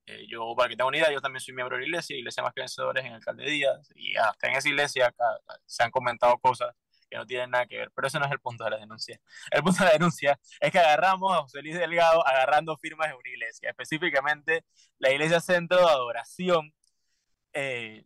Eh, 0.10 0.26
yo, 0.28 0.56
para 0.56 0.70
que 0.70 0.76
tengan 0.76 0.88
una 0.88 1.12
yo 1.12 1.22
también 1.22 1.40
soy 1.40 1.54
miembro 1.54 1.76
de 1.78 1.82
la 1.82 1.88
iglesia, 1.88 2.18
Iglesia 2.18 2.42
Más 2.42 2.52
que 2.52 2.62
Vencedores 2.62 3.06
en 3.06 3.14
Alcalde 3.14 3.46
Díaz, 3.46 3.92
y 3.96 4.16
hasta 4.16 4.48
en 4.48 4.56
esa 4.56 4.68
iglesia 4.68 5.08
acá 5.08 5.26
se 5.68 5.84
han 5.84 5.92
comentado 5.92 6.36
cosas 6.40 6.74
que 7.08 7.18
no 7.18 7.28
tienen 7.28 7.52
nada 7.52 7.68
que 7.68 7.78
ver, 7.78 7.92
pero 7.94 8.08
ese 8.08 8.18
no 8.20 8.26
es 8.26 8.32
el 8.32 8.40
punto 8.40 8.64
de 8.64 8.72
la 8.72 8.78
denuncia. 8.78 9.20
El 9.52 9.62
punto 9.62 9.84
de 9.84 9.86
la 9.86 9.94
denuncia 9.94 10.40
es 10.60 10.72
que 10.72 10.80
agarramos 10.80 11.32
a 11.38 11.42
José 11.42 11.62
Luis 11.62 11.78
Delgado 11.78 12.26
agarrando 12.28 12.76
firmas 12.78 13.10
de 13.10 13.16
una 13.16 13.30
iglesia, 13.30 13.70
específicamente 13.70 14.66
la 14.98 15.12
Iglesia 15.12 15.40
Centro 15.42 15.78
de 15.78 15.92
Adoración, 15.92 16.74
eh, 17.54 18.04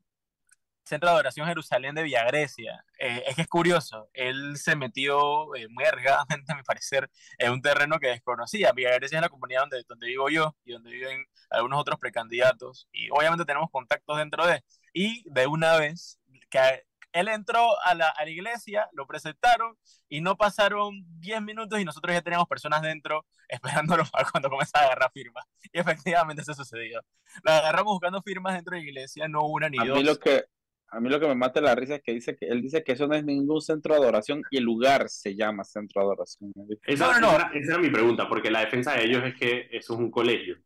Centro 0.93 1.09
de 1.09 1.13
Adoración 1.15 1.47
Jerusalén 1.47 1.95
de 1.95 2.03
Villagrecia. 2.03 2.85
Eh, 2.99 3.23
es 3.25 3.35
que 3.35 3.41
es 3.41 3.47
curioso, 3.47 4.11
él 4.13 4.57
se 4.57 4.75
metió 4.75 5.55
eh, 5.55 5.67
muy 5.69 5.83
arriesgadamente, 5.85 6.51
a 6.53 6.55
mi 6.55 6.61
parecer, 6.61 7.09
en 7.39 7.51
un 7.51 7.61
terreno 7.63 7.97
que 7.97 8.09
desconocía. 8.09 8.71
Villagrecia 8.73 9.17
es 9.17 9.21
la 9.23 9.29
comunidad 9.29 9.61
donde, 9.61 9.83
donde 9.87 10.05
vivo 10.05 10.29
yo 10.29 10.55
y 10.63 10.73
donde 10.73 10.91
viven 10.91 11.25
algunos 11.49 11.79
otros 11.79 11.99
precandidatos. 11.99 12.87
Y 12.91 13.09
obviamente 13.09 13.43
tenemos 13.43 13.71
contactos 13.71 14.19
dentro 14.19 14.45
de. 14.45 14.63
Y 14.93 15.27
de 15.31 15.47
una 15.47 15.77
vez, 15.77 16.19
que 16.51 16.83
él 17.11 17.27
entró 17.27 17.79
a 17.83 17.95
la, 17.95 18.09
a 18.09 18.23
la 18.23 18.29
iglesia, 18.29 18.87
lo 18.91 19.07
presentaron 19.07 19.75
y 20.09 20.21
no 20.21 20.37
pasaron 20.37 21.03
10 21.21 21.41
minutos 21.41 21.79
y 21.79 21.85
nosotros 21.85 22.13
ya 22.13 22.21
teníamos 22.21 22.47
personas 22.47 22.83
dentro 22.83 23.25
esperándolo 23.49 24.05
para 24.05 24.29
cuando 24.29 24.49
comenzó 24.49 24.77
a 24.77 24.81
agarrar 24.81 25.11
firmas. 25.11 25.43
Y 25.71 25.79
efectivamente 25.79 26.43
eso 26.43 26.53
sucedió. 26.53 27.01
La 27.43 27.57
agarramos 27.57 27.93
buscando 27.93 28.21
firmas 28.21 28.53
dentro 28.53 28.75
de 28.75 28.83
la 28.83 28.87
iglesia, 28.89 29.27
no 29.27 29.41
una 29.47 29.69
ni 29.69 29.79
A 29.79 29.85
dos. 29.85 29.97
mí 29.97 30.03
lo 30.03 30.19
que 30.19 30.45
a 30.93 30.99
mí 30.99 31.09
lo 31.09 31.19
que 31.19 31.27
me 31.27 31.35
mata 31.35 31.59
la 31.59 31.73
risa 31.73 31.95
es 31.95 32.03
que 32.03 32.13
dice 32.13 32.35
que 32.35 32.45
él 32.45 32.61
dice 32.61 32.83
que 32.83 32.91
eso 32.91 33.07
no 33.07 33.15
es 33.15 33.23
ningún 33.25 33.61
centro 33.61 33.95
de 33.95 34.01
adoración 34.01 34.43
y 34.51 34.57
el 34.57 34.63
lugar 34.63 35.09
se 35.09 35.35
llama 35.35 35.63
centro 35.63 36.01
de 36.01 36.05
adoración. 36.07 36.53
Esa, 36.83 37.17
esa 37.17 37.17
era, 37.17 37.51
esa 37.53 37.73
era 37.73 37.81
mi 37.81 37.89
pregunta, 37.89 38.29
porque 38.29 38.51
la 38.51 38.59
defensa 38.59 38.93
de 38.93 39.05
ellos 39.05 39.23
es 39.23 39.35
que 39.35 39.67
eso 39.71 39.93
es 39.93 39.99
un 39.99 40.11
colegio. 40.11 40.57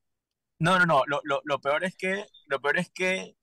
No, 0.60 0.78
no, 0.80 0.86
no. 0.86 1.04
Lo, 1.08 1.22
lo, 1.24 1.42
lo 1.46 1.60
peor 1.60 1.84
es 1.86 1.96
que, 1.96 2.26
lo 2.48 2.60
peor 2.60 2.78
es 2.78 2.90
que 2.90 3.36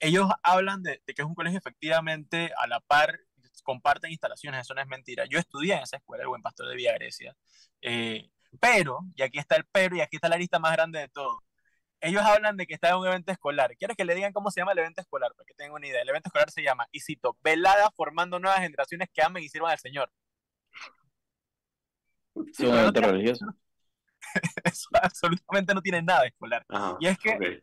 ellos 0.00 0.28
hablan 0.42 0.82
de, 0.82 1.02
de 1.06 1.14
que 1.14 1.22
es 1.22 1.28
un 1.28 1.34
colegio 1.34 1.58
efectivamente 1.58 2.52
a 2.56 2.66
la 2.66 2.80
par, 2.80 3.18
comparten 3.62 4.10
instalaciones, 4.10 4.60
eso 4.60 4.74
no 4.74 4.80
es 4.80 4.88
mentira. 4.88 5.24
Yo 5.26 5.38
estudié 5.38 5.74
en 5.74 5.82
esa 5.82 5.96
escuela, 5.96 6.22
el 6.22 6.28
Buen 6.28 6.42
Pastor 6.42 6.68
de 6.68 6.76
Villa 6.76 6.94
Grecia. 6.94 7.34
Eh, 7.82 8.30
pero, 8.60 9.00
y 9.14 9.22
aquí 9.22 9.38
está 9.38 9.56
el 9.56 9.64
pero, 9.70 9.96
y 9.96 10.00
aquí 10.00 10.16
está 10.16 10.28
la 10.28 10.36
lista 10.36 10.58
más 10.58 10.72
grande 10.72 11.00
de 11.00 11.08
todo. 11.08 11.40
Ellos 12.04 12.22
hablan 12.22 12.58
de 12.58 12.66
que 12.66 12.74
está 12.74 12.90
en 12.90 12.96
un 12.96 13.06
evento 13.06 13.32
escolar. 13.32 13.74
¿Quieres 13.78 13.96
que 13.96 14.04
le 14.04 14.14
digan 14.14 14.34
cómo 14.34 14.50
se 14.50 14.60
llama 14.60 14.72
el 14.72 14.78
evento 14.78 15.00
escolar? 15.00 15.32
Para 15.34 15.46
que 15.46 15.54
tengan 15.54 15.72
una 15.72 15.86
idea. 15.86 16.02
El 16.02 16.10
evento 16.10 16.28
escolar 16.28 16.50
se 16.50 16.62
llama, 16.62 16.86
y 16.92 17.00
cito, 17.00 17.38
Velada 17.42 17.90
formando 17.92 18.38
nuevas 18.38 18.60
generaciones 18.60 19.08
que 19.10 19.22
amen 19.22 19.42
y 19.42 19.48
sirvan 19.48 19.72
al 19.72 19.78
Señor. 19.78 20.12
Es 22.34 22.60
un 22.60 22.78
evento 22.78 23.00
religioso. 23.00 23.46
Eso 24.64 24.88
absolutamente 25.00 25.72
no 25.72 25.80
tiene 25.80 26.02
nada 26.02 26.22
de 26.22 26.28
escolar. 26.28 26.66
Ajá, 26.68 26.96
y 27.00 27.06
es 27.06 27.18
que. 27.18 27.62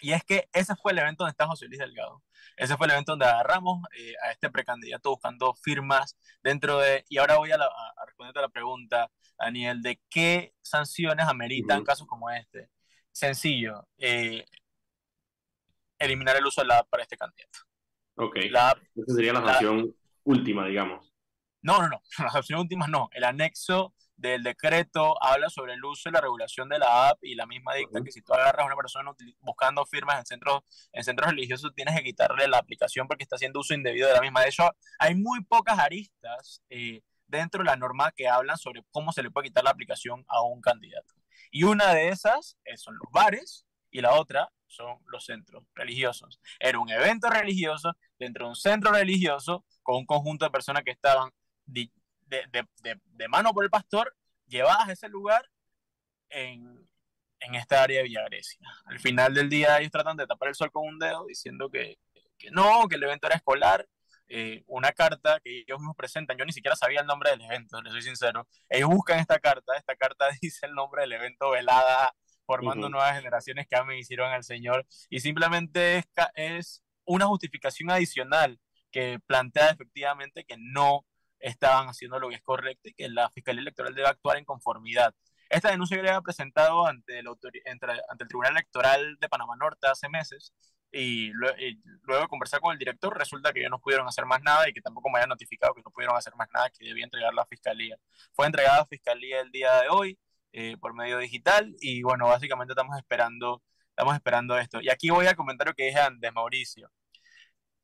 Y 0.00 0.12
es 0.12 0.24
que 0.24 0.48
ese 0.52 0.74
fue 0.74 0.90
el 0.90 0.98
evento 0.98 1.22
donde 1.22 1.30
está 1.30 1.46
José 1.46 1.66
Luis 1.66 1.78
Delgado. 1.78 2.24
Ese 2.56 2.76
fue 2.76 2.86
el 2.86 2.92
evento 2.92 3.12
donde 3.12 3.24
agarramos 3.24 3.82
eh, 3.96 4.14
a 4.24 4.32
este 4.32 4.50
precandidato 4.50 5.10
buscando 5.10 5.54
firmas 5.54 6.18
dentro 6.42 6.80
de... 6.80 7.04
Y 7.08 7.18
ahora 7.18 7.36
voy 7.36 7.52
a, 7.52 7.56
la, 7.56 7.66
a 7.66 8.04
responderte 8.04 8.40
a 8.40 8.42
la 8.42 8.48
pregunta, 8.48 9.12
Daniel, 9.38 9.80
de 9.80 10.00
qué 10.10 10.54
sanciones 10.60 11.28
ameritan 11.28 11.84
casos 11.84 12.08
como 12.08 12.28
este. 12.30 12.68
Sencillo, 13.12 13.86
eh, 13.98 14.44
eliminar 15.98 16.36
el 16.36 16.46
uso 16.46 16.62
de 16.62 16.68
la 16.68 16.78
app 16.78 16.88
para 16.88 17.02
este 17.02 17.16
candidato. 17.16 17.60
Ok. 18.16 18.36
La 18.50 18.70
app- 18.70 18.82
Esa 18.96 19.14
sería 19.14 19.32
la 19.32 19.40
la- 19.40 19.52
sanción 19.52 19.94
última, 20.24 20.66
digamos. 20.66 21.12
No, 21.62 21.80
no, 21.80 21.88
no, 21.88 22.02
las 22.18 22.34
opciones 22.34 22.62
últimas 22.62 22.88
no. 22.88 23.08
El 23.12 23.24
anexo 23.24 23.94
del 24.16 24.42
decreto 24.42 25.20
habla 25.22 25.48
sobre 25.48 25.74
el 25.74 25.84
uso 25.84 26.08
y 26.08 26.12
la 26.12 26.20
regulación 26.20 26.68
de 26.68 26.78
la 26.78 27.08
app 27.10 27.18
y 27.22 27.34
la 27.34 27.46
misma 27.46 27.74
dicta 27.74 28.02
que 28.02 28.12
si 28.12 28.20
tú 28.22 28.32
agarras 28.34 28.62
a 28.62 28.66
una 28.66 28.76
persona 28.76 29.12
buscando 29.40 29.84
firmas 29.86 30.18
en 30.18 30.26
centros, 30.26 30.62
en 30.92 31.02
centros 31.04 31.30
religiosos, 31.30 31.72
tienes 31.74 31.96
que 31.96 32.04
quitarle 32.04 32.46
la 32.48 32.58
aplicación 32.58 33.08
porque 33.08 33.24
está 33.24 33.36
haciendo 33.36 33.60
uso 33.60 33.74
indebido 33.74 34.08
de 34.08 34.14
la 34.14 34.20
misma. 34.20 34.40
De 34.42 34.48
hecho, 34.48 34.70
hay 34.98 35.14
muy 35.14 35.42
pocas 35.44 35.78
aristas 35.78 36.62
eh, 36.68 37.02
dentro 37.26 37.60
de 37.60 37.64
la 37.64 37.76
norma 37.76 38.12
que 38.12 38.28
hablan 38.28 38.58
sobre 38.58 38.82
cómo 38.90 39.12
se 39.12 39.22
le 39.22 39.30
puede 39.30 39.48
quitar 39.48 39.64
la 39.64 39.70
aplicación 39.70 40.24
a 40.28 40.42
un 40.42 40.60
candidato. 40.60 41.14
Y 41.50 41.64
una 41.64 41.94
de 41.94 42.08
esas 42.08 42.58
eh, 42.64 42.76
son 42.76 42.96
los 42.96 43.10
bares 43.12 43.66
y 43.90 44.00
la 44.00 44.14
otra 44.14 44.48
son 44.66 44.98
los 45.06 45.24
centros 45.24 45.64
religiosos. 45.74 46.40
Era 46.58 46.78
un 46.78 46.90
evento 46.90 47.28
religioso 47.28 47.94
dentro 48.18 48.46
de 48.46 48.50
un 48.50 48.56
centro 48.56 48.92
religioso 48.92 49.64
con 49.82 49.96
un 49.96 50.06
conjunto 50.06 50.44
de 50.44 50.50
personas 50.50 50.82
que 50.82 50.92
estaban 50.92 51.30
de, 51.66 51.90
de, 52.26 52.66
de, 52.82 53.00
de 53.04 53.28
mano 53.28 53.52
por 53.52 53.64
el 53.64 53.70
pastor 53.70 54.14
llevadas 54.46 54.88
a 54.88 54.92
ese 54.92 55.08
lugar 55.08 55.48
en, 56.30 56.88
en 57.40 57.54
esta 57.54 57.82
área 57.82 57.98
de 57.98 58.04
Villa 58.04 58.24
Grecia. 58.24 58.60
Al 58.86 58.98
final 58.98 59.34
del 59.34 59.48
día 59.48 59.78
ellos 59.78 59.90
tratan 59.90 60.16
de 60.16 60.26
tapar 60.26 60.48
el 60.48 60.54
sol 60.54 60.70
con 60.70 60.86
un 60.86 60.98
dedo 60.98 61.26
diciendo 61.26 61.70
que, 61.70 61.98
que 62.38 62.50
no, 62.50 62.88
que 62.88 62.96
el 62.96 63.02
evento 63.02 63.26
era 63.26 63.36
escolar. 63.36 63.86
Eh, 64.34 64.64
una 64.66 64.92
carta 64.92 65.40
que 65.44 65.58
ellos 65.58 65.78
mismos 65.78 65.94
presentan, 65.94 66.38
yo 66.38 66.46
ni 66.46 66.54
siquiera 66.54 66.74
sabía 66.74 67.02
el 67.02 67.06
nombre 67.06 67.28
del 67.30 67.42
evento, 67.42 67.82
les 67.82 67.92
soy 67.92 68.00
sincero. 68.00 68.48
Ellos 68.70 68.88
buscan 68.88 69.18
esta 69.18 69.38
carta, 69.38 69.76
esta 69.76 69.94
carta 69.94 70.24
dice 70.40 70.64
el 70.64 70.72
nombre 70.72 71.02
del 71.02 71.12
evento 71.12 71.50
velada, 71.50 72.14
formando 72.46 72.88
nuevas 72.88 73.14
generaciones 73.14 73.66
que 73.68 73.76
amen 73.76 73.98
y 73.98 74.04
sirvan 74.04 74.32
al 74.32 74.42
Señor. 74.42 74.86
Y 75.10 75.20
simplemente 75.20 75.98
es, 75.98 76.06
es 76.34 76.82
una 77.04 77.26
justificación 77.26 77.90
adicional 77.90 78.58
que 78.90 79.18
plantea 79.26 79.68
efectivamente 79.68 80.44
que 80.46 80.56
no 80.58 81.04
estaban 81.38 81.88
haciendo 81.88 82.18
lo 82.18 82.30
que 82.30 82.36
es 82.36 82.42
correcto 82.42 82.88
y 82.88 82.94
que 82.94 83.10
la 83.10 83.28
Fiscalía 83.28 83.60
Electoral 83.60 83.94
debe 83.94 84.08
actuar 84.08 84.38
en 84.38 84.46
conformidad. 84.46 85.14
Esta 85.50 85.70
denuncia 85.70 85.98
que 85.98 86.04
le 86.04 86.08
había 86.08 86.22
presentado 86.22 86.86
ante 86.86 87.18
el, 87.18 87.28
ante 87.28 88.24
el 88.24 88.28
Tribunal 88.28 88.52
Electoral 88.52 89.18
de 89.20 89.28
Panamá 89.28 89.56
Norte 89.56 89.88
hace 89.88 90.08
meses 90.08 90.54
y, 90.92 91.32
luego 91.32 92.22
de 92.22 92.28
conversar 92.28 92.60
con 92.60 92.72
el 92.72 92.78
director 92.78 93.16
resulta 93.16 93.52
que 93.52 93.60
ellos 93.60 93.70
no 93.70 93.80
pudieron 93.80 94.06
hacer 94.06 94.26
más 94.26 94.42
nada 94.42 94.68
y 94.68 94.72
que 94.72 94.82
tampoco 94.82 95.08
me 95.08 95.18
habían 95.18 95.30
notificado 95.30 95.74
que 95.74 95.82
no 95.82 95.90
pudieron 95.90 96.16
hacer 96.16 96.34
más 96.36 96.48
nada, 96.52 96.70
que 96.70 96.84
debía 96.84 97.04
entregar 97.04 97.32
la 97.32 97.46
Fiscalía. 97.46 97.96
Fue 98.32 98.46
entregada 98.46 98.76
a 98.76 98.80
la 98.80 98.86
Fiscalía 98.86 99.40
el 99.40 99.50
día 99.50 99.82
de 99.82 99.88
hoy 99.88 100.18
eh, 100.52 100.76
por 100.78 100.94
medio 100.94 101.18
digital 101.18 101.74
y 101.80 102.02
bueno, 102.02 102.26
básicamente 102.28 102.72
estamos 102.72 102.96
esperando, 102.98 103.62
estamos 103.88 104.14
esperando 104.14 104.58
esto. 104.58 104.80
Y 104.82 104.90
aquí 104.90 105.10
voy 105.10 105.26
al 105.26 105.36
comentario 105.36 105.74
que 105.74 105.86
dije 105.86 106.00
antes, 106.00 106.32
Mauricio. 106.32 106.90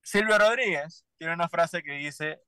Silvio 0.03 0.39
Rodríguez 0.39 1.05
tiene 1.19 1.35
una 1.35 1.49
frase 1.49 1.83
que 1.83 1.93
dice, 1.93 2.41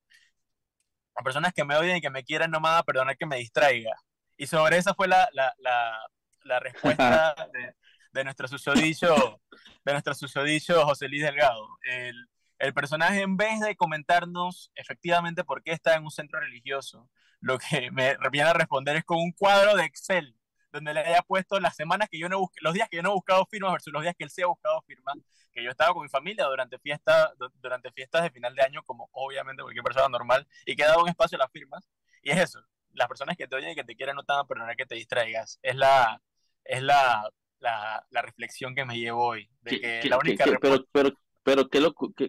a 1.15 1.23
personas 1.23 1.53
que 1.55 1.65
me 1.65 1.77
odian 1.77 1.97
y 1.99 2.01
que 2.01 2.11
me 2.11 2.25
quieran 2.25 2.51
no 2.51 2.61
me 2.61 2.69
van 2.69 2.79
a 2.79 2.83
perdonar 2.83 3.17
que 3.17 3.27
me 3.27 3.37
distraiga. 3.37 3.93
Y 4.37 4.47
sobre 4.47 4.79
esa 4.79 4.95
fue 4.95 5.09
la, 5.09 5.29
la, 5.33 5.55
la, 5.59 5.99
la 6.45 6.61
respuesta 6.61 7.35
de, 7.53 7.75
de, 8.13 8.25
nuestro 8.25 8.49
susodicho, 8.49 9.41
de 9.85 9.93
nuestro 9.93 10.15
susodicho 10.15 10.85
José 10.85 11.09
Luis 11.09 11.23
Delgado. 11.23 11.67
El, 11.83 12.29
el 12.59 12.75
personaje, 12.75 13.23
en 13.23 13.37
vez 13.37 13.61
de 13.61 13.77
comentarnos 13.77 14.71
efectivamente 14.75 15.45
por 15.45 15.63
qué 15.63 15.73
está 15.73 15.95
en 15.95 16.05
un 16.05 16.11
centro 16.11 16.41
religioso, 16.41 17.09
lo 17.41 17.59
que 17.59 17.91
me 17.93 18.17
viene 18.31 18.49
a 18.49 18.55
responder 18.55 18.97
es 18.97 19.05
con 19.05 19.19
un 19.19 19.33
cuadro 19.33 19.77
de 19.77 19.85
Excel 19.85 20.37
donde 20.73 20.95
le 20.95 21.01
haya 21.01 21.23
puesto 21.23 21.59
las 21.61 21.77
semanas 21.77 22.09
que 22.11 22.19
yo 22.19 22.29
no 22.29 22.39
busqué, 22.39 22.59
los 22.63 22.75
días 22.75 22.89
que 22.89 22.97
yo 22.97 23.03
no 23.03 23.11
he 23.11 23.15
buscado 23.15 23.47
firmas 23.47 23.73
versus 23.73 23.93
los 23.93 24.03
días 24.03 24.15
que 24.17 24.25
él 24.25 24.31
se 24.31 24.43
ha 24.43 24.47
buscado 24.47 24.81
firmas, 24.83 25.17
que 25.53 25.63
yo 25.63 25.71
estaba 25.71 25.93
con 25.93 26.03
mi 26.03 26.09
familia 26.09 26.45
durante, 26.45 26.79
fiesta, 26.79 27.33
durante 27.57 27.91
fiestas 27.93 28.23
de 28.23 28.31
final 28.31 28.55
de 28.55 28.63
año, 28.63 28.83
como 28.85 29.09
obviamente 29.13 29.63
cualquier 29.63 29.83
persona 29.83 30.09
normal, 30.09 30.47
y 30.65 30.77
que 30.77 30.85
dado 30.85 31.03
un 31.03 31.09
espacio 31.09 31.37
a 31.37 31.41
las 31.41 31.51
firmas, 31.51 31.89
y 32.23 32.31
es 32.31 32.39
eso, 32.39 32.65
las 32.93 33.09
personas 33.09 33.37
que 33.37 33.47
te 33.47 33.57
oyen 33.57 33.71
y 33.71 33.75
que 33.75 33.85
te 33.85 33.97
quieren 33.97 34.17
no 34.17 34.23
te 34.23 34.33
van 34.33 34.43
a 34.43 34.47
perdonar 34.47 34.77
que 34.77 34.87
te 34.87 34.95
distraigas, 34.95 35.59
es 35.63 35.75
la, 35.75 36.23
es 36.65 36.83
la, 36.83 37.29
la, 37.61 38.05
la 38.11 38.23
reflexión 38.23 38.75
que 38.75 38.85
me 38.85 38.99
llevo 38.99 39.29
hoy, 39.29 39.49
de 39.63 39.81
que 39.81 40.09
la 40.09 40.19
única... 40.19 40.45
pero, 40.61 40.85
pero, 40.93 41.11
pero 41.43 41.69
qué, 41.69 41.81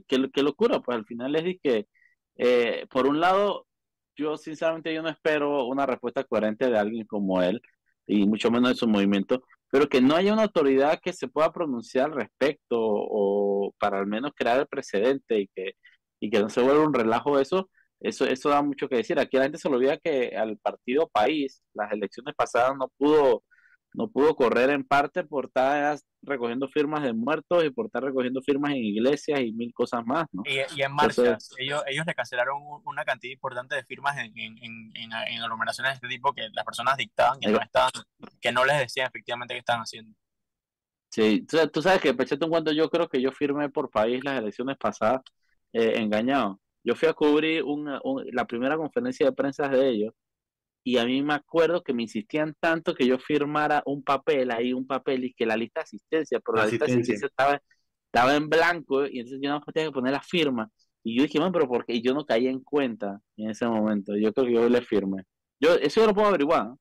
qué, 0.08 0.30
qué, 0.32 0.44
locura, 0.44 0.80
pues 0.80 0.98
al 0.98 1.06
final 1.06 1.36
es 1.36 1.58
que, 1.62 1.88
eh, 2.38 2.86
por 2.90 3.08
un 3.08 3.20
lado, 3.20 3.68
yo 4.16 4.38
sinceramente 4.38 4.94
yo 4.94 5.02
no 5.02 5.10
espero 5.10 5.66
una 5.66 5.86
respuesta 5.86 6.24
coherente 6.24 6.70
de 6.70 6.78
alguien 6.78 7.06
como 7.06 7.42
él, 7.42 7.62
y 8.08 8.26
mucho 8.28 8.52
menos 8.52 8.70
de 8.72 8.76
su 8.76 8.88
movimiento, 8.88 9.44
pero 9.70 9.88
que 9.88 10.02
no 10.02 10.16
haya 10.16 10.34
una 10.34 10.44
autoridad 10.44 11.00
que 11.02 11.14
se 11.14 11.28
pueda 11.28 11.52
pronunciar 11.52 12.12
al 12.12 12.18
respecto 12.18 12.78
o 12.80 13.74
para 13.80 14.00
al 14.00 14.08
menos 14.08 14.32
crear 14.36 14.60
el 14.60 14.68
precedente 14.68 15.40
y 15.40 15.48
que, 15.48 15.74
y 16.20 16.30
que 16.30 16.40
no 16.40 16.50
se 16.50 16.62
vuelva 16.62 16.84
un 16.86 16.94
relajo 16.94 17.40
eso, 17.40 17.70
eso, 18.02 18.26
eso 18.26 18.50
da 18.50 18.62
mucho 18.62 18.90
que 18.90 18.98
decir. 18.98 19.18
Aquí 19.20 19.38
la 19.38 19.44
gente 19.44 19.58
se 19.58 19.70
lo 19.70 19.78
olvida 19.78 19.98
que 19.98 20.36
al 20.36 20.58
partido 20.58 21.08
país, 21.08 21.64
las 21.74 21.92
elecciones 21.92 22.36
pasadas 22.36 22.76
no 22.78 22.92
pudo 22.98 23.44
no 23.94 24.10
pudo 24.10 24.36
correr 24.36 24.70
en 24.70 24.84
parte 24.84 25.24
por 25.24 25.46
estar 25.46 25.98
recogiendo 26.22 26.68
firmas 26.70 27.04
de 27.04 27.14
muertos 27.14 27.64
y 27.66 27.70
por 27.72 27.88
estar 27.88 28.04
recogiendo 28.04 28.42
firmas 28.42 28.72
en 28.72 28.78
iglesias 28.78 29.42
y 29.42 29.52
mil 29.52 29.74
cosas 29.74 30.06
más, 30.06 30.26
¿no? 30.32 30.44
Y, 30.46 30.82
en 30.82 30.94
marchas, 30.94 31.54
ellos, 31.58 31.84
ellos 31.88 32.06
le 32.06 32.14
cancelaron 32.14 32.62
una 32.86 33.04
cantidad 33.04 33.34
importante 33.34 33.76
de 33.76 33.84
firmas 33.84 34.18
en, 34.18 34.38
en, 34.38 34.58
en, 34.62 34.92
en, 34.96 35.42
aglomeraciones 35.42 35.94
de 35.94 35.96
este 35.96 36.08
tipo 36.08 36.34
que 36.34 36.50
las 36.54 36.64
personas 36.64 36.96
dictaban 36.96 37.40
que 37.40 37.52
no, 37.52 37.60
estaban, 37.60 37.92
que 38.40 38.52
no 38.52 38.66
les 38.66 38.80
decían 38.80 39.08
efectivamente 39.08 39.54
qué 39.54 39.60
estaban 39.60 39.82
haciendo. 39.82 40.16
Sí, 41.10 41.46
tú, 41.46 41.58
tú 41.68 41.82
sabes 41.82 42.00
que, 42.02 42.12
un 42.12 42.50
cuando 42.50 42.72
yo 42.72 42.90
creo 42.90 43.10
que 43.10 43.22
yo 43.22 43.32
firmé 43.32 43.70
por 43.70 43.90
país 43.90 44.24
las 44.24 44.40
elecciones 44.40 44.78
pasadas 44.78 45.22
eh, 45.74 45.94
engañado. 45.98 46.62
Yo 46.84 46.96
fui 46.96 47.10
a 47.10 47.14
cubrir 47.14 47.64
una, 47.64 48.00
la 48.32 48.46
primera 48.46 48.78
conferencia 48.78 49.26
de 49.26 49.34
prensa 49.34 49.68
de 49.68 49.90
ellos 49.90 50.14
y 50.84 50.98
a 50.98 51.06
mí 51.06 51.22
me 51.22 51.36
acuerdo 51.36 51.84
que 51.84 51.94
me 51.94 52.04
insistían 52.04 52.56
tanto 52.60 52.96
que 52.96 53.06
yo 53.06 53.20
firmara 53.20 53.84
un 53.86 54.04
papel 54.04 54.52
ahí, 54.52 54.74
un 54.74 54.88
papel 54.88 55.26
y 55.26 55.34
que 55.34 55.46
la 55.46 55.56
lista 55.56 55.82
de 55.82 55.84
asistencia, 55.84 56.40
pero 56.40 56.58
la, 56.58 56.66
lista 56.66 56.86
de 56.86 56.94
asistencia 56.94 57.28
estaba, 57.28 57.62
estaba 58.06 58.36
en 58.36 58.50
blanco 58.50 59.06
y 59.06 59.20
entonces 59.20 59.40
yo 59.42 59.50
no 59.52 59.62
tenía 59.74 59.90
que 59.90 59.94
poner 59.94 60.14
la 60.14 60.22
firma. 60.22 60.70
Y 61.04 61.18
yo 61.18 61.24
dije, 61.24 61.40
bueno, 61.40 61.52
pero 61.52 61.68
porque 61.68 62.02
yo 62.02 62.14
no 62.14 62.26
caí 62.26 62.48
en 62.48 62.62
cuenta 62.62 63.20
en 63.38 63.50
ese 63.50 63.66
momento. 63.68 64.16
Yo 64.16 64.34
creo 64.34 64.46
que 64.46 64.54
yo 64.54 64.70
le 64.70 64.82
firmé. 64.82 65.24
Yo, 65.60 65.76
eso 65.76 66.02
yo 66.02 66.08
lo 66.08 66.14
puedo 66.14 66.28
averiguar. 66.28 66.74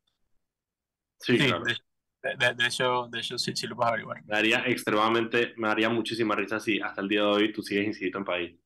Sí, 1.19 1.37
de, 1.37 2.67
hecho, 2.67 3.09
de 3.11 3.19
hecho 3.19 3.39
sí, 3.39 3.53
sí, 3.55 3.67
lo 3.67 3.77
puedo 3.77 3.89
averiguar. 3.89 4.23
Me 4.25 4.37
haría 4.37 4.65
extremadamente, 4.67 5.55
me 5.57 5.69
haría 5.69 5.89
muchísima 5.89 6.35
risa 6.35 6.61
si 6.61 6.81
hasta 6.81 7.01
el 7.01 7.09
día 7.09 7.21
de 7.21 7.27
hoy 7.27 7.53
tú 7.53 7.63
sigues 7.63 7.87
inscrito 7.87 8.19
en 8.19 8.25
país. 8.25 8.59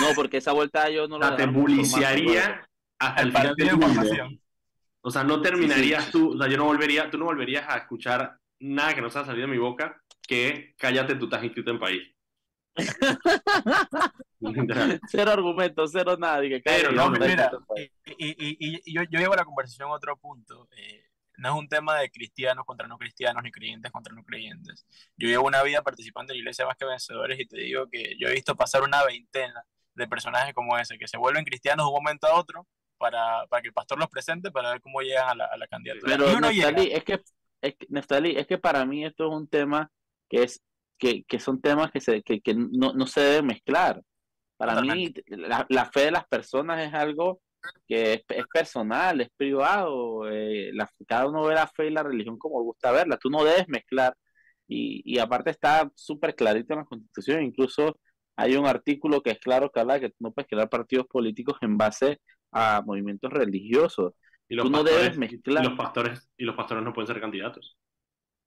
No, 0.00 0.08
porque 0.14 0.38
esa 0.38 0.52
vuelta 0.52 0.88
yo 0.90 1.06
no 1.06 1.18
la... 1.18 1.36
te 1.36 1.46
publicaría 1.46 2.66
hasta 2.98 3.22
el 3.22 3.32
final 3.32 3.54
de 3.56 3.64
información. 3.64 4.40
O 5.02 5.10
sea, 5.10 5.24
no 5.24 5.42
terminarías 5.42 6.10
tú, 6.10 6.34
o 6.34 6.38
sea, 6.38 6.48
yo 6.48 6.56
no 6.56 6.64
volvería, 6.64 7.10
tú 7.10 7.18
no 7.18 7.24
volverías 7.24 7.66
a 7.68 7.78
escuchar 7.78 8.38
nada 8.60 8.94
que 8.94 9.02
no 9.02 9.10
sea 9.10 9.24
salido 9.24 9.46
de 9.46 9.52
mi 9.52 9.58
boca 9.58 10.00
que 10.26 10.74
cállate, 10.78 11.16
tú 11.16 11.24
estás 11.24 11.42
inscrito 11.42 11.72
en 11.72 11.80
país. 11.80 12.14
cero 15.10 15.30
argumentos, 15.30 15.90
cero 15.92 16.16
nada. 16.16 16.40
Pero 16.64 16.92
no, 16.92 17.10
mira, 17.10 17.50
y, 18.16 18.28
y, 18.28 18.56
y, 18.58 18.94
yo, 18.94 19.02
yo, 19.10 19.18
llevo 19.18 19.34
la 19.34 19.44
conversación 19.44 19.90
a 19.90 19.94
otro 19.94 20.16
punto. 20.16 20.68
Eh, 20.76 21.04
no 21.38 21.50
es 21.50 21.54
un 21.56 21.68
tema 21.68 21.98
de 21.98 22.10
cristianos 22.10 22.64
contra 22.64 22.86
no 22.86 22.98
cristianos, 22.98 23.42
ni 23.42 23.50
creyentes 23.50 23.90
contra 23.90 24.14
no 24.14 24.22
creyentes. 24.24 24.86
Yo 25.16 25.28
llevo 25.28 25.46
una 25.46 25.62
vida 25.62 25.82
participando 25.82 26.32
en 26.32 26.38
la 26.38 26.42
iglesia 26.42 26.66
más 26.66 26.76
que 26.76 26.84
vencedores 26.84 27.40
y 27.40 27.46
te 27.46 27.60
digo 27.60 27.88
que 27.90 28.16
yo 28.18 28.28
he 28.28 28.32
visto 28.32 28.54
pasar 28.54 28.82
una 28.82 29.04
veintena 29.04 29.64
de 29.94 30.06
personajes 30.06 30.54
como 30.54 30.78
ese, 30.78 30.98
que 30.98 31.08
se 31.08 31.18
vuelven 31.18 31.44
cristianos 31.44 31.84
de 31.84 31.88
un 31.88 32.02
momento 32.02 32.26
a 32.26 32.34
otro 32.34 32.66
para, 33.02 33.44
para 33.48 33.60
que 33.60 33.68
el 33.68 33.74
pastor 33.74 33.98
los 33.98 34.08
presente 34.08 34.52
para 34.52 34.70
ver 34.70 34.80
cómo 34.80 35.00
llegan 35.00 35.28
a 35.30 35.34
la, 35.34 35.44
a 35.46 35.56
la 35.56 35.66
candidatura. 35.66 36.16
Pero 36.16 36.40
Neftali, 36.40 36.92
es 36.92 37.02
que, 37.02 37.20
es 37.60 37.74
que, 37.74 37.86
Neftali, 37.88 38.36
es 38.36 38.46
que 38.46 38.58
para 38.58 38.86
mí 38.86 39.04
esto 39.04 39.26
es 39.26 39.34
un 39.34 39.48
tema 39.48 39.90
que 40.28 40.44
es 40.44 40.62
que, 40.98 41.24
que 41.24 41.40
son 41.40 41.60
temas 41.60 41.90
que, 41.90 42.00
se, 42.00 42.22
que, 42.22 42.40
que 42.40 42.54
no, 42.54 42.92
no 42.92 43.06
se 43.08 43.20
deben 43.20 43.46
mezclar. 43.46 44.00
Para 44.56 44.80
mí, 44.80 45.12
la, 45.26 45.66
la, 45.68 45.86
fe 45.86 46.02
de 46.02 46.10
las 46.12 46.28
personas 46.28 46.86
es 46.86 46.94
algo 46.94 47.40
que 47.88 48.12
es, 48.12 48.22
es 48.28 48.44
personal, 48.46 49.20
es 49.20 49.28
privado. 49.36 50.30
Eh, 50.30 50.70
la, 50.72 50.88
cada 51.08 51.26
uno 51.26 51.42
ve 51.42 51.54
la 51.54 51.66
fe 51.66 51.88
y 51.88 51.90
la 51.90 52.04
religión 52.04 52.38
como 52.38 52.62
gusta 52.62 52.92
verla. 52.92 53.16
Tú 53.16 53.30
no 53.30 53.42
debes 53.42 53.66
mezclar. 53.66 54.16
Y, 54.68 55.02
y 55.04 55.18
aparte 55.18 55.50
está 55.50 55.90
súper 55.96 56.36
clarito 56.36 56.72
en 56.72 56.78
la 56.78 56.84
Constitución. 56.84 57.42
Incluso 57.42 57.98
hay 58.36 58.54
un 58.54 58.66
artículo 58.66 59.22
que 59.22 59.30
es 59.32 59.40
claro 59.40 59.70
que 59.70 59.80
habla 59.80 59.94
de 59.94 60.02
que 60.02 60.08
tú 60.10 60.16
no 60.20 60.32
puedes 60.32 60.48
crear 60.48 60.68
partidos 60.68 61.06
políticos 61.08 61.56
en 61.62 61.76
base 61.76 62.20
a 62.52 62.82
movimientos 62.84 63.32
religiosos. 63.32 64.12
Y 64.48 64.54
los, 64.54 64.66
tú 64.66 64.70
no 64.70 64.84
debes 64.84 65.16
mezclar. 65.16 65.64
Y 65.64 65.68
los, 65.68 65.78
pastores, 65.78 66.30
y 66.36 66.44
los 66.44 66.54
pastores 66.54 66.84
no 66.84 66.92
pueden 66.92 67.08
ser 67.08 67.20
candidatos. 67.20 67.76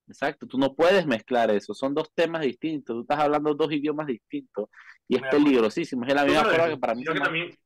Exacto, 0.08 0.46
tú 0.46 0.60
no 0.60 0.76
puedes 0.76 1.06
mezclar 1.08 1.50
eso, 1.50 1.74
son 1.74 1.96
dos 1.96 2.12
temas 2.14 2.42
distintos, 2.42 2.96
tú 2.96 3.02
estás 3.02 3.18
hablando 3.18 3.56
dos 3.56 3.72
idiomas 3.72 4.06
distintos 4.06 4.70
y 5.08 5.16
es 5.16 5.24
peligrosísimo, 5.32 6.06
es 6.06 6.14
la 6.14 6.24
misma 6.24 6.44
forma 6.44 6.68
que 6.68 6.78
para 6.78 6.94
mí 6.94 7.04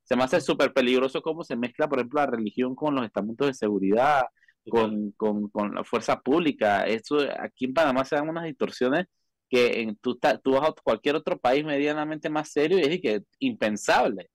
se, 0.03 0.15
me, 0.15 0.23
hace 0.23 0.39
súper 0.39 0.71
peligroso 0.71 1.21
cómo 1.21 1.43
se 1.43 1.57
mezcla, 1.57 1.89
por 1.89 1.99
ejemplo, 1.99 2.21
la 2.21 2.27
religión 2.27 2.75
con 2.75 2.95
los 2.95 3.03
estamentos 3.03 3.47
de 3.47 3.53
seguridad, 3.53 4.23
con, 4.69 5.11
con, 5.17 5.49
con, 5.49 5.75
la 5.75 5.83
fuerza 5.83 6.21
pública, 6.21 6.87
eso 6.87 7.17
aquí 7.41 7.65
en 7.65 7.73
Panamá 7.73 8.05
se 8.05 8.15
dan 8.15 8.29
unas 8.29 8.45
distorsiones 8.45 9.07
que 9.49 9.81
en, 9.81 9.97
tú, 9.97 10.17
tú 10.41 10.51
vas 10.51 10.69
a 10.69 10.73
cualquier 10.81 11.15
otro 11.17 11.37
país 11.37 11.65
medianamente 11.65 12.29
más 12.29 12.51
serio 12.51 12.77
y 12.77 12.83
es 12.83 13.01
que 13.01 13.21
impensable. 13.39 14.29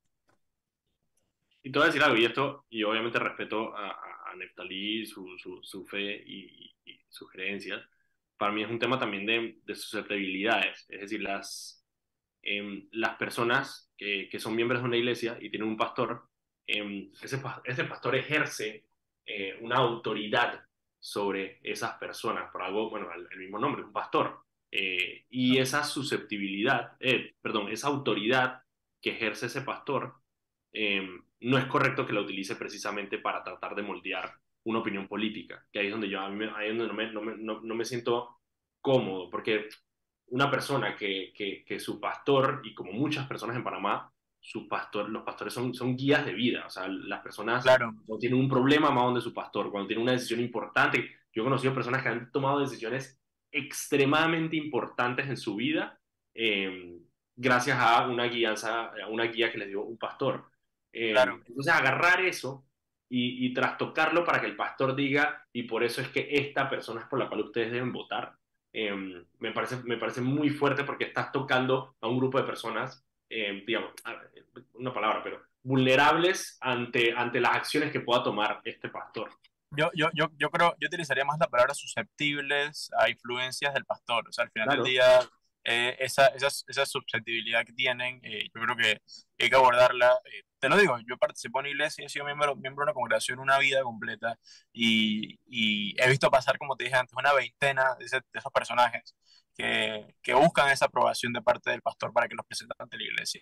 Y 1.64 1.72
te 1.72 1.78
voy 1.78 1.84
a 1.84 1.86
decir 1.86 2.02
algo, 2.02 2.16
y 2.16 2.24
esto, 2.24 2.66
y 2.70 2.84
obviamente 2.84 3.18
respeto 3.18 3.74
a, 3.76 3.90
a 4.30 4.36
Neftalí, 4.36 5.06
su, 5.06 5.36
su, 5.38 5.60
su 5.62 5.84
fe 5.86 6.22
y, 6.26 6.76
y, 6.84 7.00
sus 7.08 7.30
creencias, 7.30 7.82
para 8.36 8.52
mí 8.52 8.62
es 8.62 8.70
un 8.70 8.78
tema 8.78 8.98
también 8.98 9.26
de, 9.26 9.58
de 9.64 9.74
susceptibilidades, 9.74 10.84
es 10.88 11.00
decir, 11.00 11.22
las, 11.22 11.84
eh, 12.42 12.86
las 12.92 13.16
personas 13.16 13.90
que, 13.96 14.28
que, 14.30 14.38
son 14.38 14.54
miembros 14.54 14.82
de 14.82 14.88
una 14.88 14.96
iglesia 14.96 15.38
y 15.40 15.50
tienen 15.50 15.68
un 15.68 15.76
pastor, 15.76 16.28
eh, 16.66 17.10
ese, 17.22 17.40
ese 17.64 17.84
pastor 17.84 18.14
ejerce 18.16 18.86
eh, 19.26 19.58
una 19.60 19.76
autoridad 19.76 20.64
sobre 21.00 21.60
esas 21.62 21.94
personas, 21.98 22.50
por 22.50 22.62
algo, 22.62 22.90
bueno, 22.90 23.12
el, 23.12 23.26
el 23.30 23.38
mismo 23.38 23.58
nombre, 23.58 23.82
un 23.84 23.92
pastor. 23.92 24.44
Eh, 24.76 25.24
y 25.30 25.58
esa 25.58 25.84
susceptibilidad, 25.84 26.96
eh, 26.98 27.34
perdón, 27.40 27.68
esa 27.70 27.86
autoridad 27.88 28.62
que 29.00 29.10
ejerce 29.10 29.46
ese 29.46 29.62
pastor, 29.62 30.16
eh, 30.72 31.08
no 31.44 31.58
es 31.58 31.66
correcto 31.66 32.06
que 32.06 32.12
la 32.12 32.20
utilice 32.20 32.56
precisamente 32.56 33.18
para 33.18 33.42
tratar 33.42 33.74
de 33.74 33.82
moldear 33.82 34.32
una 34.64 34.78
opinión 34.78 35.06
política, 35.06 35.66
que 35.70 35.78
ahí 35.78 35.86
es 35.86 35.92
donde 35.92 36.08
yo 36.08 36.20
a 36.20 36.30
mí, 36.30 36.46
ahí 36.56 36.70
es 36.70 36.78
donde 36.78 36.88
no 36.88 36.94
me, 36.94 37.12
no 37.12 37.20
me, 37.20 37.36
no, 37.36 37.60
no 37.60 37.74
me 37.74 37.84
siento 37.84 38.40
cómodo, 38.80 39.30
porque 39.30 39.68
una 40.28 40.50
persona 40.50 40.96
que, 40.96 41.32
que, 41.34 41.64
que, 41.64 41.78
su 41.78 42.00
pastor, 42.00 42.62
y 42.64 42.74
como 42.74 42.92
muchas 42.92 43.26
personas 43.26 43.56
en 43.56 43.64
Panamá, 43.64 44.10
su 44.40 44.68
pastor, 44.68 45.08
los 45.08 45.22
pastores 45.22 45.52
son, 45.52 45.74
son 45.74 45.96
guías 45.96 46.24
de 46.24 46.32
vida, 46.32 46.66
o 46.66 46.70
sea, 46.70 46.88
las 46.88 47.22
personas 47.22 47.62
claro. 47.62 47.92
no 48.06 48.18
tienen 48.18 48.38
un 48.38 48.48
problema 48.48 48.90
más 48.90 49.04
donde 49.04 49.20
su 49.20 49.34
pastor, 49.34 49.70
cuando 49.70 49.86
tienen 49.86 50.02
una 50.02 50.12
decisión 50.12 50.40
importante, 50.40 51.10
yo 51.32 51.42
he 51.42 51.44
conocido 51.44 51.74
personas 51.74 52.02
que 52.02 52.08
han 52.08 52.30
tomado 52.30 52.60
decisiones 52.60 53.18
extremadamente 53.50 54.56
importantes 54.56 55.28
en 55.28 55.36
su 55.36 55.56
vida 55.56 55.98
eh, 56.34 56.98
gracias 57.36 57.78
a 57.78 58.06
una 58.08 58.24
guianza, 58.26 58.86
a 58.86 59.08
una 59.08 59.24
guía 59.24 59.50
que 59.50 59.58
les 59.58 59.68
dio 59.68 59.82
un 59.82 59.96
pastor. 59.96 60.50
Eh, 60.94 61.10
claro. 61.10 61.40
Entonces, 61.46 61.72
agarrar 61.74 62.20
eso 62.20 62.64
y, 63.08 63.46
y 63.46 63.52
trastocarlo 63.52 64.24
para 64.24 64.40
que 64.40 64.46
el 64.46 64.56
pastor 64.56 64.94
diga, 64.94 65.44
y 65.52 65.64
por 65.64 65.82
eso 65.82 66.00
es 66.00 66.08
que 66.08 66.28
esta 66.30 66.70
persona 66.70 67.00
es 67.00 67.06
por 67.08 67.18
la 67.18 67.28
cual 67.28 67.40
ustedes 67.40 67.72
deben 67.72 67.92
votar, 67.92 68.32
eh, 68.72 68.92
me, 69.38 69.52
parece, 69.52 69.82
me 69.84 69.98
parece 69.98 70.20
muy 70.20 70.50
fuerte 70.50 70.84
porque 70.84 71.04
estás 71.04 71.30
tocando 71.32 71.96
a 72.00 72.08
un 72.08 72.18
grupo 72.18 72.38
de 72.38 72.44
personas, 72.44 73.04
eh, 73.28 73.62
digamos, 73.66 73.92
una 74.74 74.92
palabra, 74.92 75.22
pero 75.22 75.42
vulnerables 75.62 76.58
ante, 76.60 77.12
ante 77.16 77.40
las 77.40 77.56
acciones 77.56 77.90
que 77.90 78.00
pueda 78.00 78.22
tomar 78.22 78.60
este 78.64 78.88
pastor. 78.88 79.30
Yo, 79.70 79.90
yo, 79.94 80.08
yo, 80.14 80.28
yo 80.38 80.50
creo, 80.50 80.74
yo 80.78 80.86
utilizaría 80.86 81.24
más 81.24 81.38
la 81.40 81.48
palabra 81.48 81.74
susceptibles 81.74 82.90
a 82.98 83.08
influencias 83.10 83.74
del 83.74 83.84
pastor. 83.84 84.28
O 84.28 84.32
sea, 84.32 84.44
al 84.44 84.50
final 84.50 84.68
Claro. 84.68 84.82
del 84.84 84.92
día, 84.92 85.20
eh, 85.64 85.96
esa, 85.98 86.26
esa, 86.28 86.48
esa 86.48 86.86
susceptibilidad 86.86 87.64
que 87.64 87.72
tienen, 87.72 88.20
eh, 88.22 88.48
yo 88.54 88.60
creo 88.60 88.76
que 88.76 89.00
hay 89.38 89.50
que 89.50 89.56
abordarla. 89.56 90.12
Eh, 90.26 90.42
te 90.64 90.70
lo 90.70 90.76
digo, 90.78 90.98
yo 91.06 91.16
participo 91.18 91.60
en 91.60 91.66
iglesia, 91.66 92.04
he 92.06 92.08
sido 92.08 92.24
miembro, 92.24 92.56
miembro 92.56 92.84
de 92.84 92.90
una 92.90 92.94
congregación 92.94 93.38
una 93.38 93.58
vida 93.58 93.82
completa 93.82 94.38
y, 94.72 95.38
y 95.46 95.94
he 96.02 96.08
visto 96.08 96.30
pasar, 96.30 96.56
como 96.58 96.74
te 96.76 96.84
dije 96.84 96.96
antes, 96.96 97.14
una 97.18 97.32
veintena 97.34 97.94
de, 97.98 98.06
ese- 98.06 98.16
de 98.32 98.38
esos 98.38 98.50
personajes 98.52 99.14
que, 99.54 100.14
que 100.22 100.34
buscan 100.34 100.70
esa 100.70 100.86
aprobación 100.86 101.32
de 101.34 101.42
parte 101.42 101.70
del 101.70 101.82
pastor 101.82 102.12
para 102.12 102.28
que 102.28 102.34
los 102.34 102.46
presenten 102.46 102.76
ante 102.78 102.96
la 102.96 103.04
iglesia. 103.04 103.40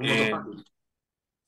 Eh, 0.00 0.30
fácil. 0.30 0.64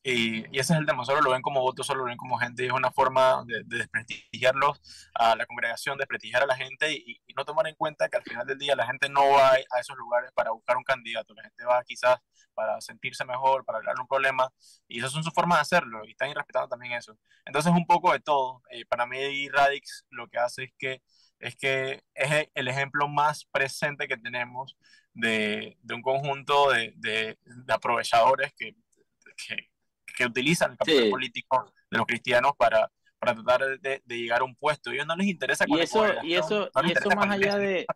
Y, 0.04 0.44
y 0.54 0.58
ese 0.60 0.74
es 0.74 0.78
el 0.78 0.86
tema, 0.86 1.04
solo 1.04 1.22
lo 1.22 1.30
ven 1.32 1.42
como 1.42 1.62
votos, 1.62 1.86
solo 1.86 2.00
lo 2.00 2.06
ven 2.06 2.16
como 2.16 2.38
gente, 2.38 2.62
y 2.62 2.66
es 2.66 2.72
una 2.72 2.92
forma 2.92 3.42
de, 3.46 3.64
de 3.64 3.78
desprestigiarlos 3.78 4.80
a 5.14 5.34
la 5.34 5.46
congregación, 5.46 5.98
desprestigiar 5.98 6.42
a 6.42 6.46
la 6.46 6.56
gente 6.56 6.92
y, 6.92 7.20
y 7.26 7.34
no 7.34 7.44
tomar 7.44 7.66
en 7.66 7.74
cuenta 7.74 8.08
que 8.08 8.18
al 8.18 8.22
final 8.22 8.46
del 8.46 8.58
día 8.58 8.76
la 8.76 8.86
gente 8.86 9.08
no 9.08 9.30
va 9.30 9.52
a 9.52 9.80
esos 9.80 9.96
lugares 9.96 10.30
para 10.34 10.50
buscar 10.52 10.76
un 10.76 10.84
candidato, 10.84 11.34
la 11.34 11.42
gente 11.42 11.64
va 11.64 11.82
quizás 11.84 12.18
para 12.54 12.80
sentirse 12.80 13.24
mejor, 13.24 13.64
para 13.64 13.78
hablar 13.78 13.96
un 14.00 14.06
problema, 14.06 14.52
y 14.86 14.98
esas 14.98 15.12
son 15.12 15.24
sus 15.24 15.34
formas 15.34 15.58
de 15.58 15.62
hacerlo, 15.62 16.04
y 16.04 16.10
están 16.12 16.30
irrespetando 16.30 16.68
también 16.68 16.92
eso. 16.92 17.18
Entonces, 17.44 17.72
un 17.72 17.86
poco 17.86 18.12
de 18.12 18.20
todo. 18.20 18.62
Eh, 18.70 18.84
para 18.86 19.06
mí, 19.06 19.48
Radix 19.48 20.04
lo 20.10 20.28
que 20.28 20.38
hace 20.38 20.64
es 20.64 20.72
que 20.78 21.02
es 21.40 21.56
que 21.56 22.02
es 22.14 22.48
el 22.54 22.68
ejemplo 22.68 23.08
más 23.08 23.44
presente 23.44 24.08
que 24.08 24.16
tenemos 24.16 24.76
de, 25.12 25.76
de 25.82 25.94
un 25.94 26.02
conjunto 26.02 26.70
de, 26.70 26.94
de, 26.96 27.38
aprovechadores 27.68 28.52
que, 28.54 28.74
que, 29.46 29.68
que 30.16 30.26
utilizan 30.26 30.72
el 30.72 30.78
capital 30.78 31.04
Sí. 31.04 31.10
político 31.10 31.72
de 31.90 31.98
los 31.98 32.06
cristianos 32.06 32.52
para, 32.56 32.90
para 33.18 33.34
tratar 33.34 33.80
de, 33.80 34.02
de 34.04 34.18
llegar 34.18 34.40
a 34.40 34.44
un 34.44 34.54
puesto. 34.56 34.90
A 34.90 34.94
ellos 34.94 35.06
no 35.06 35.16
les 35.16 35.26
interesa 35.28 35.66
Y 35.66 35.70
con 35.70 35.78
la 35.78 35.84
eso, 35.84 36.04
y 36.22 36.34
eso, 36.34 36.70
no 36.74 36.82
y 36.88 36.92
eso 36.92 37.10
más 37.10 37.30
allá 37.30 37.56
de, 37.58 37.86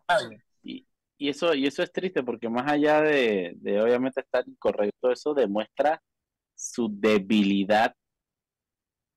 y, 0.63 0.85
y 1.17 1.29
eso, 1.29 1.53
y 1.53 1.67
eso 1.67 1.83
es 1.83 1.91
triste 1.91 2.23
porque 2.23 2.49
más 2.49 2.69
allá 2.71 3.01
de, 3.01 3.53
de 3.57 3.81
obviamente 3.81 4.21
estar 4.21 4.43
incorrecto, 4.47 5.11
eso 5.11 5.33
demuestra 5.33 6.01
su 6.55 6.89
debilidad, 6.91 7.93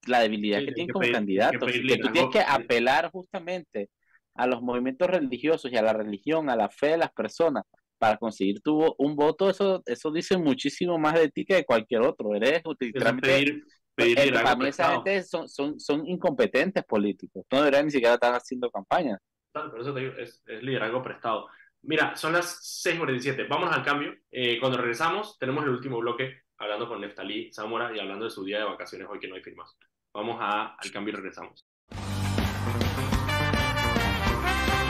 la 0.06 0.20
debilidad 0.20 0.60
Sí, 0.60 0.66
que 0.66 0.72
tienen 0.72 0.86
que 0.88 0.92
como 0.92 1.02
pedir- 1.04 1.12
que 1.12 1.18
candidatos, 1.18 1.74
y 1.76 1.86
que 1.86 1.96
tú 1.98 2.12
tienes 2.12 2.30
que 2.32 2.40
apelar 2.40 3.10
justamente 3.10 3.90
a 4.34 4.46
los 4.46 4.62
movimientos 4.62 5.08
religiosos 5.08 5.70
y 5.72 5.76
a 5.76 5.82
la 5.82 5.92
religión, 5.92 6.48
a 6.50 6.56
la 6.56 6.68
fe 6.70 6.88
de 6.88 6.96
las 6.98 7.12
personas 7.12 7.64
para 8.02 8.16
conseguir 8.16 8.60
tu, 8.60 8.96
un 8.98 9.14
voto, 9.14 9.48
eso, 9.48 9.80
eso 9.86 10.10
dice 10.10 10.36
muchísimo 10.36 10.98
más 10.98 11.14
de 11.14 11.28
ti 11.28 11.44
que 11.44 11.54
de 11.54 11.64
cualquier 11.64 12.00
otro. 12.00 12.34
Eres 12.34 12.60
literalmente 12.80 13.28
pedir, 13.28 13.64
pedir 13.94 14.18
liderazgo 14.18 14.44
para 14.44 14.56
mí 14.56 14.66
esa 14.66 14.90
gente 14.94 15.22
son, 15.22 15.48
son, 15.48 15.78
son 15.78 16.04
incompetentes 16.08 16.82
políticos. 16.82 17.46
No 17.52 17.58
deberían 17.58 17.84
ni 17.84 17.92
siquiera 17.92 18.14
estar 18.14 18.34
haciendo 18.34 18.72
campaña. 18.72 19.16
Claro, 19.52 19.70
por 19.70 19.82
eso 19.82 19.94
te 19.94 20.00
digo, 20.00 20.14
es, 20.18 20.42
es 20.46 20.62
liderazgo 20.64 21.00
prestado. 21.00 21.46
Mira, 21.82 22.16
son 22.16 22.32
las 22.32 22.84
6.47. 22.84 23.46
Vámonos 23.48 23.72
al 23.72 23.84
cambio. 23.84 24.16
Eh, 24.32 24.58
cuando 24.58 24.78
regresamos, 24.78 25.38
tenemos 25.38 25.62
el 25.62 25.70
último 25.70 25.98
bloque 25.98 26.42
hablando 26.58 26.88
con 26.88 27.00
Neftalí 27.00 27.52
Zamora 27.52 27.94
y 27.94 28.00
hablando 28.00 28.24
de 28.24 28.32
su 28.32 28.44
día 28.44 28.58
de 28.58 28.64
vacaciones 28.64 29.06
hoy 29.08 29.20
que 29.20 29.28
no 29.28 29.36
hay 29.36 29.44
firmas. 29.44 29.78
Vamos 30.12 30.38
a, 30.40 30.74
al 30.74 30.90
cambio 30.90 31.12
y 31.12 31.16
regresamos. 31.18 31.64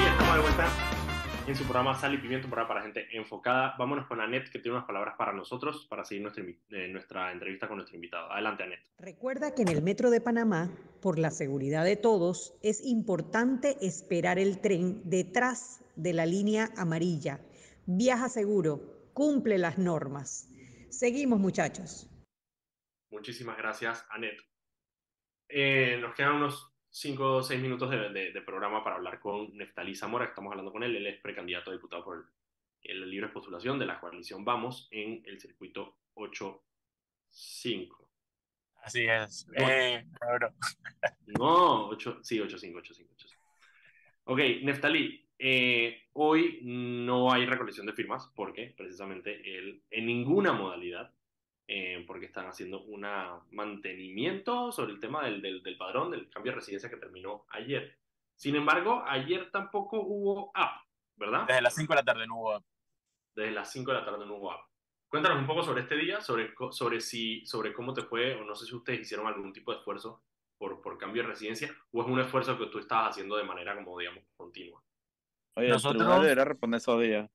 Y 0.01 0.07
estamos 0.07 0.35
de 0.35 0.41
vuelta 0.41 1.02
en 1.47 1.57
su 1.57 1.65
programa 1.65 1.95
Sal 1.95 2.15
y 2.15 2.19
Pimiento, 2.19 2.47
un 2.47 2.51
programa 2.51 2.69
para 2.69 2.83
gente 2.83 3.09
enfocada. 3.17 3.75
Vámonos 3.79 4.07
con 4.07 4.21
Anet, 4.21 4.49
que 4.51 4.59
tiene 4.59 4.77
unas 4.77 4.87
palabras 4.87 5.15
para 5.17 5.33
nosotros 5.33 5.87
para 5.89 6.05
seguir 6.05 6.23
nuestra, 6.23 6.45
eh, 6.45 6.89
nuestra 6.89 7.33
entrevista 7.33 7.67
con 7.67 7.77
nuestro 7.77 7.97
invitado. 7.97 8.31
Adelante, 8.31 8.63
Anet. 8.63 8.81
Recuerda 8.99 9.55
que 9.55 9.63
en 9.63 9.69
el 9.69 9.83
Metro 9.83 10.11
de 10.11 10.21
Panamá, 10.21 10.71
por 11.01 11.19
la 11.19 11.31
seguridad 11.31 11.85
de 11.85 11.97
todos, 11.97 12.55
es 12.63 12.85
importante 12.85 13.77
esperar 13.81 14.39
el 14.39 14.61
tren 14.61 15.03
detrás 15.05 15.85
de 15.97 16.13
la 16.13 16.27
línea 16.27 16.71
amarilla. 16.77 17.41
Viaja 17.87 18.29
seguro, 18.29 19.11
cumple 19.13 19.59
las 19.59 19.79
normas. 19.79 20.49
Seguimos, 20.91 21.41
muchachos. 21.41 22.09
Muchísimas 23.11 23.59
gracias, 23.59 24.07
Anet. 24.11 24.39
Eh, 25.49 25.99
nos 26.01 26.15
quedan 26.15 26.37
unos 26.37 26.72
5 26.95 27.37
o 27.39 27.43
6 27.43 27.61
minutos 27.61 27.91
de, 27.91 28.11
de- 28.11 28.33
de 28.33 28.43
programa 28.43 28.85
para 28.85 28.97
hablar 28.97 29.19
con 29.19 29.57
Neftalí 29.57 29.95
Zamora, 29.95 30.27
que 30.27 30.31
estamos 30.33 30.51
hablando 30.51 30.71
con 30.71 30.83
él. 30.83 30.95
Él 30.95 31.07
es 31.07 31.21
precandidato 31.21 31.71
a 31.71 31.75
diputado 31.75 32.05
por 32.05 32.27
el, 32.83 33.03
el 33.03 33.11
libre 33.11 33.29
postulación 33.29 33.79
de 33.79 33.87
la 33.87 33.99
coalición 33.99 34.45
Vamos 34.45 34.89
en 34.91 35.23
el 35.25 35.41
circuito 35.41 35.97
8-5. 36.15 36.61
Así 38.83 39.07
es. 39.07 39.47
Eh, 39.57 40.05
cabrón. 40.21 40.55
No, 41.39 41.89
8, 41.89 42.19
sí, 42.23 42.39
8-5, 42.39 42.75
8-5, 42.75 43.09
8-5. 43.17 43.37
Ok, 44.25 44.39
Neftalí, 44.63 45.27
eh, 45.39 46.09
hoy 46.13 46.61
no 46.63 47.33
hay 47.33 47.47
recolección 47.47 47.87
de 47.87 47.93
firmas 47.95 48.31
porque 48.37 48.75
precisamente 48.77 49.41
él, 49.59 49.83
en 49.91 50.07
ninguna 50.07 50.53
modalidad, 50.53 51.11
eh, 51.69 52.05
porque 52.07 52.27
están 52.27 52.47
haciendo 52.47 52.83
un 52.83 53.05
mantenimiento 53.51 54.73
sobre 54.73 54.93
el 54.93 55.01
tema 55.01 55.25
del, 55.25 55.41
del, 55.43 55.63
del 55.63 55.77
padrón, 55.77 56.11
del 56.11 56.29
cambio 56.31 56.53
de 56.53 56.57
residencia 56.57 56.91
que 56.91 56.97
terminó 56.97 57.47
ayer. 57.51 57.99
Sin 58.37 58.57
embargo, 58.57 59.03
ayer 59.07 59.51
tampoco 59.51 60.01
hubo 60.01 60.51
app, 60.55 60.83
¿verdad? 61.17 61.47
Desde 61.47 61.63
las 61.63 61.75
5 61.75 61.93
de 61.93 61.97
la 61.97 62.05
tarde 62.05 62.27
no 62.27 62.37
hubo 62.39 62.53
app. 62.55 62.65
Desde 63.35 63.51
las 63.53 63.71
5 63.73 63.93
de 63.93 63.99
la 63.99 64.05
tarde 64.05 64.27
no 64.27 64.37
hubo 64.37 64.53
app. 64.53 64.67
Cuéntanos 65.09 65.39
un 65.39 65.47
poco 65.47 65.63
sobre 65.63 65.83
este 65.83 65.97
día, 65.97 66.21
sobre, 66.21 66.55
sobre, 66.71 67.01
si, 67.01 67.45
sobre 67.47 67.73
cómo 67.75 67.93
te 67.93 68.03
fue, 68.03 68.35
o 68.35 68.45
no 68.45 68.55
sé 68.55 68.67
si 68.67 68.75
ustedes 68.75 69.01
hicieron 69.01 69.27
algún 69.27 69.53
tipo 69.53 69.71
de 69.73 69.79
esfuerzo 69.79 70.23
por, 70.59 70.81
por 70.81 70.97
cambio 70.97 71.23
de 71.23 71.29
residencia, 71.29 71.71
o 71.91 72.03
es 72.03 72.09
un 72.09 72.19
esfuerzo 72.21 72.59
que 72.59 72.67
tú 72.67 72.79
estabas 72.79 73.11
haciendo 73.11 73.37
de 73.37 73.45
manera, 73.45 73.75
como 73.75 73.99
digamos, 73.99 74.25
continua. 74.37 74.83
Oye, 75.55 75.69
Nosotros- 75.69 75.95
el 75.95 75.99
tribunal 75.99 76.23
debería 76.23 76.45
responder 76.47 76.79
esos 76.79 77.01
días. 77.03 77.31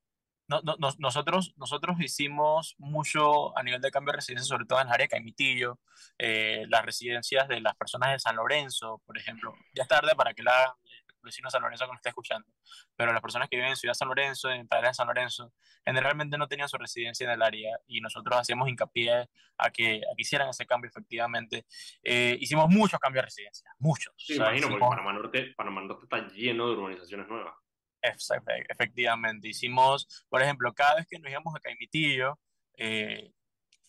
No, 0.47 0.61
no, 0.63 0.75
nos- 0.79 0.97
nosotros, 0.99 1.53
nosotros 1.57 1.97
hicimos 1.99 2.75
mucho 2.77 3.57
a 3.57 3.63
nivel 3.63 3.81
de 3.81 3.91
cambio 3.91 4.11
de 4.13 4.17
residencia, 4.17 4.47
sobre 4.47 4.65
todo 4.65 4.79
en 4.81 4.87
el 4.87 4.93
área 4.93 5.03
de 5.05 5.09
Caimitillo, 5.09 5.79
eh, 6.17 6.65
las 6.69 6.85
residencias 6.85 7.47
de 7.47 7.59
las 7.61 7.75
personas 7.75 8.11
de 8.13 8.19
San 8.19 8.35
Lorenzo, 8.37 9.01
por 9.05 9.17
ejemplo. 9.17 9.53
Ya 9.73 9.83
es 9.83 9.89
tarde 9.89 10.11
para 10.15 10.33
que 10.33 10.43
la 10.43 10.75
vecino 11.23 11.47
de 11.47 11.51
San 11.51 11.61
Lorenzo 11.61 11.83
que 11.83 11.89
nos 11.91 11.97
esté 11.97 12.09
escuchando, 12.09 12.47
pero 12.95 13.11
las 13.11 13.21
personas 13.21 13.49
que 13.49 13.57
viven 13.57 13.71
en 13.71 13.75
Ciudad 13.75 13.93
San 13.93 14.07
Lorenzo, 14.07 14.49
en 14.49 14.65
Padre 14.65 14.87
de 14.87 14.93
San 14.93 15.07
Lorenzo, 15.07 15.51
generalmente 15.83 16.37
no 16.37 16.47
tenían 16.47 16.69
su 16.69 16.77
residencia 16.77 17.25
en 17.25 17.31
el 17.31 17.41
área 17.41 17.77
y 17.85 17.99
nosotros 17.99 18.39
hacíamos 18.39 18.69
hincapié 18.69 19.27
a 19.57 19.69
que, 19.69 19.97
a 19.97 20.15
que 20.15 20.21
hicieran 20.21 20.47
ese 20.47 20.65
cambio 20.65 20.89
efectivamente. 20.89 21.65
Eh, 22.01 22.37
hicimos 22.39 22.69
muchos 22.69 22.97
cambios 23.01 23.23
de 23.23 23.25
residencia, 23.25 23.69
muchos. 23.79 24.13
Sí, 24.17 24.35
imagino, 24.35 24.67
porque 24.69 24.75
hicimos- 24.75 24.89
Panamá 24.95 25.13
Norte, 25.13 25.53
Panamá 25.57 25.81
Norte 25.81 26.03
está 26.05 26.27
lleno 26.33 26.67
de 26.67 26.73
urbanizaciones 26.77 27.27
nuevas. 27.27 27.53
Efe- 28.01 28.65
Efectivamente, 28.69 29.47
hicimos, 29.47 30.25
por 30.29 30.41
ejemplo, 30.41 30.73
cada 30.73 30.95
vez 30.95 31.07
que 31.07 31.19
nos 31.19 31.29
íbamos 31.31 31.55
a 31.55 31.59
Caimitillo, 31.59 32.39
eh, 32.77 33.31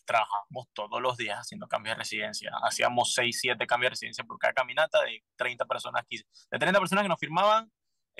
trabajamos 0.05 0.67
todos 0.73 0.99
los 1.01 1.17
días 1.17 1.37
haciendo 1.39 1.67
cambios 1.67 1.95
de 1.95 1.99
residencia. 1.99 2.51
Hacíamos 2.63 3.13
6, 3.13 3.39
7 3.39 3.67
cambios 3.67 3.87
de 3.87 3.91
residencia 3.91 4.23
por 4.23 4.39
cada 4.39 4.53
caminata 4.53 5.03
de 5.03 5.23
30 5.35 5.65
personas. 5.65 6.03
De 6.09 6.57
30 6.59 6.79
personas 6.79 7.03
que 7.03 7.09
nos 7.09 7.19
firmaban, 7.19 7.71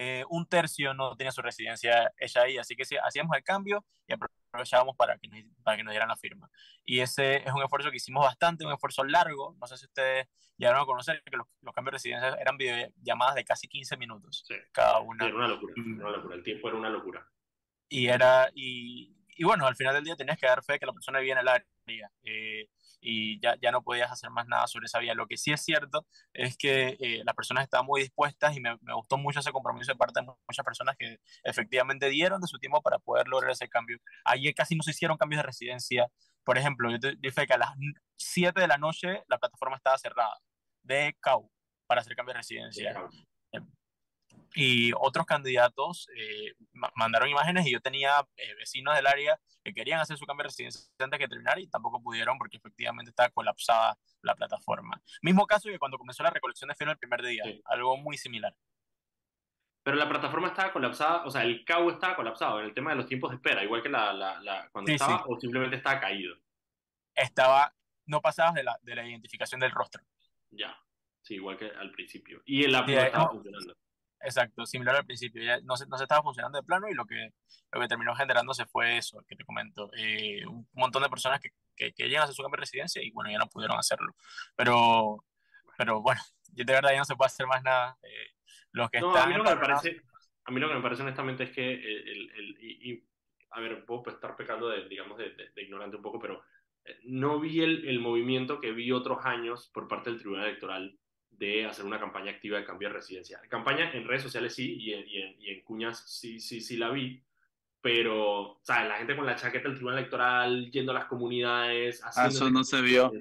eh, 0.01 0.23
un 0.29 0.47
tercio 0.47 0.93
no 0.93 1.13
tenía 1.17 1.33
su 1.33 1.41
residencia 1.41 2.13
hecha 2.17 2.43
ahí. 2.43 2.57
Así 2.57 2.77
que 2.77 2.85
sí, 2.85 2.95
hacíamos 3.03 3.35
el 3.35 3.43
cambio 3.43 3.83
y 4.07 4.13
aprovechábamos 4.13 4.95
para 4.95 5.17
que, 5.17 5.27
nos, 5.27 5.41
para 5.61 5.75
que 5.75 5.83
nos 5.83 5.91
dieran 5.91 6.07
la 6.07 6.15
firma. 6.15 6.49
Y 6.85 7.01
ese 7.01 7.45
es 7.45 7.51
un 7.51 7.61
esfuerzo 7.61 7.91
que 7.91 7.97
hicimos 7.97 8.23
bastante, 8.23 8.65
un 8.65 8.71
esfuerzo 8.71 9.03
largo. 9.03 9.57
No 9.59 9.67
sé 9.67 9.75
si 9.75 9.87
ustedes 9.87 10.29
llegaron 10.55 10.81
a 10.81 10.85
conocer 10.85 11.21
que 11.25 11.35
los, 11.35 11.45
los 11.61 11.73
cambios 11.73 11.91
de 11.91 11.95
residencia 11.97 12.29
eran 12.39 12.55
videollamadas 12.55 13.35
de 13.35 13.43
casi 13.43 13.67
15 13.67 13.97
minutos 13.97 14.45
cada 14.71 15.01
una. 15.01 15.25
Sí, 15.25 15.31
era 15.31 15.37
una 15.37 15.47
locura, 15.49 15.73
era 15.75 16.07
una 16.07 16.17
locura. 16.17 16.35
El 16.35 16.43
tiempo 16.43 16.69
era 16.69 16.77
una 16.77 16.89
locura. 16.89 17.27
y 17.89 18.07
era, 18.07 18.49
y, 18.55 19.17
y, 19.35 19.43
bueno, 19.43 19.67
al 19.67 19.75
final 19.75 19.95
del 19.95 20.05
día 20.05 20.15
tenías 20.15 20.39
que 20.39 20.47
dar 20.47 20.63
fe 20.63 20.79
que 20.79 20.85
la 20.85 20.93
persona 20.93 21.19
vivía 21.19 21.33
en 21.33 21.39
el 21.39 21.47
área. 21.49 22.09
Eh, 22.23 22.69
y 23.01 23.39
ya, 23.41 23.55
ya 23.61 23.71
no 23.71 23.81
podías 23.81 24.11
hacer 24.11 24.29
más 24.29 24.47
nada 24.47 24.67
sobre 24.67 24.85
esa 24.85 24.99
vía. 24.99 25.13
Lo 25.13 25.27
que 25.27 25.37
sí 25.37 25.51
es 25.51 25.61
cierto 25.61 26.05
es 26.33 26.57
que 26.57 26.97
eh, 26.99 27.21
las 27.25 27.35
personas 27.35 27.63
estaban 27.63 27.85
muy 27.85 28.01
dispuestas 28.01 28.55
y 28.55 28.61
me, 28.61 28.77
me, 28.81 28.93
gustó 28.93 29.17
mucho 29.17 29.39
ese 29.39 29.51
compromiso 29.51 29.91
de 29.91 29.97
parte 29.97 30.21
de 30.21 30.25
muchas 30.25 30.65
personas 30.65 30.95
que 30.97 31.17
efectivamente 31.43 32.09
dieron 32.09 32.41
de 32.41 32.47
su 32.47 32.57
tiempo 32.59 32.81
para 32.81 32.99
poder 32.99 33.27
lograr 33.27 33.51
ese 33.51 33.69
cambio. 33.69 33.97
Ayer 34.25 34.53
casi 34.53 34.75
no 34.75 34.83
se 34.83 34.91
hicieron 34.91 35.17
cambios 35.17 35.39
de 35.39 35.47
residencia. 35.47 36.07
Por 36.43 36.57
ejemplo, 36.57 36.89
yo 36.91 36.97
dije 37.19 37.45
que 37.47 37.53
a 37.53 37.57
las 37.57 37.71
7 38.17 38.59
de 38.59 38.67
la 38.67 38.77
noche 38.77 39.23
la 39.27 39.37
plataforma 39.37 39.75
estaba 39.75 39.97
cerrada 39.97 40.35
de 40.83 41.15
CAU 41.19 41.49
para 41.87 42.01
hacer 42.01 42.15
cambio 42.15 42.33
de 42.33 42.39
residencia 42.39 42.95
y 44.55 44.91
otros 44.99 45.25
candidatos 45.25 46.07
eh, 46.15 46.53
mandaron 46.95 47.29
imágenes 47.29 47.67
y 47.67 47.71
yo 47.71 47.81
tenía 47.81 48.25
eh, 48.37 48.55
vecinos 48.55 48.95
del 48.95 49.07
área 49.07 49.39
que 49.63 49.73
querían 49.73 49.99
hacer 49.99 50.17
su 50.17 50.25
cambio 50.25 50.43
de 50.43 50.49
residencia 50.49 50.89
antes 50.99 51.19
que 51.19 51.27
terminar 51.27 51.59
y 51.59 51.67
tampoco 51.67 52.01
pudieron 52.01 52.37
porque 52.37 52.57
efectivamente 52.57 53.09
estaba 53.09 53.29
colapsada 53.29 53.97
la 54.21 54.35
plataforma. 54.35 55.01
Mismo 55.21 55.45
caso 55.45 55.69
que 55.69 55.79
cuando 55.79 55.97
comenzó 55.97 56.23
la 56.23 56.31
recolección 56.31 56.69
de 56.69 56.75
firmas 56.75 56.93
el 56.93 56.99
primer 56.99 57.21
día, 57.21 57.43
algo 57.65 57.97
muy 57.97 58.17
similar. 58.17 58.55
Pero 59.83 59.97
la 59.97 60.09
plataforma 60.09 60.49
estaba 60.49 60.73
colapsada, 60.73 61.23
o 61.25 61.31
sea, 61.31 61.43
el 61.43 61.63
CAU 61.63 61.89
estaba 61.89 62.15
colapsado 62.15 62.59
en 62.59 62.65
el 62.65 62.73
tema 62.73 62.91
de 62.91 62.97
los 62.97 63.07
tiempos 63.07 63.31
de 63.31 63.37
espera, 63.37 63.63
igual 63.63 63.81
que 63.81 63.89
la, 63.89 64.13
la, 64.13 64.39
la 64.41 64.69
cuando 64.71 64.91
estaba, 64.91 65.23
o 65.25 65.39
simplemente 65.39 65.77
estaba 65.77 65.99
caído. 65.99 66.35
Estaba, 67.15 67.73
no 68.05 68.21
pasabas 68.21 68.53
de 68.55 68.63
la, 68.63 68.77
de 68.81 68.95
la 68.95 69.07
identificación 69.07 69.59
del 69.59 69.71
rostro. 69.71 70.03
Ya, 70.51 70.77
sí, 71.21 71.35
igual 71.35 71.57
que 71.57 71.71
al 71.71 71.91
principio. 71.91 72.41
Y 72.45 72.65
el 72.65 72.75
app 72.75 72.87
no 72.87 72.99
estaba 72.99 73.29
funcionando. 73.29 73.75
Exacto, 74.21 74.65
similar 74.65 74.95
al 74.95 75.05
principio. 75.05 75.41
Ya 75.43 75.59
no, 75.61 75.77
se, 75.77 75.87
no 75.87 75.97
se 75.97 76.03
estaba 76.03 76.23
funcionando 76.23 76.57
de 76.57 76.63
plano 76.63 76.89
y 76.89 76.93
lo 76.93 77.05
que, 77.05 77.29
lo 77.71 77.79
que 77.79 77.87
terminó 77.87 78.15
generándose 78.15 78.65
fue 78.65 78.97
eso, 78.97 79.23
que 79.27 79.35
te 79.35 79.45
comento. 79.45 79.89
Eh, 79.97 80.45
un 80.45 80.67
montón 80.73 81.03
de 81.03 81.09
personas 81.09 81.39
que, 81.39 81.51
que, 81.75 81.93
que, 81.93 82.09
llegan 82.09 82.23
a 82.23 82.31
su 82.31 82.41
cambio 82.41 82.57
de 82.57 82.61
residencia 82.61 83.01
y 83.01 83.11
bueno, 83.11 83.31
ya 83.31 83.37
no 83.37 83.47
pudieron 83.47 83.77
hacerlo. 83.77 84.13
Pero, 84.55 85.23
pero 85.77 86.01
bueno, 86.01 86.21
de 86.49 86.63
verdad 86.65 86.91
ya 86.91 86.99
no 86.99 87.05
se 87.05 87.15
puede 87.15 87.27
hacer 87.27 87.47
más 87.47 87.63
nada. 87.63 87.97
Eh, 88.03 88.33
los 88.71 88.89
que 88.89 88.99
no, 88.99 89.09
están 89.09 89.23
a, 89.23 89.31
mí 89.31 89.37
lo 89.37 89.43
que 89.43 89.55
me 89.55 89.61
parece, 89.61 90.01
a 90.43 90.51
mí 90.51 90.59
lo 90.59 90.67
que 90.67 90.75
me 90.75 90.81
parece 90.81 91.01
honestamente 91.01 91.43
es 91.45 91.51
que 91.51 91.73
el, 91.73 92.07
el, 92.09 92.31
el 92.31 92.57
y, 92.59 92.91
y, 92.91 93.09
a 93.51 93.61
ver, 93.61 93.85
puedo 93.85 94.03
estar 94.09 94.35
pecando 94.35 94.69
de, 94.69 94.87
digamos, 94.87 95.17
de, 95.17 95.31
de, 95.31 95.49
de, 95.49 95.63
ignorante 95.63 95.95
un 95.95 96.03
poco, 96.03 96.19
pero 96.19 96.43
eh, 96.83 96.99
no 97.03 97.39
vi 97.39 97.61
el, 97.61 97.87
el 97.87 97.99
movimiento 97.99 98.59
que 98.59 98.73
vi 98.73 98.91
otros 98.91 99.25
años 99.25 99.69
por 99.73 99.87
parte 99.87 100.09
del 100.09 100.19
Tribunal 100.19 100.47
Electoral 100.47 100.99
de 101.39 101.65
hacer 101.65 101.85
una 101.85 101.99
campaña 101.99 102.31
activa 102.31 102.59
de 102.59 102.65
cambio 102.65 102.89
de 102.89 102.95
residencia. 102.95 103.39
Campaña 103.49 103.91
en 103.93 104.05
redes 104.05 104.23
sociales 104.23 104.53
sí, 104.53 104.75
y 104.75 104.93
en, 104.93 105.07
y 105.07 105.21
en, 105.21 105.41
y 105.41 105.49
en 105.51 105.63
cuñas 105.63 106.03
sí, 106.05 106.39
sí, 106.39 106.59
sí 106.59 106.75
la 106.75 106.89
vi, 106.89 107.23
pero, 107.81 108.59
¿sabes? 108.61 108.89
La 108.89 108.97
gente 108.97 109.15
con 109.15 109.25
la 109.25 109.37
chaqueta 109.37 109.69
del 109.69 109.77
tribunal 109.77 109.99
electoral, 109.99 110.69
yendo 110.69 110.91
a 110.91 110.95
las 110.95 111.05
comunidades, 111.05 112.03
haciendo... 112.03 112.29
Eso 112.29 112.49
no 112.51 112.63
se 112.65 112.81
vio. 112.81 113.11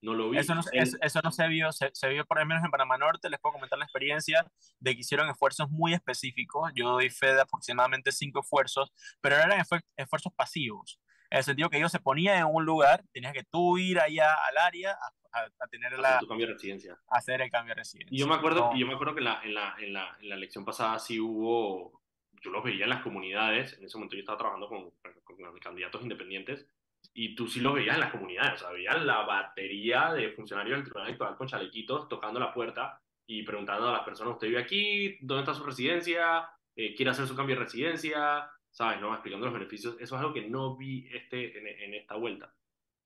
No 0.00 0.14
lo 0.14 0.30
vi. 0.30 0.38
Eso 0.38 0.54
no, 0.54 0.62
eso, 0.72 0.96
eso 1.00 1.20
no 1.24 1.32
se 1.32 1.48
vio, 1.48 1.72
se, 1.72 1.90
se, 1.92 2.08
vio 2.08 2.24
por 2.24 2.38
lo 2.38 2.46
menos 2.46 2.64
en 2.64 2.70
Panamá 2.70 2.96
Norte, 2.96 3.28
les 3.28 3.40
puedo 3.40 3.54
comentar 3.54 3.76
la 3.76 3.84
experiencia 3.84 4.46
de 4.78 4.94
que 4.94 5.00
hicieron 5.00 5.28
esfuerzos 5.28 5.68
muy 5.68 5.92
específicos, 5.92 6.70
yo 6.76 6.90
doy 6.90 7.10
fe 7.10 7.34
de 7.34 7.40
aproximadamente 7.40 8.12
cinco 8.12 8.38
esfuerzos, 8.38 8.92
pero 9.20 9.34
eran 9.34 9.60
esfuerzos 9.96 10.32
pasivos, 10.36 11.00
en 11.30 11.38
el 11.38 11.44
sentido 11.44 11.68
que 11.68 11.76
ellos 11.76 11.92
se 11.92 12.00
ponían 12.00 12.38
en 12.38 12.46
un 12.46 12.64
lugar, 12.64 13.04
tenías 13.12 13.32
que 13.34 13.44
tú 13.44 13.76
ir 13.76 14.00
allá 14.00 14.32
al 14.32 14.56
área 14.58 14.92
a, 14.92 15.12
a, 15.32 15.48
a 15.58 15.66
tener 15.68 15.92
hacer 15.92 16.00
la... 16.00 16.18
tu 16.18 16.26
cambio 16.26 16.46
de 16.46 16.52
residencia. 16.54 16.98
hacer 17.08 17.40
el 17.40 17.50
cambio 17.50 17.74
de 17.74 17.80
residencia. 17.80 18.14
Y 18.14 18.18
yo 18.18 18.26
me 18.26 18.34
acuerdo, 18.34 18.70
no. 18.72 18.76
yo 18.78 18.86
me 18.86 18.94
acuerdo 18.94 19.14
que 19.14 19.20
en 19.20 19.24
la, 19.24 19.40
en, 19.42 19.54
la, 19.54 19.74
en, 19.78 19.92
la, 19.92 20.16
en 20.20 20.28
la 20.28 20.34
elección 20.34 20.64
pasada 20.64 20.98
sí 20.98 21.20
hubo, 21.20 22.02
yo 22.42 22.50
los 22.50 22.64
veía 22.64 22.84
en 22.84 22.90
las 22.90 23.02
comunidades, 23.02 23.74
en 23.78 23.84
ese 23.84 23.96
momento 23.96 24.16
yo 24.16 24.20
estaba 24.20 24.38
trabajando 24.38 24.68
con, 24.68 24.90
con 25.24 25.58
candidatos 25.60 26.02
independientes, 26.02 26.66
y 27.14 27.34
tú 27.34 27.46
sí 27.46 27.60
los 27.60 27.74
veías 27.74 27.94
en 27.94 28.00
las 28.00 28.10
comunidades, 28.10 28.54
o 28.54 28.58
sea, 28.58 28.70
veías 28.70 29.02
la 29.04 29.22
batería 29.22 30.12
de 30.12 30.30
funcionarios 30.32 30.78
del 30.78 30.84
Tribunal 30.84 31.08
Electoral 31.08 31.36
con 31.36 31.46
chalequitos 31.46 32.08
tocando 32.08 32.40
la 32.40 32.52
puerta 32.52 33.00
y 33.26 33.42
preguntando 33.42 33.88
a 33.88 33.92
las 33.92 34.02
personas, 34.02 34.34
¿usted 34.34 34.48
vive 34.48 34.60
aquí? 34.60 35.18
¿Dónde 35.20 35.42
está 35.42 35.54
su 35.54 35.64
residencia? 35.64 36.48
Eh, 36.74 36.94
¿Quiere 36.94 37.10
hacer 37.10 37.26
su 37.26 37.36
cambio 37.36 37.56
de 37.56 37.62
residencia? 37.62 38.50
¿Sabes? 38.70 39.00
¿no? 39.00 39.12
Explicando 39.12 39.46
los 39.46 39.54
beneficios. 39.54 39.96
Eso 40.00 40.14
es 40.14 40.20
algo 40.20 40.32
que 40.32 40.48
no 40.48 40.76
vi 40.76 41.08
este, 41.12 41.58
en, 41.58 41.66
en 41.66 41.94
esta 41.94 42.14
vuelta. 42.16 42.54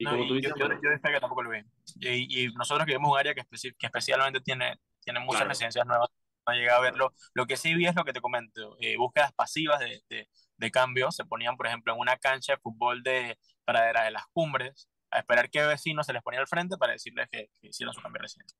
Y 0.02 0.04
no, 0.04 0.10
como 0.10 0.26
tú 0.26 0.34
dices... 0.34 0.52
Yo, 0.58 0.68
yo, 0.68 0.74
yo 0.74 1.00
que 1.00 1.20
tampoco 1.20 1.44
lo 1.44 1.50
vi. 1.50 1.60
Y, 2.00 2.46
y 2.46 2.52
nosotros 2.54 2.84
que 2.84 2.92
vemos 2.92 3.12
un 3.12 3.18
área 3.18 3.34
que, 3.34 3.40
especi 3.40 3.72
que 3.74 3.86
especialmente 3.86 4.40
tiene, 4.40 4.80
tiene 5.00 5.20
muchas 5.20 5.42
claro. 5.42 5.50
residencias 5.50 5.86
nuevas, 5.86 6.08
no 6.44 6.52
llegué 6.52 6.70
a 6.70 6.80
verlo. 6.80 7.14
Lo 7.34 7.46
que 7.46 7.56
sí 7.56 7.72
vi 7.74 7.86
es 7.86 7.94
lo 7.94 8.04
que 8.04 8.12
te 8.12 8.20
comento, 8.20 8.76
eh, 8.80 8.96
búsquedas 8.96 9.32
pasivas 9.32 9.78
de, 9.78 10.02
de, 10.10 10.28
de, 10.56 10.70
cambio. 10.72 11.12
Se 11.12 11.24
ponían, 11.24 11.56
por 11.56 11.68
ejemplo, 11.68 11.92
en 11.92 12.00
una 12.00 12.16
cancha 12.16 12.54
de 12.54 12.58
fútbol 12.58 13.04
de 13.04 13.38
pradera 13.64 14.02
de 14.02 14.10
las 14.10 14.24
cumbres, 14.32 14.88
a 15.12 15.20
esperar 15.20 15.48
que 15.50 15.64
vecinos 15.64 16.04
se 16.04 16.12
les 16.12 16.22
ponía 16.22 16.40
al 16.40 16.48
frente 16.48 16.76
para 16.76 16.94
decirles 16.94 17.28
que, 17.30 17.48
que 17.60 17.68
hicieran 17.68 17.94
su 17.94 18.02
cambio 18.02 18.18
de 18.18 18.22
residencia. 18.24 18.58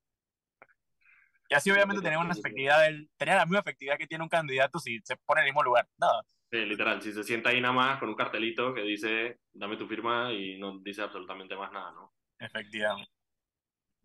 Y 1.48 1.54
así 1.54 1.72
obviamente 1.72 2.02
tenía 2.02 2.20
una 2.20 2.34
efectividad, 2.34 2.82
del, 2.82 3.10
tenía 3.16 3.34
la 3.34 3.46
misma 3.46 3.58
efectividad 3.58 3.98
que 3.98 4.06
tiene 4.06 4.22
un 4.22 4.30
candidato 4.30 4.78
si 4.78 5.00
se 5.02 5.16
pone 5.16 5.40
en 5.40 5.46
el 5.48 5.52
mismo 5.52 5.64
lugar. 5.64 5.88
Nada. 5.98 6.22
Sí, 6.52 6.66
literal, 6.66 7.00
si 7.00 7.14
se 7.14 7.24
sienta 7.24 7.48
ahí 7.48 7.62
nada 7.62 7.72
más 7.72 7.98
con 7.98 8.10
un 8.10 8.14
cartelito 8.14 8.74
que 8.74 8.82
dice, 8.82 9.38
dame 9.54 9.78
tu 9.78 9.86
firma 9.86 10.30
y 10.30 10.58
no 10.58 10.80
dice 10.80 11.00
absolutamente 11.00 11.56
más 11.56 11.72
nada, 11.72 11.92
¿no? 11.92 12.12
Efectivamente. 12.38 13.10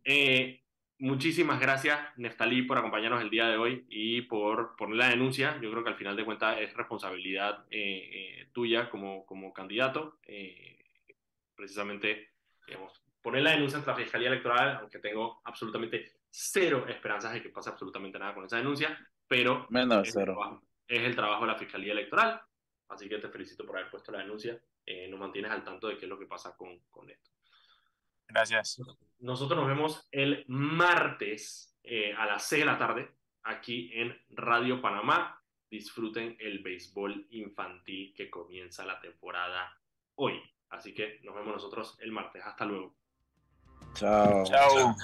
Eh, 0.05 0.63
muchísimas 0.99 1.59
gracias, 1.59 1.99
Neftalí, 2.15 2.61
por 2.61 2.77
acompañarnos 2.77 3.21
el 3.21 3.29
día 3.29 3.47
de 3.49 3.57
hoy 3.57 3.85
y 3.89 4.21
por 4.21 4.77
poner 4.77 4.95
la 4.95 5.09
denuncia. 5.09 5.59
Yo 5.61 5.69
creo 5.69 5.83
que 5.83 5.89
al 5.89 5.97
final 5.97 6.15
de 6.15 6.23
cuentas 6.23 6.57
es 6.61 6.73
responsabilidad 6.73 7.65
eh, 7.69 8.11
eh, 8.13 8.49
tuya 8.53 8.89
como, 8.89 9.25
como 9.25 9.51
candidato. 9.51 10.19
Eh, 10.25 10.85
precisamente, 11.53 12.29
digamos, 12.65 13.03
poner 13.21 13.43
la 13.43 13.51
denuncia 13.51 13.79
ante 13.79 13.91
la 13.91 13.97
Fiscalía 13.97 14.29
Electoral, 14.29 14.77
aunque 14.77 14.99
tengo 14.99 15.41
absolutamente 15.43 16.13
cero 16.29 16.85
esperanzas 16.87 17.33
de 17.33 17.41
que 17.41 17.49
pase 17.49 17.71
absolutamente 17.71 18.17
nada 18.17 18.33
con 18.33 18.45
esa 18.45 18.55
denuncia, 18.55 18.97
pero 19.27 19.67
Menos 19.69 20.07
cero. 20.13 20.35
Trabajo, 20.37 20.66
es 20.87 21.01
el 21.01 21.15
trabajo 21.15 21.45
de 21.45 21.51
la 21.51 21.57
Fiscalía 21.57 21.93
Electoral. 21.93 22.41
Así 22.89 23.09
que 23.09 23.17
te 23.17 23.29
felicito 23.29 23.65
por 23.65 23.77
haber 23.77 23.91
puesto 23.91 24.11
la 24.11 24.19
denuncia. 24.19 24.61
nos 25.09 25.19
mantienes 25.19 25.51
al 25.51 25.63
tanto 25.63 25.87
de 25.87 25.97
qué 25.97 26.05
es 26.05 26.09
lo 26.09 26.17
que 26.17 26.25
pasa 26.25 26.55
con, 26.55 26.79
con 26.89 27.09
esto. 27.09 27.31
Gracias. 28.27 28.81
Nosotros 29.19 29.59
nos 29.59 29.67
vemos 29.67 30.07
el 30.11 30.45
martes 30.47 31.77
eh, 31.83 32.13
a 32.13 32.25
las 32.25 32.47
6 32.47 32.61
de 32.61 32.65
la 32.65 32.77
tarde 32.77 33.11
aquí 33.43 33.89
en 33.93 34.15
Radio 34.29 34.81
Panamá. 34.81 35.41
Disfruten 35.69 36.37
el 36.39 36.59
béisbol 36.59 37.27
infantil 37.31 38.13
que 38.15 38.29
comienza 38.29 38.85
la 38.85 38.99
temporada 38.99 39.73
hoy. 40.15 40.41
Así 40.69 40.93
que 40.93 41.19
nos 41.23 41.35
vemos 41.35 41.53
nosotros 41.53 41.97
el 42.01 42.11
martes. 42.11 42.43
Hasta 42.45 42.65
luego. 42.65 42.95
Chao. 43.93 44.43
Chao. 44.45 44.95